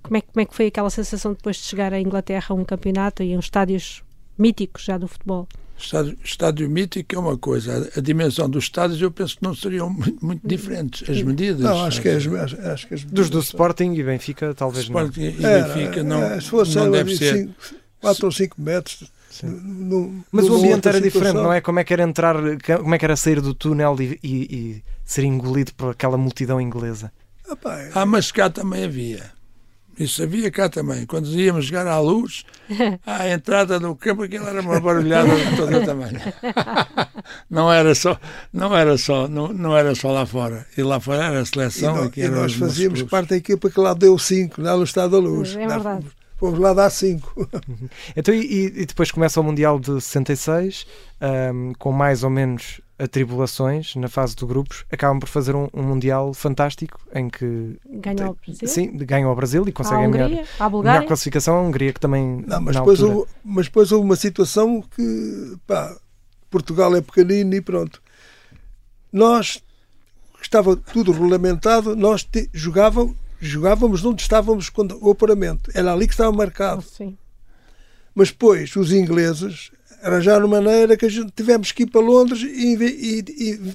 Como 0.04 0.18
é, 0.18 0.20
como 0.20 0.40
é 0.40 0.44
que 0.44 0.54
foi 0.54 0.66
aquela 0.66 0.90
sensação 0.90 1.32
depois 1.32 1.56
de 1.56 1.62
chegar 1.62 1.92
à 1.94 1.98
Inglaterra 1.98 2.46
a 2.50 2.54
um 2.54 2.64
campeonato 2.64 3.22
e 3.22 3.34
a 3.34 3.38
uns 3.38 3.46
estádios 3.46 4.02
míticos 4.38 4.84
já 4.84 4.98
do 4.98 5.08
futebol? 5.08 5.48
Estádio, 5.76 6.16
estádio 6.22 6.70
mítico 6.70 7.16
é 7.16 7.18
uma 7.18 7.36
coisa, 7.36 7.90
a, 7.96 7.98
a, 7.98 8.02
dimensão 8.02 8.48
dos 8.48 8.64
estádios 8.64 9.00
eu 9.02 9.10
penso 9.10 9.36
que 9.36 9.42
não 9.42 9.54
seriam 9.54 9.90
muito, 9.90 10.24
muito 10.24 10.46
diferentes, 10.46 11.08
as 11.08 11.20
medidas. 11.22 11.62
Não, 11.62 11.84
acho 11.84 12.00
que, 12.00 12.08
as, 12.08 12.26
acho 12.26 12.86
que 12.86 12.94
as 12.94 13.04
Dos 13.04 13.28
do 13.28 13.40
Sporting 13.40 13.92
e 13.94 14.02
Benfica, 14.04 14.54
talvez 14.54 14.84
Sporting 14.84 15.20
não. 15.20 15.28
e 15.30 15.62
Benfica 15.62 16.04
não, 16.04 16.22
é, 16.22 16.40
se 16.40 16.48
fosse 16.48 16.76
não 16.76 16.90
deve 16.90 17.16
ser. 17.16 17.38
Cinco, 17.38 17.54
4 18.00 18.26
ou 18.26 18.32
5 18.32 18.60
metros. 18.60 19.10
No, 19.42 20.24
Mas 20.30 20.48
o 20.48 20.54
ambiente 20.54 20.86
era 20.86 20.98
situação. 20.98 21.02
diferente, 21.02 21.34
não 21.34 21.52
é? 21.52 21.60
Como 21.60 21.80
é 21.80 21.84
que 21.84 21.92
era 21.92 22.02
entrar, 22.02 22.36
como 22.78 22.94
é 22.94 22.98
que 22.98 23.04
era 23.04 23.16
sair 23.16 23.40
do 23.40 23.52
túnel 23.52 23.96
e, 23.98 24.20
e, 24.22 24.28
e 24.32 24.84
ser 25.04 25.24
engolido 25.24 25.72
por 25.74 25.90
aquela 25.90 26.16
multidão 26.16 26.60
inglesa? 26.60 27.10
É... 27.48 27.90
Ah, 27.94 28.06
mas 28.06 28.30
cá 28.30 28.48
também 28.48 28.84
havia. 28.84 29.32
Isso 29.98 30.22
havia 30.22 30.50
cá 30.50 30.68
também. 30.68 31.06
Quando 31.06 31.28
íamos 31.28 31.66
jogar 31.66 31.86
à 31.86 31.98
luz, 32.00 32.44
à 33.06 33.28
entrada 33.28 33.78
do 33.78 33.94
campo, 33.94 34.22
aquilo 34.22 34.46
era 34.46 34.60
uma 34.60 34.80
barulhada 34.80 35.34
de 35.34 35.56
todo 35.56 35.76
o 35.76 35.84
tamanho. 35.84 36.20
não 37.48 37.72
era 37.72 37.94
só, 37.94 38.18
não 38.52 38.76
era 38.76 38.96
só, 38.98 39.28
não, 39.28 39.52
não 39.52 39.76
era 39.76 39.94
só 39.94 40.12
lá 40.12 40.26
fora. 40.26 40.66
E 40.76 40.82
lá 40.82 41.00
fora 41.00 41.24
era 41.24 41.40
a 41.40 41.46
seleção. 41.46 41.96
E, 41.96 41.98
nós, 41.98 42.16
e 42.16 42.28
nós 42.28 42.54
fazíamos 42.54 43.02
parte 43.02 43.30
da 43.30 43.36
equipa 43.36 43.70
que 43.70 43.80
lá 43.80 43.94
deu 43.94 44.18
5, 44.18 44.60
lá 44.60 44.76
no 44.76 44.84
estado 44.84 45.12
da 45.12 45.18
luz. 45.18 45.54
É 45.56 45.66
verdade 45.66 46.06
fomos 46.36 46.58
lá 46.58 46.74
dar 46.74 46.90
5. 46.90 47.48
então, 48.16 48.34
e, 48.34 48.66
e, 48.76 48.86
depois 48.86 49.10
começa 49.10 49.40
o 49.40 49.44
Mundial 49.44 49.78
de 49.78 50.00
66, 50.00 50.86
um, 51.54 51.72
com 51.78 51.92
mais 51.92 52.22
ou 52.22 52.28
menos 52.28 52.80
atribulações 52.98 53.96
na 53.96 54.08
fase 54.08 54.36
de 54.36 54.46
grupos, 54.46 54.84
acabam 54.90 55.18
por 55.18 55.28
fazer 55.28 55.54
um, 55.54 55.68
um 55.74 55.82
Mundial 55.82 56.32
fantástico 56.32 57.00
em 57.14 57.28
que 57.28 57.78
ganham 57.86 58.30
o 58.30 58.34
Brasil, 58.34 58.68
sim, 58.68 58.96
ganham 58.98 59.32
o 59.32 59.34
Brasil 59.34 59.64
e 59.66 59.72
conseguem 59.72 60.04
a, 60.04 60.08
Hungria, 60.08 60.28
melhor, 60.28 60.46
a 60.58 60.70
melhor 60.70 61.06
classificação. 61.06 61.56
A 61.56 61.62
Hungria 61.62 61.92
que 61.92 62.00
também. 62.00 62.44
Não, 62.46 62.60
mas, 62.60 62.76
depois 62.76 63.02
houve, 63.02 63.30
mas 63.44 63.66
depois 63.66 63.92
houve 63.92 64.04
uma 64.04 64.16
situação 64.16 64.82
que 64.82 65.56
pá, 65.66 65.96
Portugal 66.50 66.94
é 66.94 67.00
pequenino 67.00 67.54
e 67.54 67.60
pronto. 67.60 68.00
Nós 69.12 69.62
estava 70.40 70.76
tudo 70.76 71.12
regulamentado, 71.12 71.96
nós 71.96 72.22
te, 72.22 72.48
jogávamos 72.52 73.16
jogávamos 73.40 74.04
onde 74.04 74.22
estávamos 74.22 74.70
quando 74.70 74.98
o 75.00 75.10
aparamento. 75.10 75.70
Era 75.74 75.92
ali 75.92 76.06
que 76.06 76.14
estava 76.14 76.32
marcado. 76.32 76.82
Sim. 76.82 77.16
Mas 78.14 78.30
depois 78.30 78.74
os 78.76 78.92
ingleses 78.92 79.70
arranjaram 80.04 80.46
maneira 80.46 80.96
que 80.96 81.06
a 81.06 81.08
gente 81.08 81.32
tivemos 81.34 81.72
que 81.72 81.84
ir 81.84 81.86
para 81.86 82.00
Londres 82.00 82.42
e, 82.42 82.76
e, 82.76 83.18
e 83.18 83.74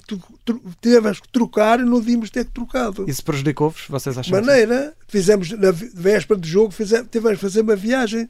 tivemos 0.80 1.20
que 1.20 1.28
trocar 1.28 1.80
e 1.80 1.84
não 1.84 1.98
devíamos 1.98 2.30
ter 2.30 2.44
que 2.44 2.52
trocado. 2.52 3.04
Isso 3.08 3.24
prejudicou-vos, 3.24 3.82
vocês 3.88 4.16
acham? 4.16 4.40
Maneira, 4.40 4.94
fizemos 5.08 5.50
na 5.50 5.72
véspera 5.72 6.38
de 6.38 6.48
jogo, 6.48 6.70
fizemos, 6.70 7.08
tivemos 7.10 7.38
que 7.38 7.42
fazer 7.42 7.62
uma 7.62 7.76
viagem 7.76 8.28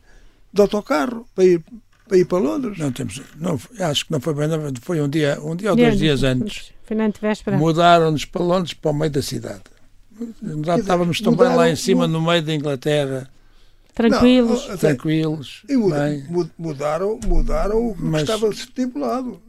de 0.53 0.61
autocarro 0.61 1.27
para 1.35 1.45
ir 1.45 1.63
para 2.09 2.19
ir 2.19 2.25
para 2.25 2.39
Londres. 2.39 2.77
Não 2.77 2.91
temos, 2.91 3.23
não, 3.37 3.61
acho 3.79 4.07
que 4.07 4.11
não 4.11 4.21
foi 4.21 4.35
bem, 4.35 4.49
foi 4.81 5.01
um 5.01 5.09
dia, 5.09 5.39
um 5.41 5.55
dia 5.55 5.71
ou 5.71 5.77
dois 5.77 5.97
dias 5.97 6.25
antes. 6.25 6.73
Foi 6.83 6.97
na 6.97 7.09
véspera. 7.09 7.57
Mudaram-nos 7.57 8.25
para 8.25 8.43
Londres, 8.43 8.75
para 8.75 8.91
o 8.91 8.95
meio 8.95 9.13
da 9.13 9.23
cidade. 9.23 9.63
Já 10.65 10.77
estávamos 10.77 11.21
também 11.21 11.55
lá 11.55 11.71
em 11.71 11.77
cima, 11.77 12.09
no 12.09 12.21
meio 12.21 12.43
da 12.43 12.53
Inglaterra. 12.53 13.31
Tranquilos. 14.09 14.69
Não, 14.69 14.77
tranquilos. 14.77 15.63
E 15.69 15.77
mudaram, 15.77 16.23
mudaram, 16.59 17.21
mudaram 17.27 17.89
o 17.91 17.95
que 17.95 18.03
Mas, 18.03 18.23
estava 18.23 18.49
estipulado. 18.49 19.41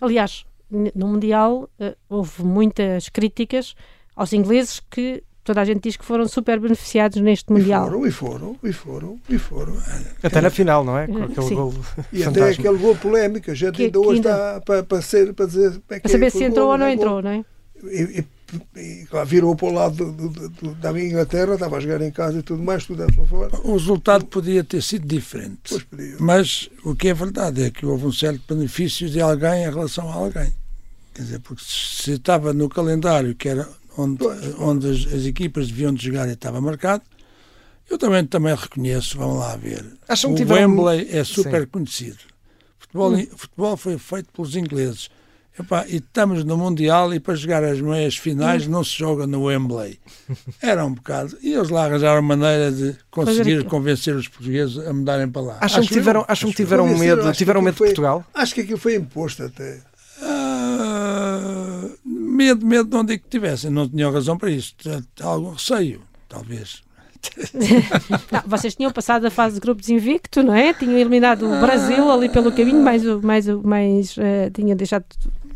Aliás, 0.00 0.44
no 0.70 1.06
Mundial 1.08 1.68
uh, 1.80 1.94
houve 2.08 2.42
muitas 2.44 3.08
críticas 3.08 3.74
aos 4.14 4.32
ingleses 4.32 4.80
que 4.90 5.22
toda 5.44 5.60
a 5.60 5.64
gente 5.64 5.80
diz 5.80 5.96
que 5.96 6.04
foram 6.04 6.26
super 6.26 6.58
beneficiados 6.58 7.20
neste 7.20 7.52
Mundial. 7.52 7.86
E 7.86 7.90
foram, 7.90 8.06
e 8.06 8.10
foram, 8.10 8.56
e 8.64 8.72
foram, 8.72 9.18
e 9.28 9.38
foram. 9.38 9.76
Até 10.22 10.40
na 10.40 10.50
final, 10.50 10.84
não 10.84 10.98
é? 10.98 11.06
Com 11.06 11.22
aquele 11.22 11.46
Sim. 11.46 11.54
gol 11.54 11.74
E 12.12 12.24
até 12.24 12.50
aquele 12.50 12.78
gol 12.78 12.96
polémico, 12.96 13.50
a 13.50 13.54
gente 13.54 13.76
Que- 13.76 13.84
ainda 13.84 13.92
que 14.00 14.06
hoje 14.06 14.16
ainda- 14.18 14.30
está 14.30 14.60
para, 14.62 14.82
para, 14.82 15.00
ser, 15.02 15.32
para 15.34 15.46
dizer... 15.46 15.80
Para 15.86 16.00
Para 16.00 16.10
saber 16.10 16.30
se 16.30 16.42
entrou 16.42 16.70
ou 16.70 16.76
não 16.76 16.88
entrou, 16.88 17.18
entrou. 17.20 17.22
não 17.22 17.30
é? 17.30 17.44
E, 17.94 18.24
virou 19.26 19.56
para 19.56 19.66
o 19.66 19.72
lado 19.72 20.12
do, 20.12 20.28
do, 20.28 20.48
do, 20.48 20.74
da 20.76 20.92
minha 20.92 21.06
Inglaterra, 21.06 21.54
estava 21.54 21.76
a 21.76 21.80
jogar 21.80 22.00
em 22.02 22.10
casa 22.10 22.38
e 22.38 22.42
tudo 22.42 22.62
mais, 22.62 22.84
tudo 22.84 23.04
para 23.06 23.24
fora. 23.24 23.60
O 23.64 23.72
resultado 23.72 24.24
podia 24.26 24.62
ter 24.62 24.82
sido 24.82 25.06
diferente. 25.06 25.60
Pois 25.68 25.82
podia. 25.82 26.16
Mas 26.20 26.70
o 26.84 26.94
que 26.94 27.08
é 27.08 27.14
verdade 27.14 27.64
é 27.64 27.70
que 27.70 27.84
houve 27.84 28.06
um 28.06 28.12
certo 28.12 28.54
benefício 28.54 29.08
de 29.08 29.20
alguém 29.20 29.64
em 29.64 29.70
relação 29.70 30.10
a 30.10 30.14
alguém. 30.14 30.52
Quer 31.14 31.22
dizer, 31.22 31.40
porque 31.40 31.62
se 31.66 32.12
estava 32.12 32.52
no 32.52 32.68
calendário 32.68 33.34
que 33.34 33.48
era 33.48 33.68
onde, 33.96 34.24
onde 34.58 34.90
as, 34.90 35.12
as 35.12 35.24
equipas 35.24 35.68
deviam 35.68 35.92
de 35.92 36.04
jogar 36.04 36.28
e 36.28 36.32
estava 36.32 36.60
marcado, 36.60 37.02
eu 37.88 37.98
também, 37.98 38.24
também 38.26 38.54
reconheço, 38.54 39.16
vamos 39.16 39.38
lá 39.38 39.56
ver. 39.56 39.84
Acham 40.08 40.32
o 40.32 40.52
Wembley 40.52 41.08
é 41.10 41.22
super 41.24 41.62
Sim. 41.62 41.68
conhecido. 41.68 42.18
Futebol, 42.78 43.16
futebol 43.36 43.76
foi 43.76 43.98
feito 43.98 44.32
pelos 44.32 44.56
ingleses. 44.56 45.08
Epá, 45.58 45.86
e 45.88 45.96
estamos 45.96 46.44
no 46.44 46.56
Mundial 46.58 47.14
e 47.14 47.18
para 47.20 47.34
jogar 47.34 47.64
as 47.64 47.80
meias 47.80 48.14
finais 48.16 48.66
não 48.66 48.84
se 48.84 48.90
joga 48.98 49.26
no 49.26 49.44
Wembley. 49.44 49.98
Era 50.60 50.84
um 50.84 50.92
bocado. 50.92 51.36
E 51.42 51.54
eles 51.54 51.70
lá 51.70 51.86
arranjaram 51.86 52.20
maneira 52.20 52.70
de 52.70 52.94
conseguir 53.10 53.64
convencer 53.64 54.14
os 54.14 54.28
portugueses 54.28 54.76
a 54.86 54.92
mudarem 54.92 55.28
para 55.30 55.40
lá. 55.42 55.56
Acham 55.60 55.80
que 55.80 55.86
Acho 55.86 55.94
eu. 55.94 55.98
tiveram, 55.98 56.20
acham 56.28 56.28
que 56.28 56.34
Acho 56.34 56.46
eu. 56.62 56.66
tiveram 56.66 56.98
medo, 56.98 57.30
que 57.32 57.38
tiveram 57.38 57.62
medo 57.62 57.72
de 57.72 57.78
foi- 57.78 57.86
Portugal? 57.88 58.24
Acho 58.34 58.54
que 58.54 58.60
aquilo 58.60 58.78
foi 58.78 58.96
imposto 58.96 59.44
até. 59.44 59.80
Ah, 60.22 61.88
medo, 62.04 62.66
medo 62.66 62.88
de 62.90 62.96
onde 62.96 63.14
é 63.14 63.18
que 63.18 63.24
tivessem. 63.28 63.70
Não 63.70 63.88
tinham 63.88 64.12
razão 64.12 64.36
para 64.36 64.50
isso. 64.50 64.74
Algum 65.22 65.52
receio, 65.52 66.02
talvez. 66.28 66.82
Não, 68.30 68.42
vocês 68.46 68.74
tinham 68.76 68.92
passado 68.92 69.24
a 69.26 69.30
fase 69.30 69.54
de 69.56 69.60
grupos 69.60 69.88
invicto, 69.88 70.44
não 70.44 70.54
é? 70.54 70.72
Tinham 70.72 70.96
eliminado 70.96 71.44
o 71.44 71.60
Brasil 71.60 72.08
ali 72.08 72.28
pelo 72.28 72.52
caminho, 72.52 72.80
mais, 72.82 73.04
o- 73.04 73.20
mais, 73.20 73.48
o- 73.48 73.62
mais 73.66 74.14
eh, 74.16 74.48
tinham 74.54 74.76
deixado 74.76 75.04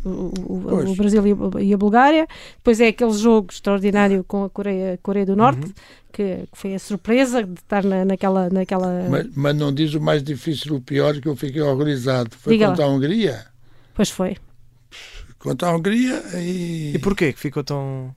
o, 0.03 0.31
o- 0.53 0.91
o 0.91 0.95
Brasil 0.95 1.25
e 1.27 1.31
a, 1.31 1.61
e 1.61 1.73
a 1.73 1.77
Bulgária. 1.77 2.27
Depois 2.57 2.79
é 2.79 2.87
aquele 2.87 3.13
jogo 3.13 3.47
extraordinário 3.51 4.23
com 4.27 4.43
a 4.43 4.49
Coreia, 4.49 4.99
Coreia 5.01 5.25
do 5.25 5.35
Norte, 5.35 5.65
Uhum. 5.67 5.73
que, 6.11 6.35
que 6.51 6.57
foi 6.57 6.73
a 6.75 6.79
surpresa 6.79 7.43
de 7.43 7.53
estar 7.53 7.83
na, 7.83 8.03
naquela. 8.05 8.49
naquela... 8.49 9.07
Mas, 9.09 9.27
mas 9.35 9.55
não 9.55 9.73
diz 9.73 9.93
o 9.93 10.01
mais 10.01 10.21
difícil, 10.23 10.75
o 10.75 10.81
pior, 10.81 11.19
que 11.19 11.27
eu 11.27 11.35
fiquei 11.35 11.61
horrorizado. 11.61 12.35
Foi 12.37 12.53
Diga 12.53 12.65
lá. 12.65 12.71
contra 12.71 12.85
a 12.85 12.89
Hungria. 12.89 13.45
Pois 13.93 14.09
foi. 14.09 14.37
Contra 15.39 15.69
a 15.69 15.75
Hungria 15.75 16.21
e. 16.35 16.93
E 16.95 16.99
porquê 16.99 17.33
que 17.33 17.39
ficou 17.39 17.63
tão. 17.63 18.15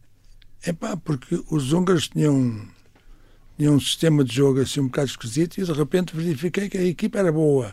Epá, 0.67 0.97
porque 0.97 1.41
os 1.51 1.73
húngaros 1.73 2.09
tinham, 2.09 2.67
tinham 3.59 3.75
um 3.75 3.81
sistema 3.81 4.25
de 4.25 4.35
jogo 4.35 4.61
assim 4.61 4.81
um 4.81 4.87
bocado 4.87 5.09
esquisito 5.09 5.59
e 5.59 5.65
de 5.65 5.73
repente 5.73 6.17
verifiquei 6.17 6.69
que 6.69 6.79
a 6.79 6.83
equipa 6.83 7.19
era 7.19 7.31
boa. 7.31 7.73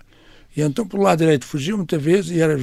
E 0.56 0.62
então 0.62 0.86
pelo 0.86 1.04
lado 1.04 1.20
direito 1.20 1.46
fugiu 1.46 1.78
muita 1.78 1.98
vez 1.98 2.30
e 2.30 2.42
era 2.42 2.58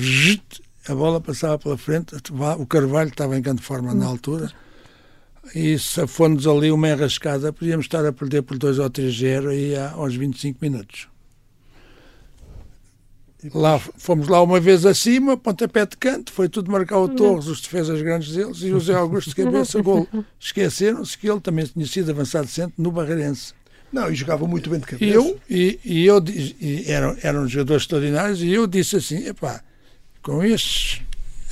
a 0.89 0.95
bola 0.95 1.21
passava 1.21 1.59
pela 1.59 1.77
frente, 1.77 2.17
o 2.59 2.67
Carvalho 2.67 3.11
estava 3.11 3.37
em 3.37 3.43
grande 3.43 3.63
forma 3.63 3.95
na 3.95 4.07
altura 4.07 4.51
e 5.55 5.79
se 5.79 6.01
nos 6.29 6.47
ali 6.47 6.71
uma 6.71 6.89
enrascada 6.89 7.53
podíamos 7.53 7.87
estar 7.87 8.05
a 8.05 8.13
perder 8.13 8.43
por 8.43 8.59
2 8.59 8.79
ou 8.79 8.91
3-0 8.91 9.51
aí 9.51 9.77
aos 9.77 10.15
25 10.15 10.59
minutos. 10.61 11.09
Lá, 13.55 13.79
fomos 13.79 14.27
lá 14.27 14.43
uma 14.43 14.59
vez 14.59 14.85
acima, 14.85 15.37
pontapé 15.37 15.87
de 15.87 15.97
canto, 15.97 16.33
foi 16.33 16.49
tudo 16.49 16.73
marcar 16.73 16.99
o 16.99 17.09
Torres, 17.09 17.47
os 17.47 17.61
defesas 17.61 18.03
grandes 18.03 18.35
deles, 18.35 18.63
e 18.63 18.73
o 18.73 18.81
Zé 18.81 18.95
Augusto 18.95 19.31
de 19.31 19.37
cabeça, 19.37 19.81
gol. 19.83 20.09
Esqueceram-se 20.41 21.17
que 21.17 21.31
ele 21.31 21.41
também 21.41 21.65
tinha 21.65 21.87
sido 21.87 22.11
avançado 22.11 22.49
centro 22.49 22.75
no 22.77 22.91
Barreirense. 22.91 23.55
Não, 23.93 24.11
e 24.11 24.15
jogava 24.15 24.45
muito 24.47 24.69
bem 24.69 24.81
de 24.81 24.87
cabeça. 24.87 25.05
E 25.05 25.15
eu, 25.15 25.41
e, 25.49 25.81
e 25.85 26.05
eu 26.05 26.23
e 26.27 26.85
eram, 26.89 27.17
eram 27.23 27.47
jogadores 27.47 27.85
extraordinários, 27.85 28.43
e 28.43 28.51
eu 28.51 28.67
disse 28.67 28.97
assim: 28.97 29.29
epá, 29.29 29.63
com 30.29 30.45
estes 30.45 31.01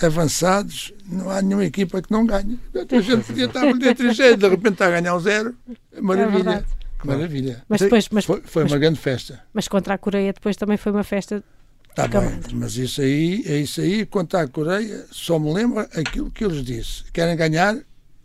avançados, 0.02 0.92
não 1.06 1.30
há 1.30 1.40
nenhuma 1.40 1.64
equipa 1.64 2.02
que 2.02 2.12
não 2.12 2.26
ganhe. 2.26 2.60
A 2.74 3.00
gente 3.00 3.24
podia 3.24 3.46
estar 3.46 3.60
a 3.60 3.72
perder 3.72 3.94
3 3.94 4.16
de 4.16 4.48
repente 4.48 4.72
está 4.74 4.88
a 4.88 5.00
ganhar 5.00 5.16
um 5.16 5.20
zero. 5.20 5.56
Maravilha. 5.98 6.44
verdade. 6.44 6.66
Maravilha. 7.02 7.64
Mas 7.70 7.80
depois, 7.80 8.08
mas, 8.10 8.26
Foi, 8.26 8.42
foi 8.44 8.64
uma 8.64 8.76
grande 8.76 8.98
festa. 8.98 9.40
mas 9.54 9.66
contra 9.66 9.94
a 9.94 9.98
Coreia 9.98 10.30
depois 10.30 10.56
também 10.56 10.76
foi 10.76 10.92
uma 10.92 11.04
festa. 11.04 11.42
Está 11.88 12.06
bem, 12.20 12.38
mas 12.52 12.76
isso 12.76 13.00
aí, 13.00 13.42
é 13.46 13.56
isso 13.56 13.80
aí, 13.80 14.04
quanto 14.04 14.36
à 14.36 14.46
Coreia, 14.46 15.06
só 15.10 15.38
me 15.38 15.50
lembra 15.50 15.88
aquilo 15.94 16.30
que 16.30 16.44
eu 16.44 16.50
lhes 16.50 16.62
disse. 16.62 17.04
Querem 17.10 17.34
ganhar, 17.34 17.74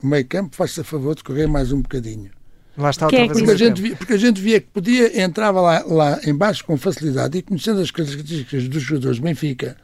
o 0.04 0.08
meio 0.08 0.26
campo, 0.26 0.54
faz-se 0.54 0.82
a 0.82 0.84
favor 0.84 1.16
de 1.16 1.24
correr 1.24 1.48
mais 1.48 1.72
um 1.72 1.82
bocadinho. 1.82 2.30
Lá 2.78 2.90
está 2.90 3.06
é 3.06 3.08
outra 3.08 3.28
que 3.28 3.34
vez 3.34 3.40
Porque 3.40 3.52
a, 3.52 3.56
gente 3.56 3.82
via, 3.82 3.96
porque 3.96 4.14
a 4.14 4.18
gente 4.18 4.42
via 4.42 4.60
que 4.60 4.68
podia, 4.68 5.24
entrava 5.24 5.62
lá, 5.62 5.84
lá 5.86 6.20
embaixo 6.26 6.66
com 6.66 6.76
facilidade 6.76 7.38
e 7.38 7.42
conhecendo 7.42 7.80
as 7.80 7.92
características 7.92 8.68
dos 8.68 8.84
jogadores 8.84 9.18
do 9.20 9.24
Benfica, 9.24 9.78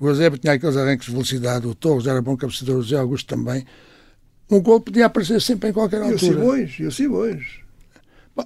o 0.00 0.08
Eusébio 0.08 0.38
tinha 0.38 0.54
aqueles 0.54 0.76
arranques 0.76 1.06
de 1.06 1.12
velocidade, 1.12 1.66
o 1.66 1.74
Torres 1.74 2.06
era 2.06 2.20
bom 2.22 2.36
cabeceador, 2.36 2.78
o 2.78 2.82
José 2.82 2.96
Augusto 2.98 3.26
também, 3.28 3.64
um 4.50 4.60
gol 4.60 4.80
podia 4.80 5.06
aparecer 5.06 5.40
sempre 5.40 5.68
em 5.70 5.72
qualquer 5.72 5.98
E 5.98 6.00
o 6.00 6.12
altura. 6.12 6.18
Simões, 6.32 6.76
e 6.80 6.84
o 6.84 6.90
Simões. 6.92 7.60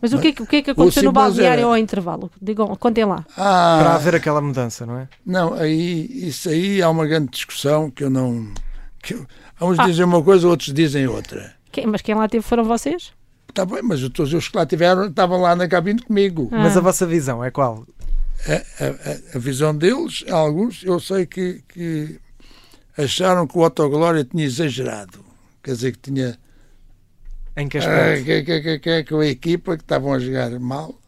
Mas 0.03 0.13
o 0.13 0.19
que, 0.19 0.29
é 0.29 0.33
que- 0.33 0.43
o 0.43 0.47
que 0.47 0.57
é 0.57 0.63
que 0.63 0.71
aconteceu 0.71 1.05
no 1.05 1.13
balneário 1.13 1.61
era- 1.61 1.67
ao 1.69 1.77
intervalo? 1.79 2.31
Digam, 2.43 2.67
contem 2.77 3.05
lá. 3.05 3.25
Ah, 3.37 3.79
Para 3.81 3.95
haver 3.95 4.15
aquela 4.17 4.41
mudança, 4.41 4.85
não 4.85 4.99
é? 4.99 5.09
Não, 5.25 5.55
aí, 5.55 6.07
isso 6.27 6.49
aí 6.49 6.83
há 6.83 6.91
uma 6.91 7.07
grande 7.07 7.31
discussão 7.31 7.91
que 7.91 8.03
eu 8.03 8.11
não. 8.11 8.49
Que 9.03 9.15
eu- 9.15 9.27
uns 9.61 9.79
Ah. 9.79 9.87
dizem 9.87 10.05
uma 10.05 10.23
coisa, 10.23 10.49
outros 10.49 10.73
dizem 10.73 11.07
outra. 11.07 11.55
Quem- 11.71 11.87
mas 11.87 12.01
quem 12.03 12.15
lá 12.15 12.27
teve 12.29 12.43
foram 12.43 12.65
vocês? 12.65 13.13
Está 13.49 13.65
bem, 13.65 13.83
mas 13.83 14.01
todos 14.09 14.33
os 14.33 14.49
que 14.49 14.57
lá 14.57 14.67
tiveram 14.67 15.07
estavam 15.07 15.41
lá 15.41 15.55
na 15.55 15.69
cabine 15.69 16.01
comigo. 16.03 16.49
Ah. 16.51 16.59
Mas 16.63 16.77
a 16.77 16.81
vossa 16.81 17.07
visão 17.07 17.45
é 17.45 17.51
qual? 17.53 17.87
A, 18.47 18.85
a- 18.85 19.37
a- 19.37 19.39
visão 19.39 19.75
deles, 19.77 20.25
alguns, 20.31 20.83
eu 20.85 21.01
sei 21.01 21.25
que, 21.27 21.63
que 21.69 22.21
acharam 22.99 23.47
que 23.47 23.57
o 23.57 23.65
Autoglória 23.65 24.25
tinha 24.25 24.45
exagerado. 24.45 25.25
Quer 25.63 25.73
dizer, 25.75 25.93
que 25.93 25.99
tinha. 26.11 26.39
Em 27.57 27.69
que 27.69 27.79
ah, 27.79 27.81
aspecto? 27.81 28.25
que, 28.25 28.43
que, 28.43 28.61
que, 28.61 28.79
que, 28.81 29.05
que 29.05 29.15
a 29.15 29.25
equipa 29.27 29.77
que 29.77 29.83
estavam 29.85 30.13
a 30.13 30.19
jogar 30.19 30.51
mal, 30.61 30.99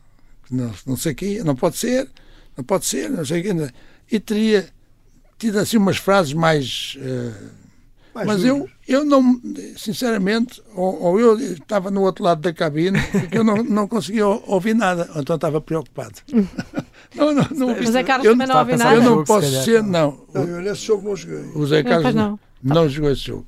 não, 0.50 0.72
não 0.86 0.96
sei 0.96 1.12
o 1.12 1.14
quê, 1.14 1.42
não 1.44 1.54
pode 1.56 1.76
ser, 1.76 2.08
não 2.56 2.64
pode 2.64 2.86
ser, 2.86 3.10
não 3.10 3.24
sei 3.24 3.40
o 3.40 3.42
quê. 3.42 3.72
E 4.10 4.20
teria 4.20 4.68
tido 5.38 5.58
assim 5.58 5.76
umas 5.76 5.96
frases 5.98 6.32
mais. 6.32 6.96
ah, 7.00 7.50
Mais 8.14 8.26
Mas 8.28 8.42
duras. 8.42 8.70
eu, 8.86 9.00
eu 9.00 9.04
não, 9.04 9.38
sinceramente, 9.76 10.62
ou, 10.74 11.02
ou 11.02 11.20
eu 11.20 11.38
estava 11.38 11.90
no 11.90 12.00
outro 12.02 12.24
lado 12.24 12.40
da 12.40 12.52
cabine, 12.54 12.98
porque 13.12 13.36
eu 13.36 13.44
não, 13.44 13.56
não 13.62 13.86
conseguia 13.86 14.26
ou- 14.26 14.42
ouvir 14.46 14.74
nada, 14.74 15.10
então 15.16 15.36
estava 15.36 15.60
preocupado. 15.60 16.14
não, 17.14 17.32
não, 17.34 17.48
não, 17.50 17.68
Mas 17.68 17.94
a 17.96 18.04
Carlos 18.04 18.26
eu, 18.26 18.32
também 18.32 18.46
não 18.46 18.66
pensar 18.66 18.84
nada. 18.84 18.96
eu 18.96 19.02
não 19.02 19.24
posso 19.24 19.46
calhar. 19.46 19.64
ser, 19.64 19.82
não. 19.82 20.26
Não, 20.34 20.42
eu 20.44 20.60
nesse 20.62 20.82
jogo 20.86 21.08
não 21.08 21.16
joguei. 21.16 21.50
O 21.54 21.66
Zé 21.66 21.82
Carlos 21.82 22.14
não, 22.14 22.38
não. 22.62 22.74
não 22.74 22.88
jogou 22.88 23.10
esse 23.10 23.22
jogo. 23.22 23.46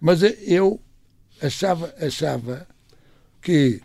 Mas 0.00 0.20
eu 0.22 0.80
achava, 1.42 1.92
achava 2.00 2.66
que, 3.40 3.80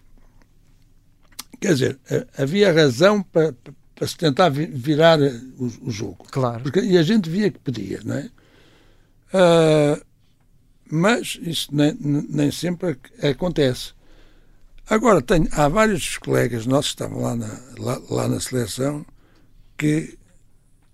quer 1.59 1.73
dizer, 1.73 1.99
eh, 2.09 2.27
havia 2.37 2.71
razão 2.73 3.21
para, 3.23 3.53
para 3.95 4.07
se 4.07 4.17
tentar 4.17 4.49
vi- 4.49 4.65
virar 4.67 5.21
eh, 5.21 5.31
o, 5.57 5.87
o 5.87 5.91
jogo. 5.91 6.25
Claro. 6.31 6.61
Porque, 6.63 6.79
e 6.81 6.97
a 6.97 7.03
gente 7.03 7.29
via 7.29 7.49
que 7.49 7.59
podia, 7.59 7.99
não 8.03 8.15
é? 8.15 8.29
Ah, 9.33 9.99
mas 10.91 11.39
isso 11.41 11.69
nem, 11.75 11.95
nem 11.99 12.51
sempre 12.51 12.89
ac- 12.91 13.25
acontece. 13.27 13.93
Agora, 14.89 15.21
tenho, 15.21 15.47
há 15.53 15.67
vários 15.69 16.17
colegas 16.17 16.65
nossos 16.65 16.91
que 16.93 17.01
estavam 17.03 17.21
lá 17.23 17.35
na, 17.35 17.59
lá, 17.79 18.01
lá 18.09 18.27
na 18.27 18.39
seleção 18.39 19.05
que 19.77 20.17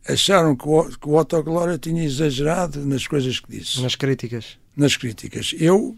acharam 0.08 0.56
que 0.56 0.68
o, 0.68 0.84
que 0.89 1.08
o 1.08 1.15
Otto 1.15 1.42
Glória 1.44 1.78
tinha 1.78 2.04
exagerado 2.04 2.86
nas 2.86 3.06
coisas 3.08 3.39
que 3.39 3.52
disse, 3.60 3.82
Nas 3.82 3.96
críticas. 3.96 4.58
nas 4.76 4.96
críticas. 4.98 5.54
Eu, 5.60 5.96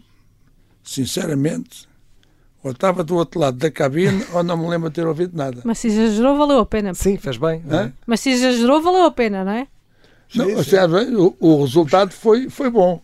sinceramente, 0.84 1.88
ou 2.62 2.72
estava 2.72 3.02
do 3.02 3.16
outro 3.16 3.40
lado 3.40 3.56
da 3.56 3.70
cabine 3.70 4.24
ou 4.32 4.42
não 4.42 4.56
me 4.56 4.68
lembro 4.68 4.88
de 4.88 4.94
ter 4.96 5.06
ouvido 5.06 5.36
nada. 5.36 5.62
Mas 5.64 5.78
se 5.78 5.88
exagerou, 5.88 6.36
valeu 6.36 6.58
a 6.58 6.66
pena. 6.66 6.94
Sim, 6.94 7.16
fez 7.16 7.36
bem. 7.36 7.62
é? 7.70 7.92
Mas 8.06 8.20
se 8.20 8.30
exagerou, 8.30 8.82
valeu 8.82 9.04
a 9.04 9.10
pena, 9.10 9.44
não 9.44 9.52
é? 9.52 9.66
Não, 10.34 10.46
Sim, 10.46 10.52
ou 10.54 10.64
sim. 10.64 10.70
seja, 10.70 10.86
o, 11.18 11.36
o 11.38 11.62
resultado 11.62 12.10
foi, 12.12 12.48
foi 12.48 12.70
bom. 12.70 13.02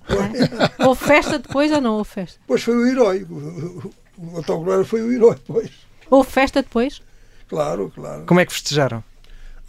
Houve 0.78 1.04
festa 1.04 1.38
depois 1.38 1.70
ou 1.70 1.78
não 1.80 1.94
houve 1.98 2.08
festa? 2.08 2.40
Depois 2.40 2.62
foi 2.62 2.74
o 2.74 2.86
herói. 2.86 3.26
O, 3.28 3.34
o, 3.34 3.92
o 4.32 4.36
Autoglória 4.38 4.82
foi 4.84 5.02
o 5.02 5.12
herói 5.12 5.34
depois. 5.34 5.70
Houve 6.10 6.30
festa 6.30 6.62
depois? 6.62 7.02
Claro, 7.46 7.92
claro. 7.94 8.24
Como 8.24 8.40
é 8.40 8.46
que 8.46 8.52
festejaram? 8.54 9.04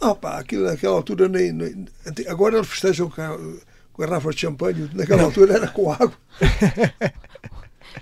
Ah, 0.00 0.14
pá, 0.14 0.38
aquilo, 0.38 0.64
naquela 0.64 0.94
altura 0.96 1.28
nem, 1.28 1.52
nem- 1.52 1.86
Agora 2.28 2.56
eles 2.56 2.68
festejam 2.68 3.10
com, 3.10 3.20
a- 3.20 3.38
com 3.92 4.02
garrafas 4.02 4.34
de 4.34 4.40
champanhe. 4.42 4.90
Naquela 4.94 5.22
altura 5.24 5.54
era 5.54 5.68
com 5.68 5.92
água. 5.92 6.12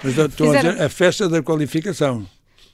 Mas 0.03 0.17
eu 0.17 0.27
estou 0.27 0.53
a 0.53 0.57
dizer, 0.57 0.83
a 0.83 0.89
festa 0.89 1.29
da 1.29 1.43
qualificação. 1.43 2.27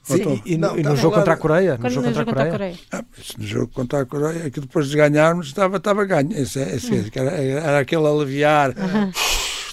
Sim, 0.03 0.41
e, 0.45 0.55
não, 0.55 0.77
e 0.77 0.83
no 0.83 0.95
jogo 0.95 1.15
contra 1.15 1.33
a 1.33 1.37
Coreia? 1.37 1.79
No 1.79 1.89
jogo 1.89 2.05
contra 2.07 2.21
a 2.21 2.25
Coreia? 2.25 2.51
Coreia. 2.51 2.75
Ah, 2.91 3.03
no 3.39 3.47
jogo 3.47 3.67
contra 3.73 4.01
a 4.01 4.05
Coreia, 4.05 4.51
que 4.51 4.59
depois 4.59 4.87
de 4.87 4.95
ganharmos 4.97 5.47
estava, 5.47 5.77
estava 5.77 6.05
ganho. 6.05 6.31
Esse, 6.31 6.59
esse, 6.59 6.91
uhum. 6.91 7.05
era, 7.15 7.31
era 7.31 7.79
aquele 7.79 8.05
aliviar, 8.05 8.69
uhum. 8.77 9.11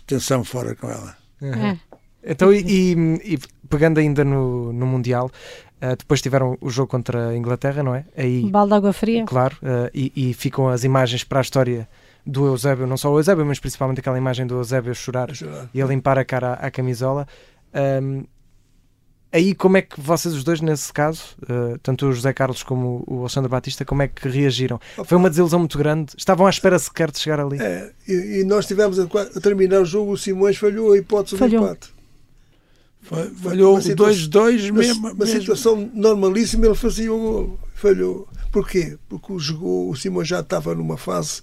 tensão 0.06 0.42
fora 0.42 0.74
com 0.74 0.88
ela. 0.88 1.14
Uhum. 1.42 1.78
Então, 2.24 2.50
e, 2.50 3.20
e, 3.24 3.38
pegando 3.68 4.00
ainda 4.00 4.24
no, 4.24 4.72
no 4.72 4.86
Mundial, 4.86 5.30
uh, 5.82 5.96
depois 5.96 6.22
tiveram 6.22 6.56
o 6.60 6.70
jogo 6.70 6.88
contra 6.88 7.28
a 7.28 7.36
Inglaterra, 7.36 7.82
não 7.82 7.94
é? 7.94 8.04
Aí, 8.16 8.48
Balde 8.48 8.70
de 8.70 8.76
água 8.76 8.92
fria. 8.92 9.24
Claro, 9.24 9.56
uh, 9.62 9.90
e, 9.92 10.12
e, 10.14 10.34
ficam 10.34 10.68
as 10.68 10.84
imagens 10.84 11.24
para 11.24 11.40
a 11.40 11.42
história 11.42 11.88
do 12.24 12.46
Eusébio, 12.46 12.86
não 12.86 12.96
só 12.96 13.12
o 13.12 13.18
Eusébio, 13.18 13.44
mas 13.44 13.58
principalmente 13.58 13.98
aquela 13.98 14.16
imagem 14.16 14.46
do 14.46 14.54
Eusébio 14.54 14.92
a 14.92 14.94
chorar, 14.94 15.30
a 15.30 15.34
chorar. 15.34 15.68
e 15.74 15.82
a 15.82 15.86
limpar 15.86 16.18
a 16.18 16.24
cara 16.24 16.52
à, 16.52 16.66
à 16.66 16.70
camisola. 16.70 17.26
Um, 17.74 18.24
aí 19.32 19.54
como 19.54 19.78
é 19.78 19.82
que 19.82 20.00
vocês 20.00 20.34
os 20.34 20.44
dois 20.44 20.60
nesse 20.60 20.92
caso, 20.92 21.36
uh, 21.42 21.78
tanto 21.82 22.06
o 22.06 22.12
José 22.12 22.32
Carlos 22.32 22.62
como 22.62 23.02
o 23.08 23.20
Alexandre 23.20 23.50
Batista, 23.50 23.84
como 23.84 24.02
é 24.02 24.08
que 24.08 24.28
reagiram? 24.28 24.78
Foi 25.04 25.16
uma 25.16 25.28
desilusão 25.28 25.58
muito 25.58 25.78
grande? 25.78 26.12
Estavam 26.16 26.46
à 26.46 26.50
espera 26.50 26.78
sequer 26.78 27.10
de 27.10 27.18
chegar 27.18 27.40
ali? 27.40 27.58
É, 27.60 27.90
e, 28.06 28.40
e 28.40 28.44
nós 28.44 28.66
tivemos 28.66 29.00
a, 29.00 29.04
a, 29.04 29.40
terminar 29.40 29.80
o 29.80 29.84
jogo, 29.84 30.12
o 30.12 30.16
Simões 30.16 30.56
falhou 30.56 30.92
a 30.92 30.98
hipótese 30.98 31.36
falhou. 31.36 31.62
do 31.62 31.66
empate. 31.66 32.01
Falhou 33.02 33.78
2-2 33.78 34.70
mesmo. 34.72 35.12
Uma 35.12 35.26
situação 35.26 35.90
normalíssima, 35.92 36.66
ele 36.66 36.74
fazia 36.74 37.12
o 37.12 37.18
gol. 37.18 37.60
Falhou. 37.74 38.28
Porquê? 38.50 38.96
Porque 39.08 39.32
o, 39.32 39.38
jogou, 39.38 39.90
o 39.90 39.96
Simões 39.96 40.28
já 40.28 40.40
estava 40.40 40.74
numa 40.74 40.96
fase 40.96 41.42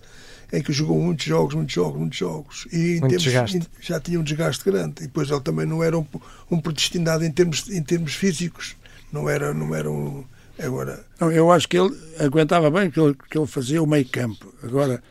em 0.51 0.61
que 0.61 0.73
jogou 0.73 0.99
muitos 0.99 1.25
jogos, 1.25 1.53
muitos 1.53 1.75
jogos, 1.75 1.99
muitos 1.99 2.17
jogos. 2.17 2.67
E 2.71 2.99
Muito 2.99 3.17
desgaste. 3.17 3.61
já 3.81 3.99
tinha 3.99 4.19
um 4.19 4.23
desgaste 4.23 4.63
grande. 4.63 5.03
E 5.03 5.07
depois 5.07 5.29
ele 5.29 5.41
também 5.41 5.65
não 5.65 5.83
era 5.83 5.97
um, 5.97 6.05
um 6.49 6.59
predestinado 6.59 7.23
em 7.23 7.31
termos, 7.31 7.69
em 7.69 7.83
termos 7.83 8.13
físicos. 8.13 8.75
Não 9.11 9.29
era, 9.29 9.53
não 9.53 9.73
era 9.75 9.89
um. 9.89 10.23
Agora. 10.57 11.05
Não, 11.19 11.31
eu 11.31 11.51
acho 11.51 11.67
que 11.67 11.77
ele 11.77 11.95
aguentava 12.19 12.69
bem 12.69 12.91
que 12.91 12.99
ele, 12.99 13.15
que 13.29 13.37
ele 13.37 13.47
fazia 13.47 13.81
o 13.81 13.87
meio 13.87 14.07
campo. 14.07 14.53
Agora, 14.63 15.01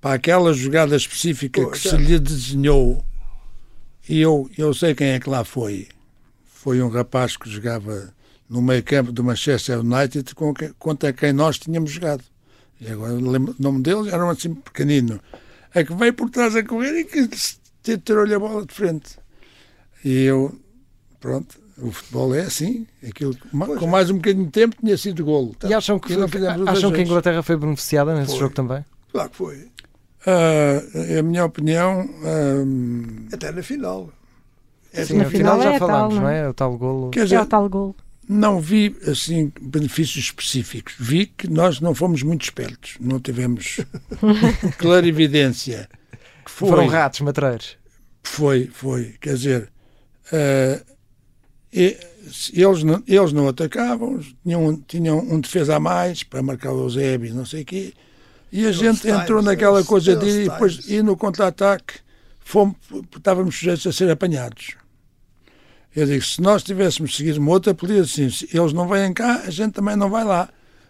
para 0.00 0.14
aquela 0.14 0.52
jogada 0.52 0.96
específica 0.96 1.60
Pô, 1.60 1.70
que 1.70 1.78
já... 1.78 1.90
se 1.90 1.96
lhe 1.96 2.18
desenhou, 2.18 3.04
e 4.10 4.20
eu, 4.20 4.50
eu 4.58 4.74
sei 4.74 4.94
quem 4.94 5.08
é 5.08 5.20
que 5.20 5.30
lá 5.30 5.44
foi. 5.44 5.88
Foi 6.44 6.82
um 6.82 6.88
rapaz 6.88 7.36
que 7.36 7.48
jogava 7.48 8.12
no 8.48 8.60
meio 8.60 8.82
campo 8.82 9.12
do 9.12 9.22
Manchester 9.24 9.80
United 9.80 10.34
contra 10.78 11.12
quem 11.12 11.32
nós 11.32 11.58
tínhamos 11.58 11.90
jogado 11.92 12.24
e 12.80 12.90
agora 12.90 13.12
lembro 13.12 13.54
o 13.58 13.62
nome 13.62 13.82
deles, 13.82 14.10
eram 14.10 14.30
assim 14.30 14.54
pequenino, 14.54 15.20
é 15.74 15.84
que 15.84 15.94
veio 15.94 16.14
por 16.14 16.30
trás 16.30 16.56
a 16.56 16.62
correr 16.62 16.98
e 17.00 17.04
que 17.04 17.28
tirou-lhe 17.98 18.34
a 18.34 18.38
bola 18.38 18.64
de 18.64 18.72
frente. 18.72 19.18
E 20.02 20.22
eu, 20.22 20.58
pronto, 21.20 21.60
o 21.76 21.92
futebol 21.92 22.34
é 22.34 22.40
assim, 22.40 22.86
aquilo, 23.06 23.36
com 23.36 23.86
é. 23.86 23.90
mais 23.90 24.08
um 24.08 24.14
bocadinho 24.14 24.46
de 24.46 24.50
tempo 24.50 24.76
tinha 24.80 24.96
sido 24.96 25.24
golo. 25.24 25.54
E 25.68 25.74
acham 25.74 25.98
que, 25.98 26.14
foi, 26.14 26.46
acham 26.66 26.90
que 26.90 27.00
a 27.00 27.02
Inglaterra 27.02 27.42
foi 27.42 27.56
beneficiada 27.58 28.14
nesse 28.14 28.30
foi. 28.30 28.40
jogo 28.40 28.54
também? 28.54 28.82
Claro 29.12 29.28
que 29.28 29.36
foi. 29.36 29.68
Uh, 30.26 31.18
a 31.18 31.22
minha 31.22 31.44
opinião. 31.44 32.04
Uh, 32.04 33.28
Até 33.32 33.52
na 33.52 33.62
final. 33.62 34.10
É, 34.92 35.04
Sim, 35.04 35.18
na 35.18 35.24
final, 35.24 35.58
final 35.58 35.62
já 35.62 35.72
é 35.74 35.78
falámos, 35.78 36.14
não 36.16 36.28
é? 36.28 36.48
O 36.48 36.54
tal 36.54 36.76
golo. 36.76 37.10
Quer 37.10 37.24
dizer, 37.24 37.36
é 37.36 37.42
o 37.42 37.46
tal 37.46 37.68
golo 37.68 37.94
não 38.30 38.60
vi 38.60 38.96
assim 39.08 39.52
benefícios 39.60 40.26
específicos. 40.26 40.94
Vi 40.96 41.26
que 41.26 41.50
nós 41.50 41.80
não 41.80 41.92
fomos 41.92 42.22
muito 42.22 42.44
espertos, 42.44 42.94
não 43.00 43.18
tivemos 43.18 43.80
clarividência. 44.78 45.88
Que 46.44 46.50
foi, 46.50 46.68
Foram 46.68 46.86
ratos 46.86 47.20
matreiros. 47.22 47.76
Foi, 48.22 48.70
foi. 48.72 49.16
Quer 49.20 49.34
dizer, 49.34 49.72
uh, 50.32 50.96
eles, 51.72 52.84
não, 52.84 53.02
eles 53.04 53.32
não 53.32 53.48
atacavam, 53.48 54.20
tinham, 54.44 54.80
tinham 54.86 55.18
um 55.18 55.40
defesa 55.40 55.74
a 55.74 55.80
mais 55.80 56.22
para 56.22 56.40
marcar 56.40 56.72
o 56.72 56.82
Eusébio, 56.82 57.34
não 57.34 57.44
sei 57.44 57.62
o 57.62 57.66
quê. 57.66 57.92
E 58.52 58.66
a 58.66 58.72
gente 58.72 59.08
entrou 59.08 59.42
naquela 59.42 59.82
coisa 59.84 60.16
de 60.16 60.28
e 60.28 60.48
depois 60.48 60.88
e 60.88 61.02
no 61.02 61.16
contra-ataque 61.16 62.00
estávamos 63.16 63.56
sujeitos 63.56 63.86
a 63.86 63.92
ser 63.92 64.10
apanhados. 64.10 64.74
Eu 65.94 66.06
digo, 66.06 66.24
se 66.24 66.40
nós 66.40 66.62
tivéssemos 66.62 67.16
seguido 67.16 67.40
uma 67.40 67.50
outra 67.50 67.74
política, 67.74 68.02
assim, 68.02 68.30
se 68.30 68.48
eles 68.56 68.72
não 68.72 68.88
vêm 68.88 69.12
cá, 69.12 69.42
a 69.44 69.50
gente 69.50 69.72
também 69.72 69.96
não 69.96 70.08
vai 70.08 70.24
lá. 70.24 70.48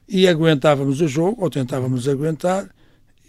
E 0.08 0.26
aguentávamos 0.26 1.00
o 1.00 1.08
jogo, 1.08 1.42
ou 1.42 1.48
tentávamos 1.48 2.08
aguentar, 2.08 2.68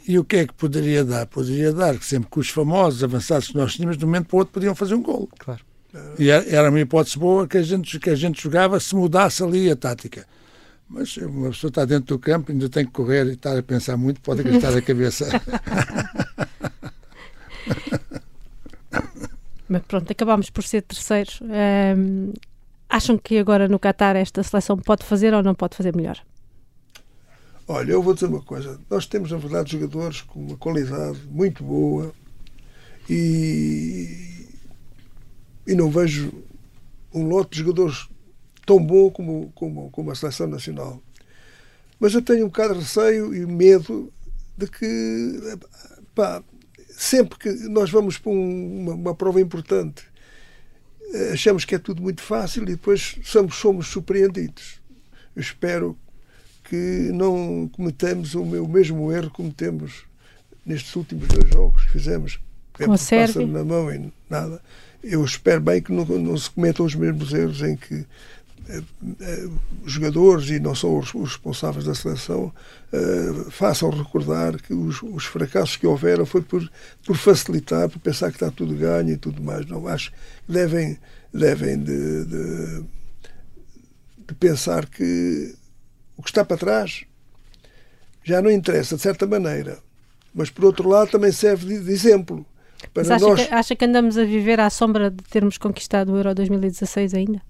e 0.07 0.17
o 0.17 0.23
que 0.23 0.38
é 0.38 0.47
que 0.47 0.53
poderia 0.53 1.05
dar? 1.05 1.27
Poderia 1.27 1.71
dar 1.71 1.97
que 1.97 2.05
sempre 2.05 2.29
que 2.29 2.39
os 2.39 2.49
famosos 2.49 3.03
avançados 3.03 3.49
que 3.49 3.55
nós 3.55 3.75
tínhamos, 3.75 3.97
de 3.97 4.03
um 4.03 4.07
momento 4.07 4.27
para 4.27 4.36
o 4.36 4.39
outro, 4.39 4.53
podiam 4.53 4.75
fazer 4.75 4.95
um 4.95 5.01
gol. 5.01 5.29
Claro. 5.38 5.61
E 6.17 6.29
era 6.29 6.69
uma 6.69 6.79
hipótese 6.79 7.19
boa 7.19 7.47
que 7.47 7.57
a 7.57 7.61
gente, 7.61 7.99
que 7.99 8.09
a 8.09 8.15
gente 8.15 8.41
jogava 8.41 8.79
se 8.79 8.95
mudasse 8.95 9.43
ali 9.43 9.69
a 9.69 9.75
tática. 9.75 10.25
Mas 10.92 11.16
uma 11.16 11.50
pessoa 11.52 11.70
está 11.70 11.86
dentro 11.86 12.18
do 12.18 12.20
campo, 12.20 12.52
ainda 12.52 12.68
tem 12.68 12.86
que 12.86 12.92
correr 12.92 13.26
e 13.28 13.32
estar 13.32 13.58
a 13.58 13.64
pensar 13.64 13.96
muito, 13.96 14.20
pode 14.20 14.44
gastar 14.44 14.78
a 14.78 14.82
cabeça. 14.82 15.26
Mas 19.70 19.84
pronto, 19.84 20.12
acabámos 20.12 20.50
por 20.50 20.66
ser 20.66 20.82
terceiros. 20.82 21.39
Um, 21.42 22.34
acham 22.89 23.18
que 23.18 23.38
agora 23.38 23.70
no 23.70 23.80
Qatar 23.80 24.18
esta 24.18 24.44
seleção 24.44 24.78
pode 24.78 25.06
fazer 25.06 25.34
ou 25.34 25.42
não 25.42 25.56
pode 25.56 25.78
fazer 25.78 25.96
melhor? 25.96 26.22
Olha, 27.66 27.94
eu 27.94 28.04
vou 28.04 28.14
dizer 28.14 28.26
uma 28.26 28.42
coisa. 28.42 28.78
Nós 28.89 29.06
temos, 29.06 29.32
na 29.32 29.38
verdade, 29.38 29.72
jogadores 29.72 30.20
com 30.20 30.42
uma 30.42 30.58
qualidade 30.58 31.22
muito 31.30 31.64
boa 31.64 32.12
e, 33.10 34.46
e 35.66 35.74
não 35.74 35.89
vejo 35.89 36.34
um 37.14 37.30
lote 37.30 37.52
de 37.52 37.60
jogadores 37.60 38.10
tão 38.72 38.82
bom 38.82 39.11
como, 39.11 39.51
como, 39.53 39.89
como 39.91 40.11
a 40.11 40.15
seleção 40.15 40.47
nacional. 40.47 41.01
Mas 41.99 42.13
eu 42.13 42.22
tenho 42.22 42.45
um 42.45 42.47
bocado 42.47 42.76
de 42.76 42.80
receio 42.80 43.36
e 43.36 43.45
medo 43.45 44.11
de 44.57 44.67
que 44.67 45.57
pá, 46.15 46.41
sempre 46.89 47.38
que 47.38 47.49
nós 47.67 47.91
vamos 47.91 48.17
para 48.17 48.32
um, 48.32 48.82
uma, 48.82 48.93
uma, 48.93 49.15
prova 49.15 49.41
importante, 49.41 50.03
eh, 51.13 51.32
achamos 51.34 51.65
que 51.65 51.76
é 51.76 51.80
tudo 51.80 52.01
muito 52.01 52.22
fácil 52.22 52.63
e 52.63 52.67
depois 52.67 53.19
somos, 53.24 53.55
somos 53.55 53.88
surpreendidos. 53.88 54.80
Eu 55.36 55.41
espero 55.41 55.97
que 56.63 57.11
não 57.13 57.69
cometamos 57.74 58.36
o, 58.36 58.45
meu, 58.45 58.63
o 58.63 58.69
mesmo 58.69 59.11
erro 59.11 59.30
que 59.30 59.36
cometemos 59.36 60.05
nestes 60.65 60.95
últimos 60.95 61.28
dois 61.28 61.49
jogos 61.49 61.84
que 61.86 61.91
fizemos. 61.91 62.39
É 62.80 62.86
Com 62.86 62.93
a 62.93 63.47
na 63.47 63.63
mão 63.65 63.93
e 63.93 64.11
nada. 64.30 64.61
Eu 65.03 65.24
espero 65.26 65.59
bem 65.59 65.82
que 65.82 65.91
não, 65.91 66.05
não 66.05 66.38
se 66.38 66.49
cometam 66.49 66.86
os 66.86 66.95
mesmos 66.95 67.34
erros 67.34 67.61
em 67.61 67.76
que 67.76 68.05
os 69.84 69.91
jogadores 69.91 70.49
e 70.49 70.59
não 70.59 70.74
só 70.74 70.97
os, 70.97 71.12
responsáveis 71.12 71.86
da 71.86 71.95
seleção 71.95 72.53
uh, 72.93 73.51
façam 73.51 73.89
recordar 73.89 74.62
que 74.62 74.74
os, 74.74 75.01
os, 75.03 75.26
fracassos 75.26 75.76
que 75.76 75.88
houveram 75.88 76.26
foi 76.26 76.41
por, 76.41 76.70
por 77.05 77.18
facilitar, 77.18 77.89
por 77.89 77.99
pensar 77.99 78.30
que 78.30 78.36
está 78.36 78.51
tudo 78.51 78.76
ganho 78.76 79.09
e 79.09 79.18
tudo 79.18 79.41
mais. 79.41 79.66
Não 79.66 79.88
acho 79.88 80.12
que 80.12 80.51
devem, 80.51 80.97
devem 81.34 81.78
de, 81.78 82.26
de, 82.26 82.84
de 84.28 84.34
pensar 84.39 84.86
que 84.86 85.55
o 86.16 86.24
que 86.24 86.30
está 86.30 86.45
para 86.45 86.57
trás 86.57 87.05
já 88.24 88.41
não 88.41 88.51
interessa, 88.51 88.95
de 88.95 89.01
certa 89.01 89.26
maneira. 89.26 89.80
Mas, 90.34 90.49
por 90.49 90.66
outro 90.66 90.88
lado, 90.88 91.12
também 91.12 91.32
serve 91.32 91.66
de, 91.66 91.84
de 91.84 91.91
exemplo. 91.91 92.45
Para 92.93 93.03
Mas 93.03 93.12
acha, 93.12 93.26
nós... 93.26 93.47
que, 93.47 93.53
acha 93.53 93.76
que 93.76 93.86
andamos 93.86 94.18
a 94.18 94.24
viver 94.24 94.59
à 94.59 94.70
sombra 94.70 95.12
de 95.12 95.24
termos 95.24 95.57
conquistado 95.57 96.14
o 96.14 96.18
Euro 96.18 96.34
2016 96.34 97.14
ainda? 97.14 97.41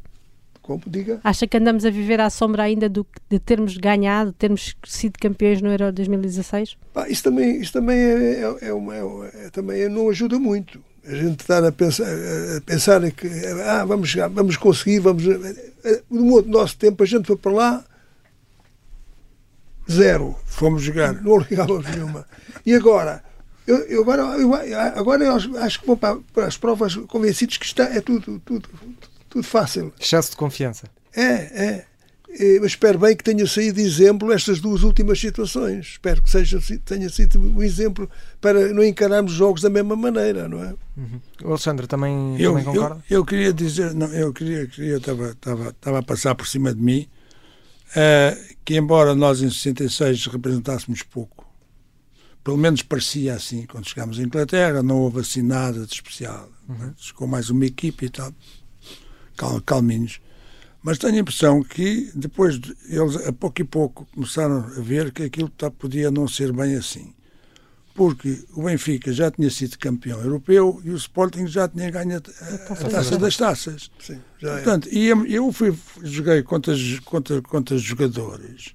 Como? 0.72 0.84
Diga. 0.88 1.20
Acha 1.24 1.46
que 1.46 1.58
andamos 1.58 1.84
a 1.84 1.90
viver 1.90 2.22
à 2.22 2.30
sombra 2.30 2.64
ainda 2.64 2.88
do, 2.88 3.06
de 3.30 3.40
termos 3.40 3.76
ganhado, 3.76 4.32
de 4.32 4.38
termos 4.38 4.76
sido 4.86 5.18
campeões 5.20 5.62
no 5.62 5.70
Euro 5.70 5.92
2016? 5.92 6.78
Ah, 6.96 7.10
isso 7.10 7.24
também, 7.24 7.60
isso 7.60 7.74
também, 7.74 7.98
é, 7.98 8.42
é, 8.42 8.68
é, 8.70 8.74
uma, 8.74 8.96
é, 8.96 9.50
também 9.52 9.90
não 9.90 10.10
ajuda 10.10 10.40
muito. 10.40 10.82
A 11.06 11.14
gente 11.14 11.42
estar 11.42 11.64
a 11.64 11.72
pensar, 11.72 12.06
a 12.06 12.62
pensar 12.62 13.12
que 13.12 13.28
ah, 13.66 13.84
vamos, 13.84 14.10
chegar, 14.10 14.30
vamos 14.30 14.56
conseguir, 14.56 15.00
vamos. 15.00 15.24
No 16.10 16.42
nosso 16.44 16.78
tempo 16.78 17.04
a 17.04 17.06
gente 17.06 17.26
foi 17.26 17.36
para 17.36 17.52
lá 17.52 17.86
zero. 19.92 20.36
Fomos 20.46 20.84
jogar. 20.84 21.14
Não 21.22 21.40
ligávamos 21.40 21.90
nenhuma. 21.92 22.26
E 22.66 22.74
agora? 22.76 23.24
Eu, 23.66 23.78
eu 23.78 24.02
agora, 24.02 24.22
eu, 24.38 24.54
agora 24.54 25.24
eu 25.24 25.36
acho 25.60 25.80
que 25.80 25.88
vou 25.88 25.98
para, 25.98 26.18
para 26.34 26.46
as 26.46 26.58
provas 26.58 26.96
convencidos 26.96 27.58
que 27.58 27.66
está, 27.66 27.84
é 27.86 28.02
tudo, 28.02 28.40
tudo, 28.44 28.68
tudo 29.32 29.44
fácil. 29.44 29.94
Excesso 30.00 30.32
de 30.32 30.36
confiança. 30.36 30.88
É, 31.16 31.24
é. 31.24 31.86
Eu 32.38 32.66
espero 32.66 32.98
bem 32.98 33.16
que 33.16 33.24
tenha 33.26 33.46
saído 33.46 33.76
de 33.76 33.82
exemplo 33.82 34.32
estas 34.32 34.62
duas 34.62 34.84
últimas 34.84 35.20
situações. 35.20 35.88
Espero 35.88 36.22
que 36.22 36.30
seja, 36.30 36.60
tenha 36.86 37.10
sido 37.10 37.42
um 37.42 37.62
exemplo 37.62 38.10
para 38.40 38.72
não 38.74 38.84
encararmos 38.84 39.34
jogos 39.34 39.62
da 39.62 39.70
mesma 39.70 39.98
maneira, 39.98 40.48
não 40.48 40.64
é? 40.64 40.74
Uhum. 40.96 41.20
O 41.44 41.50
Alexandre 41.50 41.88
também, 41.88 42.40
eu, 42.40 42.52
também 42.52 42.66
concorda? 42.66 43.04
Eu, 43.10 43.20
eu, 43.20 43.26
queria 43.26 43.52
dizer, 43.52 43.94
não, 43.94 44.08
eu 44.08 44.32
queria, 44.32 44.66
queria 44.66 44.98
estava, 44.98 45.32
estava, 45.32 45.70
estava 45.70 46.00
a 46.00 46.04
passar 46.04 46.34
por 46.34 46.48
cima 46.48 46.74
de 46.74 46.82
mim 46.82 47.06
uh, 47.90 48.56
que 48.64 48.78
embora 48.78 49.14
nós 49.14 49.42
em 49.42 49.50
66 49.50 50.28
representássemos 50.28 51.04
pouco, 51.04 51.46
pelo 52.46 52.58
menos 52.58 52.82
parecia 52.82 53.34
assim, 53.34 53.66
quando 53.66 53.90
chegámos 53.90 54.18
à 54.20 54.24
Inglaterra, 54.24 54.82
não 54.82 55.00
houve 55.00 55.20
assim 55.20 55.42
nada 55.42 55.86
de 55.86 55.94
especial. 55.94 56.50
Uhum. 56.70 56.94
Chegou 56.96 57.28
mais 57.28 57.50
uma 57.50 57.66
equipe 57.66 58.06
e 58.06 58.10
tal 58.10 58.32
calminhos. 59.66 60.20
Mas 60.84 60.98
tenho 60.98 61.16
a 61.16 61.20
impressão 61.20 61.62
que 61.62 62.12
depois 62.16 62.60
de, 62.60 62.76
eles, 62.90 63.16
a 63.28 63.32
pouco 63.32 63.62
e 63.62 63.64
pouco, 63.64 64.08
começaram 64.14 64.58
a 64.60 64.82
ver 64.82 65.12
que 65.12 65.24
aquilo 65.24 65.50
tá, 65.50 65.70
podia 65.70 66.10
não 66.10 66.28
ser 66.28 66.52
bem 66.52 66.76
assim. 66.76 67.14
Porque 67.94 68.44
o 68.56 68.64
Benfica 68.64 69.12
já 69.12 69.30
tinha 69.30 69.50
sido 69.50 69.78
campeão 69.78 70.20
europeu 70.22 70.82
e 70.84 70.90
o 70.90 70.96
Sporting 70.96 71.46
já 71.46 71.68
tinha 71.68 71.92
ganho 71.92 72.16
a, 72.18 72.18
a, 72.18 72.74
a 72.74 72.90
taça 72.90 73.18
das 73.18 73.38
taças. 73.38 73.92
Sim, 74.00 74.20
já 74.40 74.54
Portanto, 74.56 74.88
é. 74.90 74.94
e 74.94 75.08
eu 75.08 75.52
fui, 75.52 75.76
joguei 76.02 76.42
contra, 76.42 76.74
contra, 77.04 77.42
contra 77.42 77.78
jogadores 77.78 78.74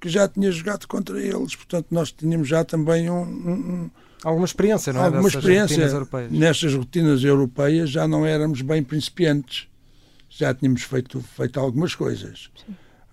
que 0.00 0.08
já 0.08 0.28
tinha 0.28 0.50
jogado 0.52 0.86
contra 0.86 1.20
eles. 1.20 1.54
Portanto, 1.56 1.88
nós 1.90 2.12
tínhamos 2.12 2.48
já 2.48 2.64
também 2.64 3.10
um, 3.10 3.22
um 3.22 3.90
Alguma 4.22 4.44
experiência, 4.44 4.92
não 4.92 5.00
é? 5.00 5.04
Alguma 5.04 5.28
experiência 5.28 6.06
nestas 6.30 6.74
rotinas 6.74 7.24
europeias 7.24 7.88
já 7.88 8.06
não 8.06 8.26
éramos 8.26 8.60
bem 8.60 8.82
principiantes 8.82 9.66
já 10.30 10.54
tínhamos 10.54 10.82
feito, 10.82 11.20
feito 11.20 11.58
algumas 11.58 11.94
coisas. 11.94 12.48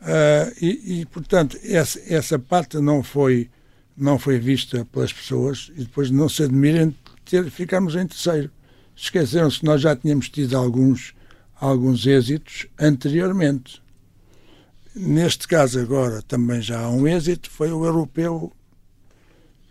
Uh, 0.02 0.54
e, 0.62 1.02
e, 1.02 1.06
portanto, 1.08 1.58
essa, 1.64 2.00
essa 2.08 2.38
parte 2.40 2.78
não 2.78 3.02
foi, 3.02 3.50
não 3.98 4.20
foi 4.20 4.38
vista 4.38 4.86
pelas 4.86 5.12
pessoas 5.12 5.72
e 5.76 5.82
depois 5.82 6.12
não 6.12 6.30
se 6.30 6.44
admirem 6.44 6.90
de 6.90 6.96
ter, 7.26 7.50
ficarmos 7.50 7.96
em 7.96 8.06
terceiro. 8.06 8.52
Esqueceram-se 8.96 9.60
que 9.60 9.66
nós 9.66 9.82
já 9.82 9.96
tínhamos 9.96 10.30
tido 10.30 10.56
alguns, 10.56 11.14
alguns 11.60 12.06
êxitos 12.06 12.68
anteriormente. 12.80 13.82
Neste 14.96 15.48
caso, 15.48 15.80
agora, 15.80 16.22
também 16.22 16.62
já 16.62 16.82
há 16.82 16.90
um 16.90 17.08
êxito, 17.08 17.50
foi 17.50 17.72
o 17.72 17.84
europeu 17.84 18.52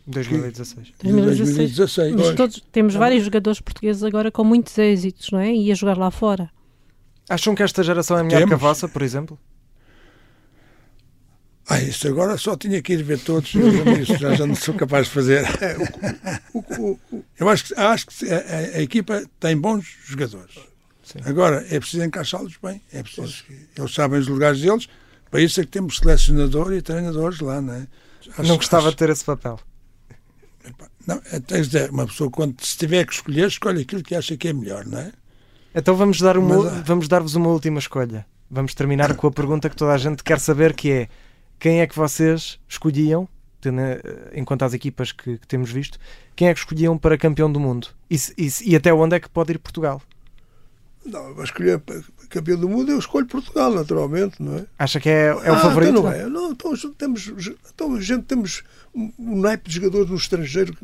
2016. 0.06 0.92
2016. 1.02 1.76
2016. 1.76 2.36
Todos, 2.36 2.62
temos 2.70 2.94
vários 2.94 3.24
jogadores 3.24 3.60
portugueses 3.60 4.04
agora 4.04 4.30
com 4.30 4.44
muitos 4.44 4.76
êxitos, 4.78 5.30
não 5.30 5.40
é? 5.40 5.52
E 5.52 5.72
a 5.72 5.74
jogar 5.74 5.98
lá 5.98 6.10
fora. 6.10 6.48
Acham 7.28 7.54
que 7.54 7.62
esta 7.62 7.82
geração 7.82 8.18
é 8.18 8.22
melhor 8.22 8.38
Temos. 8.38 8.50
que 8.50 8.54
a 8.54 8.58
vossa, 8.58 8.88
por 8.88 9.02
exemplo? 9.02 9.38
Ah, 11.68 11.80
isso 11.80 12.06
agora 12.06 12.38
só 12.38 12.56
tinha 12.56 12.80
que 12.80 12.92
ir 12.92 13.02
ver 13.02 13.18
todos 13.18 13.52
os 13.52 13.54
meus 13.56 13.80
amigos, 13.80 14.06
já, 14.06 14.34
já 14.34 14.46
não 14.46 14.54
sou 14.54 14.72
capaz 14.74 15.06
de 15.08 15.12
fazer. 15.12 15.44
É, 15.60 15.76
o, 16.54 16.58
o, 16.58 17.00
o, 17.10 17.24
Eu 17.38 17.48
acho 17.48 17.64
que, 17.64 17.74
acho 17.74 18.06
que 18.06 18.30
a, 18.30 18.36
a, 18.36 18.58
a 18.78 18.82
equipa 18.82 19.24
tem 19.40 19.56
bons 19.56 19.84
jogadores. 20.04 20.54
Sim. 21.02 21.18
Agora, 21.24 21.66
é 21.68 21.80
preciso 21.80 22.04
encaixá-los 22.04 22.56
bem, 22.62 22.80
é 22.92 23.02
preciso 23.02 23.44
que 23.44 23.68
eles 23.76 23.92
sabem 23.92 24.20
os 24.20 24.28
lugares 24.28 24.60
deles. 24.60 24.88
Para 25.28 25.40
isso 25.40 25.60
é 25.60 25.64
que 25.64 25.70
temos 25.70 25.96
selecionador 25.96 26.72
e 26.72 26.80
treinadores 26.80 27.40
lá, 27.40 27.60
não 27.60 27.74
é? 27.74 27.86
Acho, 28.38 28.42
não 28.48 28.56
gostava 28.56 28.84
acho... 28.84 28.92
de 28.92 28.96
ter 28.96 29.10
esse 29.10 29.24
papel. 29.24 29.58
Não, 31.06 31.20
é, 31.30 31.40
tens 31.40 31.68
de, 31.68 31.84
uma 31.90 32.06
pessoa, 32.06 32.30
quando 32.30 32.60
se 32.64 32.76
tiver 32.76 33.04
que 33.04 33.14
escolher, 33.14 33.48
escolhe 33.48 33.82
aquilo 33.82 34.02
que 34.02 34.14
acha 34.14 34.36
que 34.36 34.48
é 34.48 34.52
melhor, 34.52 34.84
não 34.84 34.98
é? 34.98 35.12
Então 35.78 35.94
vamos 35.94 36.18
dar 36.22 36.38
uma, 36.38 36.56
Mas, 36.56 36.72
ah. 36.72 36.82
vamos 36.86 37.06
dar-vos 37.06 37.34
uma 37.34 37.50
última 37.50 37.78
escolha. 37.78 38.26
Vamos 38.50 38.72
terminar 38.72 39.14
com 39.14 39.26
a 39.26 39.30
pergunta 39.30 39.68
que 39.68 39.76
toda 39.76 39.92
a 39.92 39.98
gente 39.98 40.24
quer 40.24 40.40
saber, 40.40 40.72
que 40.72 40.90
é 40.90 41.08
quem 41.58 41.82
é 41.82 41.86
que 41.86 41.94
vocês 41.94 42.58
escolhiam, 42.66 43.28
tendo 43.60 43.82
eh, 43.82 44.00
em 44.32 44.42
conta 44.42 44.64
as 44.64 44.72
equipas 44.72 45.12
que, 45.12 45.36
que 45.36 45.46
temos 45.46 45.70
visto, 45.70 45.98
quem 46.34 46.48
é 46.48 46.54
que 46.54 46.60
escolhiam 46.60 46.96
para 46.96 47.18
campeão 47.18 47.52
do 47.52 47.60
mundo? 47.60 47.88
E, 48.10 48.16
e, 48.38 48.70
e 48.70 48.76
até 48.76 48.92
onde 48.94 49.16
é 49.16 49.20
que 49.20 49.28
pode 49.28 49.52
ir 49.52 49.58
Portugal? 49.58 50.00
Não, 51.04 51.28
eu 51.28 51.44
escolher 51.44 51.82
campeão 52.28 52.58
do 52.58 52.68
mundo, 52.68 52.90
eu 52.90 52.98
escolho 52.98 53.26
Portugal, 53.26 53.72
naturalmente, 53.72 54.42
não 54.42 54.56
é? 54.56 54.66
Acha 54.78 55.00
que 55.00 55.08
é, 55.08 55.26
é 55.26 55.50
o 55.50 55.54
ah, 55.54 55.58
favorito? 55.58 55.90
Então 55.90 56.02
não 56.02 56.12
é. 56.12 56.26
Não, 56.28 56.52
então, 56.52 56.74
temos, 56.92 57.32
então, 57.72 57.94
a 57.94 58.00
gente 58.00 58.24
temos 58.24 58.62
um, 58.94 59.12
naipe 59.18 59.68
de 59.68 59.76
jogadores 59.76 60.10
no 60.10 60.16
estrangeiro 60.16 60.76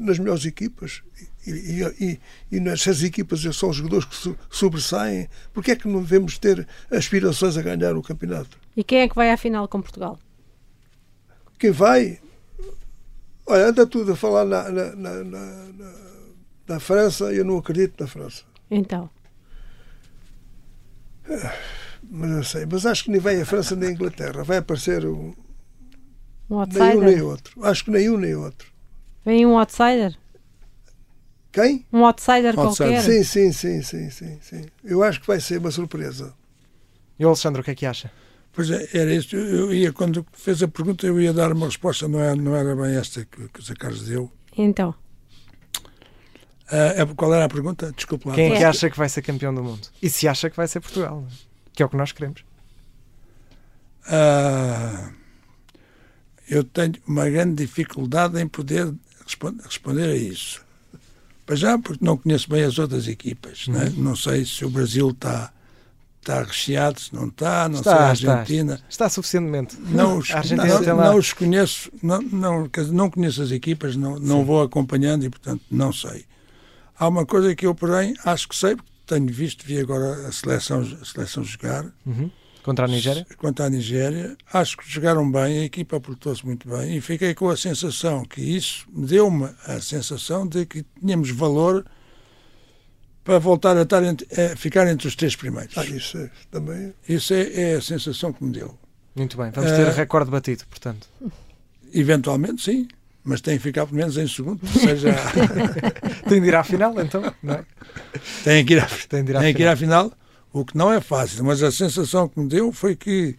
nas 0.00 0.18
melhores 0.18 0.44
equipas 0.44 1.02
e, 1.46 1.82
e, 2.00 2.20
e 2.50 2.60
nessas 2.60 3.02
equipas 3.02 3.40
são 3.56 3.70
os 3.70 3.76
jogadores 3.76 4.04
que 4.04 4.36
sobressaem, 4.50 5.28
porque 5.52 5.72
é 5.72 5.76
que 5.76 5.88
não 5.88 6.02
devemos 6.02 6.38
ter 6.38 6.66
aspirações 6.90 7.56
a 7.56 7.62
ganhar 7.62 7.96
o 7.96 8.02
campeonato? 8.02 8.58
E 8.76 8.84
quem 8.84 9.00
é 9.00 9.08
que 9.08 9.14
vai 9.14 9.30
à 9.30 9.36
final 9.36 9.66
com 9.68 9.80
Portugal? 9.80 10.18
Quem 11.58 11.70
vai? 11.70 12.18
Olha, 13.46 13.66
anda 13.66 13.86
tudo 13.86 14.12
a 14.12 14.16
falar 14.16 14.44
na, 14.44 14.70
na, 14.70 14.96
na, 14.96 15.24
na, 15.24 15.92
na 16.68 16.80
França 16.80 17.32
e 17.32 17.38
eu 17.38 17.44
não 17.44 17.58
acredito 17.58 18.00
na 18.00 18.06
França. 18.06 18.44
Então? 18.70 19.10
Mas 22.02 22.30
não 22.30 22.42
sei, 22.42 22.66
mas 22.70 22.86
acho 22.86 23.04
que 23.04 23.10
nem 23.10 23.20
vai 23.20 23.40
a 23.40 23.46
França 23.46 23.76
nem 23.76 23.90
a 23.90 23.92
Inglaterra. 23.92 24.42
Vai 24.42 24.58
aparecer 24.58 25.06
um, 25.06 25.32
um 26.50 26.58
outsider. 26.58 26.86
nem 26.88 26.96
um 26.96 27.00
nem 27.02 27.22
outro. 27.22 27.64
Acho 27.64 27.84
que 27.84 27.90
nem 27.90 28.10
um 28.10 28.16
nem 28.16 28.34
outro. 28.34 28.70
Vem 29.24 29.46
um 29.46 29.58
outsider? 29.58 30.16
Quem? 31.52 31.84
Um 31.92 32.04
outsider, 32.04 32.58
outsider, 32.58 32.88
qualquer? 32.88 33.02
Sim, 33.02 33.22
sim, 33.22 33.52
sim, 33.52 33.82
sim, 33.82 34.10
sim, 34.10 34.38
sim. 34.40 34.66
Eu 34.84 35.02
acho 35.02 35.20
que 35.20 35.26
vai 35.26 35.40
ser 35.40 35.58
uma 35.58 35.70
surpresa. 35.70 36.32
E 37.18 37.24
o 37.24 37.28
Alexandre, 37.28 37.60
o 37.60 37.64
que 37.64 37.72
é 37.72 37.74
que 37.74 37.86
acha? 37.86 38.10
Pois 38.52 38.70
é, 38.70 38.88
era 38.94 39.12
isso. 39.12 39.36
Eu 39.36 39.72
ia, 39.72 39.92
quando 39.92 40.26
fez 40.32 40.62
a 40.62 40.68
pergunta, 40.68 41.06
eu 41.06 41.20
ia 41.20 41.32
dar 41.32 41.52
uma 41.52 41.66
resposta, 41.66 42.08
não 42.08 42.20
era, 42.20 42.36
não 42.36 42.56
era 42.56 42.74
bem 42.74 42.96
esta 42.96 43.24
que, 43.24 43.48
que 43.48 43.60
o 43.60 43.62
Zé 43.62 43.74
Carlos 43.74 44.06
deu. 44.06 44.30
Então. 44.56 44.94
Uh, 46.70 47.14
qual 47.16 47.34
era 47.34 47.46
a 47.46 47.48
pergunta? 47.48 47.92
Desculpe 47.92 48.28
lá. 48.28 48.34
Quem 48.34 48.52
é 48.52 48.56
que 48.56 48.64
acha 48.64 48.88
que 48.88 48.96
vai 48.96 49.08
ser 49.08 49.22
campeão 49.22 49.52
do 49.52 49.62
mundo? 49.62 49.88
E 50.00 50.08
se 50.08 50.28
acha 50.28 50.48
que 50.48 50.56
vai 50.56 50.68
ser 50.68 50.80
Portugal? 50.80 51.26
Que 51.72 51.82
é 51.82 51.86
o 51.86 51.88
que 51.88 51.96
nós 51.96 52.12
queremos. 52.12 52.44
Uh, 54.06 55.12
eu 56.48 56.62
tenho 56.62 56.94
uma 57.06 57.28
grande 57.28 57.64
dificuldade 57.64 58.40
em 58.40 58.46
poder 58.46 58.92
responder, 59.24 59.62
responder 59.64 60.10
a 60.10 60.16
isso. 60.16 60.64
Para 61.44 61.56
já, 61.56 61.76
porque 61.78 62.04
não 62.04 62.16
conheço 62.16 62.48
bem 62.48 62.62
as 62.62 62.78
outras 62.78 63.08
equipas. 63.08 63.66
Uhum. 63.66 63.74
Né? 63.74 63.92
Não 63.96 64.14
sei 64.14 64.44
se 64.44 64.64
o 64.64 64.70
Brasil 64.70 65.10
está 65.10 65.52
está 66.20 66.42
recheado, 66.42 67.00
se 67.00 67.14
não 67.14 67.28
está, 67.28 67.68
não 67.68 67.78
está, 67.78 68.14
sei 68.14 68.28
a 68.28 68.38
Argentina. 68.38 68.74
Está, 68.74 68.88
está 68.88 69.08
suficientemente. 69.08 69.76
Não 69.80 70.18
os, 70.18 70.28
não, 70.28 70.96
não, 70.96 71.16
os 71.16 71.32
conheço, 71.32 71.90
não, 72.02 72.20
não, 72.20 72.70
não 72.92 73.10
conheço 73.10 73.42
as 73.42 73.50
equipas, 73.50 73.96
não, 73.96 74.18
não 74.18 74.44
vou 74.44 74.62
acompanhando 74.62 75.24
e, 75.24 75.30
portanto, 75.30 75.62
não 75.70 75.92
sei. 75.92 76.26
Há 77.00 77.08
uma 77.08 77.24
coisa 77.24 77.54
que 77.54 77.66
eu, 77.66 77.74
porém, 77.74 78.14
acho 78.26 78.46
que 78.46 78.54
sei, 78.54 78.76
porque 78.76 78.90
tenho 79.06 79.26
visto, 79.26 79.64
vi 79.64 79.80
agora 79.80 80.28
a 80.28 80.32
seleção, 80.32 80.82
a 80.82 81.04
seleção 81.06 81.42
jogar. 81.42 81.86
Uhum. 82.04 82.30
Contra 82.62 82.84
a 82.84 82.88
Nigéria? 82.88 83.26
Contra 83.38 83.64
a 83.64 83.70
Nigéria. 83.70 84.36
Acho 84.52 84.76
que 84.76 84.86
jogaram 84.86 85.32
bem, 85.32 85.60
a 85.60 85.64
equipa 85.64 85.96
aportou-se 85.96 86.44
muito 86.44 86.68
bem 86.68 86.94
e 86.94 87.00
fiquei 87.00 87.34
com 87.34 87.48
a 87.48 87.56
sensação 87.56 88.22
que 88.22 88.42
isso 88.42 88.86
deu-me 88.94 89.48
a 89.64 89.80
sensação 89.80 90.46
de 90.46 90.66
que 90.66 90.84
tínhamos 91.00 91.30
valor 91.30 91.86
para 93.24 93.38
voltar 93.38 93.78
a, 93.78 93.82
estar 93.82 94.04
entre, 94.04 94.28
a 94.38 94.54
ficar 94.54 94.86
entre 94.86 95.08
os 95.08 95.16
três 95.16 95.34
primeiros. 95.34 95.78
Ah, 95.78 95.86
isso 95.86 96.18
é, 96.18 96.30
também. 96.50 96.92
Isso 97.08 97.32
é, 97.32 97.72
é, 97.72 97.74
a 97.76 97.80
sensação 97.80 98.30
que 98.30 98.44
me 98.44 98.52
deu. 98.52 98.78
Muito 99.16 99.38
bem, 99.38 99.50
vamos 99.52 99.70
ter 99.70 99.88
uh, 99.88 99.94
recorde 99.94 100.30
batido, 100.30 100.64
portanto. 100.68 101.08
Eventualmente, 101.94 102.60
sim 102.60 102.86
mas 103.30 103.40
tem 103.40 103.56
que 103.56 103.62
ficar 103.62 103.86
pelo 103.86 103.96
menos 103.96 104.16
em 104.16 104.26
segundo, 104.26 104.60
seja. 104.66 105.14
tem 106.28 106.40
de 106.40 106.48
ir 106.48 106.54
à 106.56 106.64
final, 106.64 107.00
então, 107.00 107.22
não 107.40 107.54
é? 107.54 107.64
Tem 108.42 108.66
que 108.66 108.74
ir 108.74 108.82
à, 108.82 108.86
tem 109.08 109.22
de 109.22 109.30
ir 109.30 109.36
à, 109.36 109.40
tem 109.40 109.54
final. 109.54 109.56
Que 109.56 109.62
ir 109.62 109.68
à 109.68 109.76
final, 109.76 110.12
o 110.52 110.64
que 110.64 110.76
não 110.76 110.92
é 110.92 111.00
fácil, 111.00 111.44
mas 111.44 111.62
a 111.62 111.70
sensação 111.70 112.28
que 112.28 112.40
me 112.40 112.48
deu 112.48 112.72
foi 112.72 112.96
que 112.96 113.36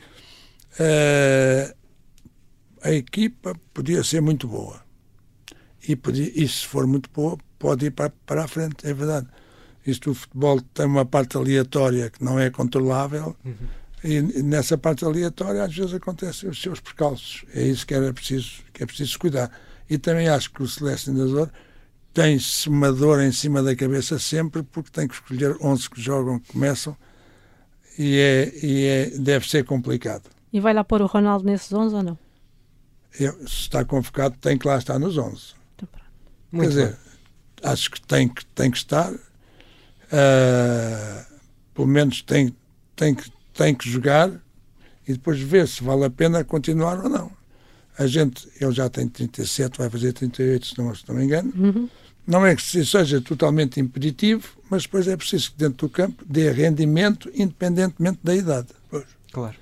uh, 0.79 1.75
a 2.81 2.91
equipa 2.93 3.53
podia 3.73 4.01
ser 4.01 4.21
muito 4.21 4.47
boa. 4.47 4.81
E, 5.85 5.93
podia, 5.93 6.31
e 6.33 6.47
se 6.47 6.65
for 6.65 6.87
muito 6.87 7.09
boa, 7.13 7.37
pode 7.59 7.87
ir 7.87 7.91
para, 7.91 8.13
para 8.25 8.45
a 8.45 8.47
frente, 8.47 8.87
é 8.87 8.93
verdade. 8.93 9.27
Isto 9.85 10.11
o 10.11 10.13
futebol 10.15 10.61
tem 10.73 10.85
uma 10.85 11.05
parte 11.05 11.35
aleatória 11.35 12.09
que 12.09 12.23
não 12.23 12.39
é 12.39 12.49
controlável. 12.49 13.35
Uhum. 13.43 13.53
E 14.03 14.21
nessa 14.41 14.77
parte 14.77 15.03
aleatória 15.03 15.63
às 15.63 15.75
vezes 15.75 15.93
acontecem 15.93 16.49
os 16.49 16.61
seus 16.61 16.79
percalços. 16.79 17.43
É 17.53 17.61
isso 17.61 17.85
que 17.85 17.93
era 17.93 18.13
preciso, 18.13 18.63
que 18.71 18.83
é 18.83 18.85
preciso 18.85 19.19
cuidar. 19.19 19.51
E 19.91 19.97
também 19.97 20.29
acho 20.29 20.53
que 20.53 20.63
o 20.63 20.67
selecionador 20.69 21.49
tem-se 22.13 22.69
uma 22.69 22.93
dor 22.93 23.21
em 23.21 23.33
cima 23.33 23.61
da 23.61 23.75
cabeça 23.75 24.17
sempre 24.17 24.63
porque 24.63 24.89
tem 24.89 25.05
que 25.05 25.15
escolher 25.15 25.57
11 25.59 25.89
que 25.89 26.01
jogam, 26.01 26.39
que 26.39 26.53
começam 26.53 26.95
e, 27.99 28.17
é, 28.17 28.65
e 28.65 28.85
é, 28.85 29.09
deve 29.17 29.49
ser 29.49 29.65
complicado. 29.65 30.29
E 30.53 30.61
vai 30.61 30.73
lá 30.73 30.81
pôr 30.81 31.01
o 31.01 31.07
Ronaldo 31.07 31.43
nesses 31.43 31.73
11 31.73 31.93
ou 31.93 32.03
não? 32.03 32.17
Eu, 33.19 33.33
se 33.39 33.63
está 33.63 33.83
convocado, 33.83 34.37
tem 34.39 34.57
que 34.57 34.65
lá 34.65 34.77
estar 34.77 34.97
nos 34.97 35.17
11. 35.17 35.55
Então, 35.75 35.89
Quer 36.53 36.67
dizer, 36.69 36.97
acho 37.61 37.91
que 37.91 38.01
tem 38.01 38.29
que, 38.29 38.45
tem 38.45 38.71
que 38.71 38.77
estar. 38.77 39.11
Uh, 39.11 39.19
pelo 41.73 41.87
menos 41.87 42.21
tem, 42.21 42.55
tem, 42.95 43.13
que, 43.13 43.29
tem 43.53 43.75
que 43.75 43.89
jogar 43.89 44.31
e 45.05 45.11
depois 45.11 45.41
ver 45.41 45.67
se 45.67 45.83
vale 45.83 46.05
a 46.05 46.09
pena 46.09 46.45
continuar 46.45 47.03
ou 47.03 47.09
não. 47.09 47.40
A 47.97 48.07
gente, 48.07 48.47
ele 48.59 48.71
já 48.71 48.89
tem 48.89 49.07
37, 49.07 49.77
vai 49.77 49.89
fazer 49.89 50.13
38, 50.13 50.65
se 50.65 50.77
não, 50.77 50.95
se 50.95 51.03
não 51.07 51.15
me 51.15 51.25
engano. 51.25 51.51
Uhum. 51.55 51.89
Não 52.25 52.45
é 52.45 52.55
que 52.55 52.61
seja 52.61 53.19
totalmente 53.19 53.79
impeditivo, 53.79 54.47
mas 54.69 54.83
depois 54.83 55.07
é 55.07 55.17
preciso 55.17 55.51
que 55.51 55.57
dentro 55.57 55.87
do 55.87 55.89
campo 55.89 56.23
dê 56.25 56.51
rendimento 56.51 57.29
independentemente 57.33 58.19
da 58.23 58.35
idade. 58.35 58.69
Pois. 58.89 59.05
Claro. 59.31 59.55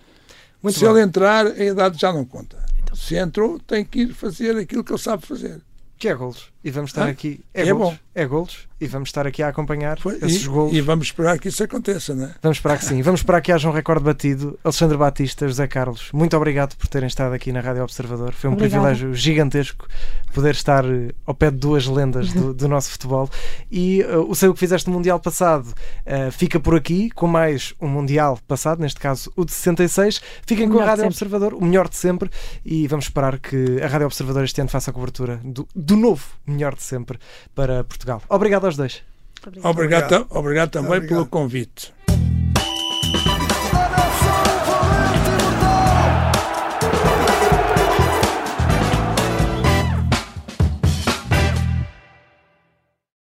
Muito 0.61 0.77
se 0.77 0.85
bom. 0.85 0.91
ele 0.91 1.01
entrar, 1.01 1.47
a 1.47 1.63
idade 1.63 1.99
já 1.99 2.11
não 2.11 2.25
conta. 2.25 2.57
Então. 2.83 2.95
Se 2.95 3.15
entrou, 3.15 3.59
tem 3.59 3.83
que 3.85 4.01
ir 4.01 4.13
fazer 4.13 4.57
aquilo 4.57 4.83
que 4.83 4.91
ele 4.91 4.99
sabe 4.99 5.25
fazer. 5.25 5.61
Que 5.97 6.09
é 6.09 6.15
golos? 6.15 6.51
E 6.63 6.71
vamos 6.71 6.91
estar 6.91 7.07
ah, 7.07 7.09
aqui. 7.09 7.41
É, 7.53 7.61
é 7.61 7.73
golos, 7.73 7.93
bom. 7.93 7.97
É 8.13 8.25
golos 8.25 8.69
e 8.81 8.87
vamos 8.87 9.09
estar 9.09 9.27
aqui 9.27 9.43
a 9.43 9.49
acompanhar 9.49 9.99
Foi, 9.99 10.15
esses 10.15 10.43
e, 10.43 10.47
golos. 10.47 10.73
E 10.73 10.81
vamos 10.81 11.07
esperar 11.07 11.37
que 11.37 11.49
isso 11.49 11.63
aconteça, 11.63 12.15
não 12.15 12.25
é? 12.25 12.35
Vamos 12.41 12.57
esperar 12.57 12.77
que 12.77 12.85
sim. 12.85 13.01
Vamos 13.01 13.19
esperar 13.19 13.41
que 13.41 13.51
haja 13.51 13.67
um 13.67 13.71
recorde 13.71 14.03
batido. 14.03 14.57
Alexandre 14.63 14.97
Batista, 14.97 15.47
José 15.47 15.67
Carlos, 15.67 16.09
muito 16.13 16.35
obrigado 16.37 16.75
por 16.75 16.87
terem 16.87 17.07
estado 17.07 17.33
aqui 17.33 17.51
na 17.51 17.59
Rádio 17.59 17.83
Observador. 17.83 18.33
Foi 18.33 18.49
um 18.49 18.53
Obrigada. 18.53 18.81
privilégio 18.81 19.13
gigantesco 19.13 19.87
poder 20.33 20.51
estar 20.51 20.85
eh, 20.85 21.13
ao 21.25 21.33
pé 21.33 21.49
de 21.49 21.57
duas 21.57 21.87
lendas 21.87 22.31
do, 22.31 22.53
do 22.53 22.67
nosso 22.69 22.91
futebol. 22.91 23.29
E 23.69 24.03
uh, 24.03 24.29
o 24.29 24.35
Sei 24.35 24.47
o 24.47 24.53
que 24.53 24.59
fizeste 24.59 24.87
no 24.87 24.95
Mundial 24.95 25.19
passado 25.19 25.67
uh, 25.67 26.31
fica 26.31 26.59
por 26.59 26.75
aqui, 26.75 27.09
com 27.09 27.27
mais 27.27 27.73
um 27.81 27.87
Mundial 27.87 28.39
passado, 28.47 28.79
neste 28.79 28.99
caso 28.99 29.31
o 29.35 29.43
de 29.43 29.51
66. 29.51 30.21
Fiquem 30.45 30.69
com 30.69 30.79
a 30.79 30.85
Rádio 30.85 31.05
Observador, 31.05 31.53
o 31.53 31.65
melhor 31.65 31.89
de 31.89 31.97
sempre, 31.97 32.29
e 32.63 32.87
vamos 32.87 33.05
esperar 33.05 33.39
que 33.39 33.81
a 33.81 33.87
Rádio 33.87 34.07
Observador 34.07 34.43
este 34.43 34.61
ano 34.61 34.69
faça 34.69 34.91
a 34.91 34.93
cobertura 34.93 35.41
do, 35.43 35.67
do 35.75 35.97
novo 35.97 36.23
melhor 36.49 36.75
de 36.75 36.83
sempre 36.83 37.19
para 37.55 37.83
Portugal. 37.83 38.21
Obrigado 38.29 38.65
aos 38.65 38.75
dois. 38.75 39.03
Obrigado, 39.41 39.69
obrigado, 39.69 40.27
obrigado 40.29 40.69
também 40.71 40.97
obrigado. 40.97 41.09
pelo 41.09 41.25
convite. 41.27 41.93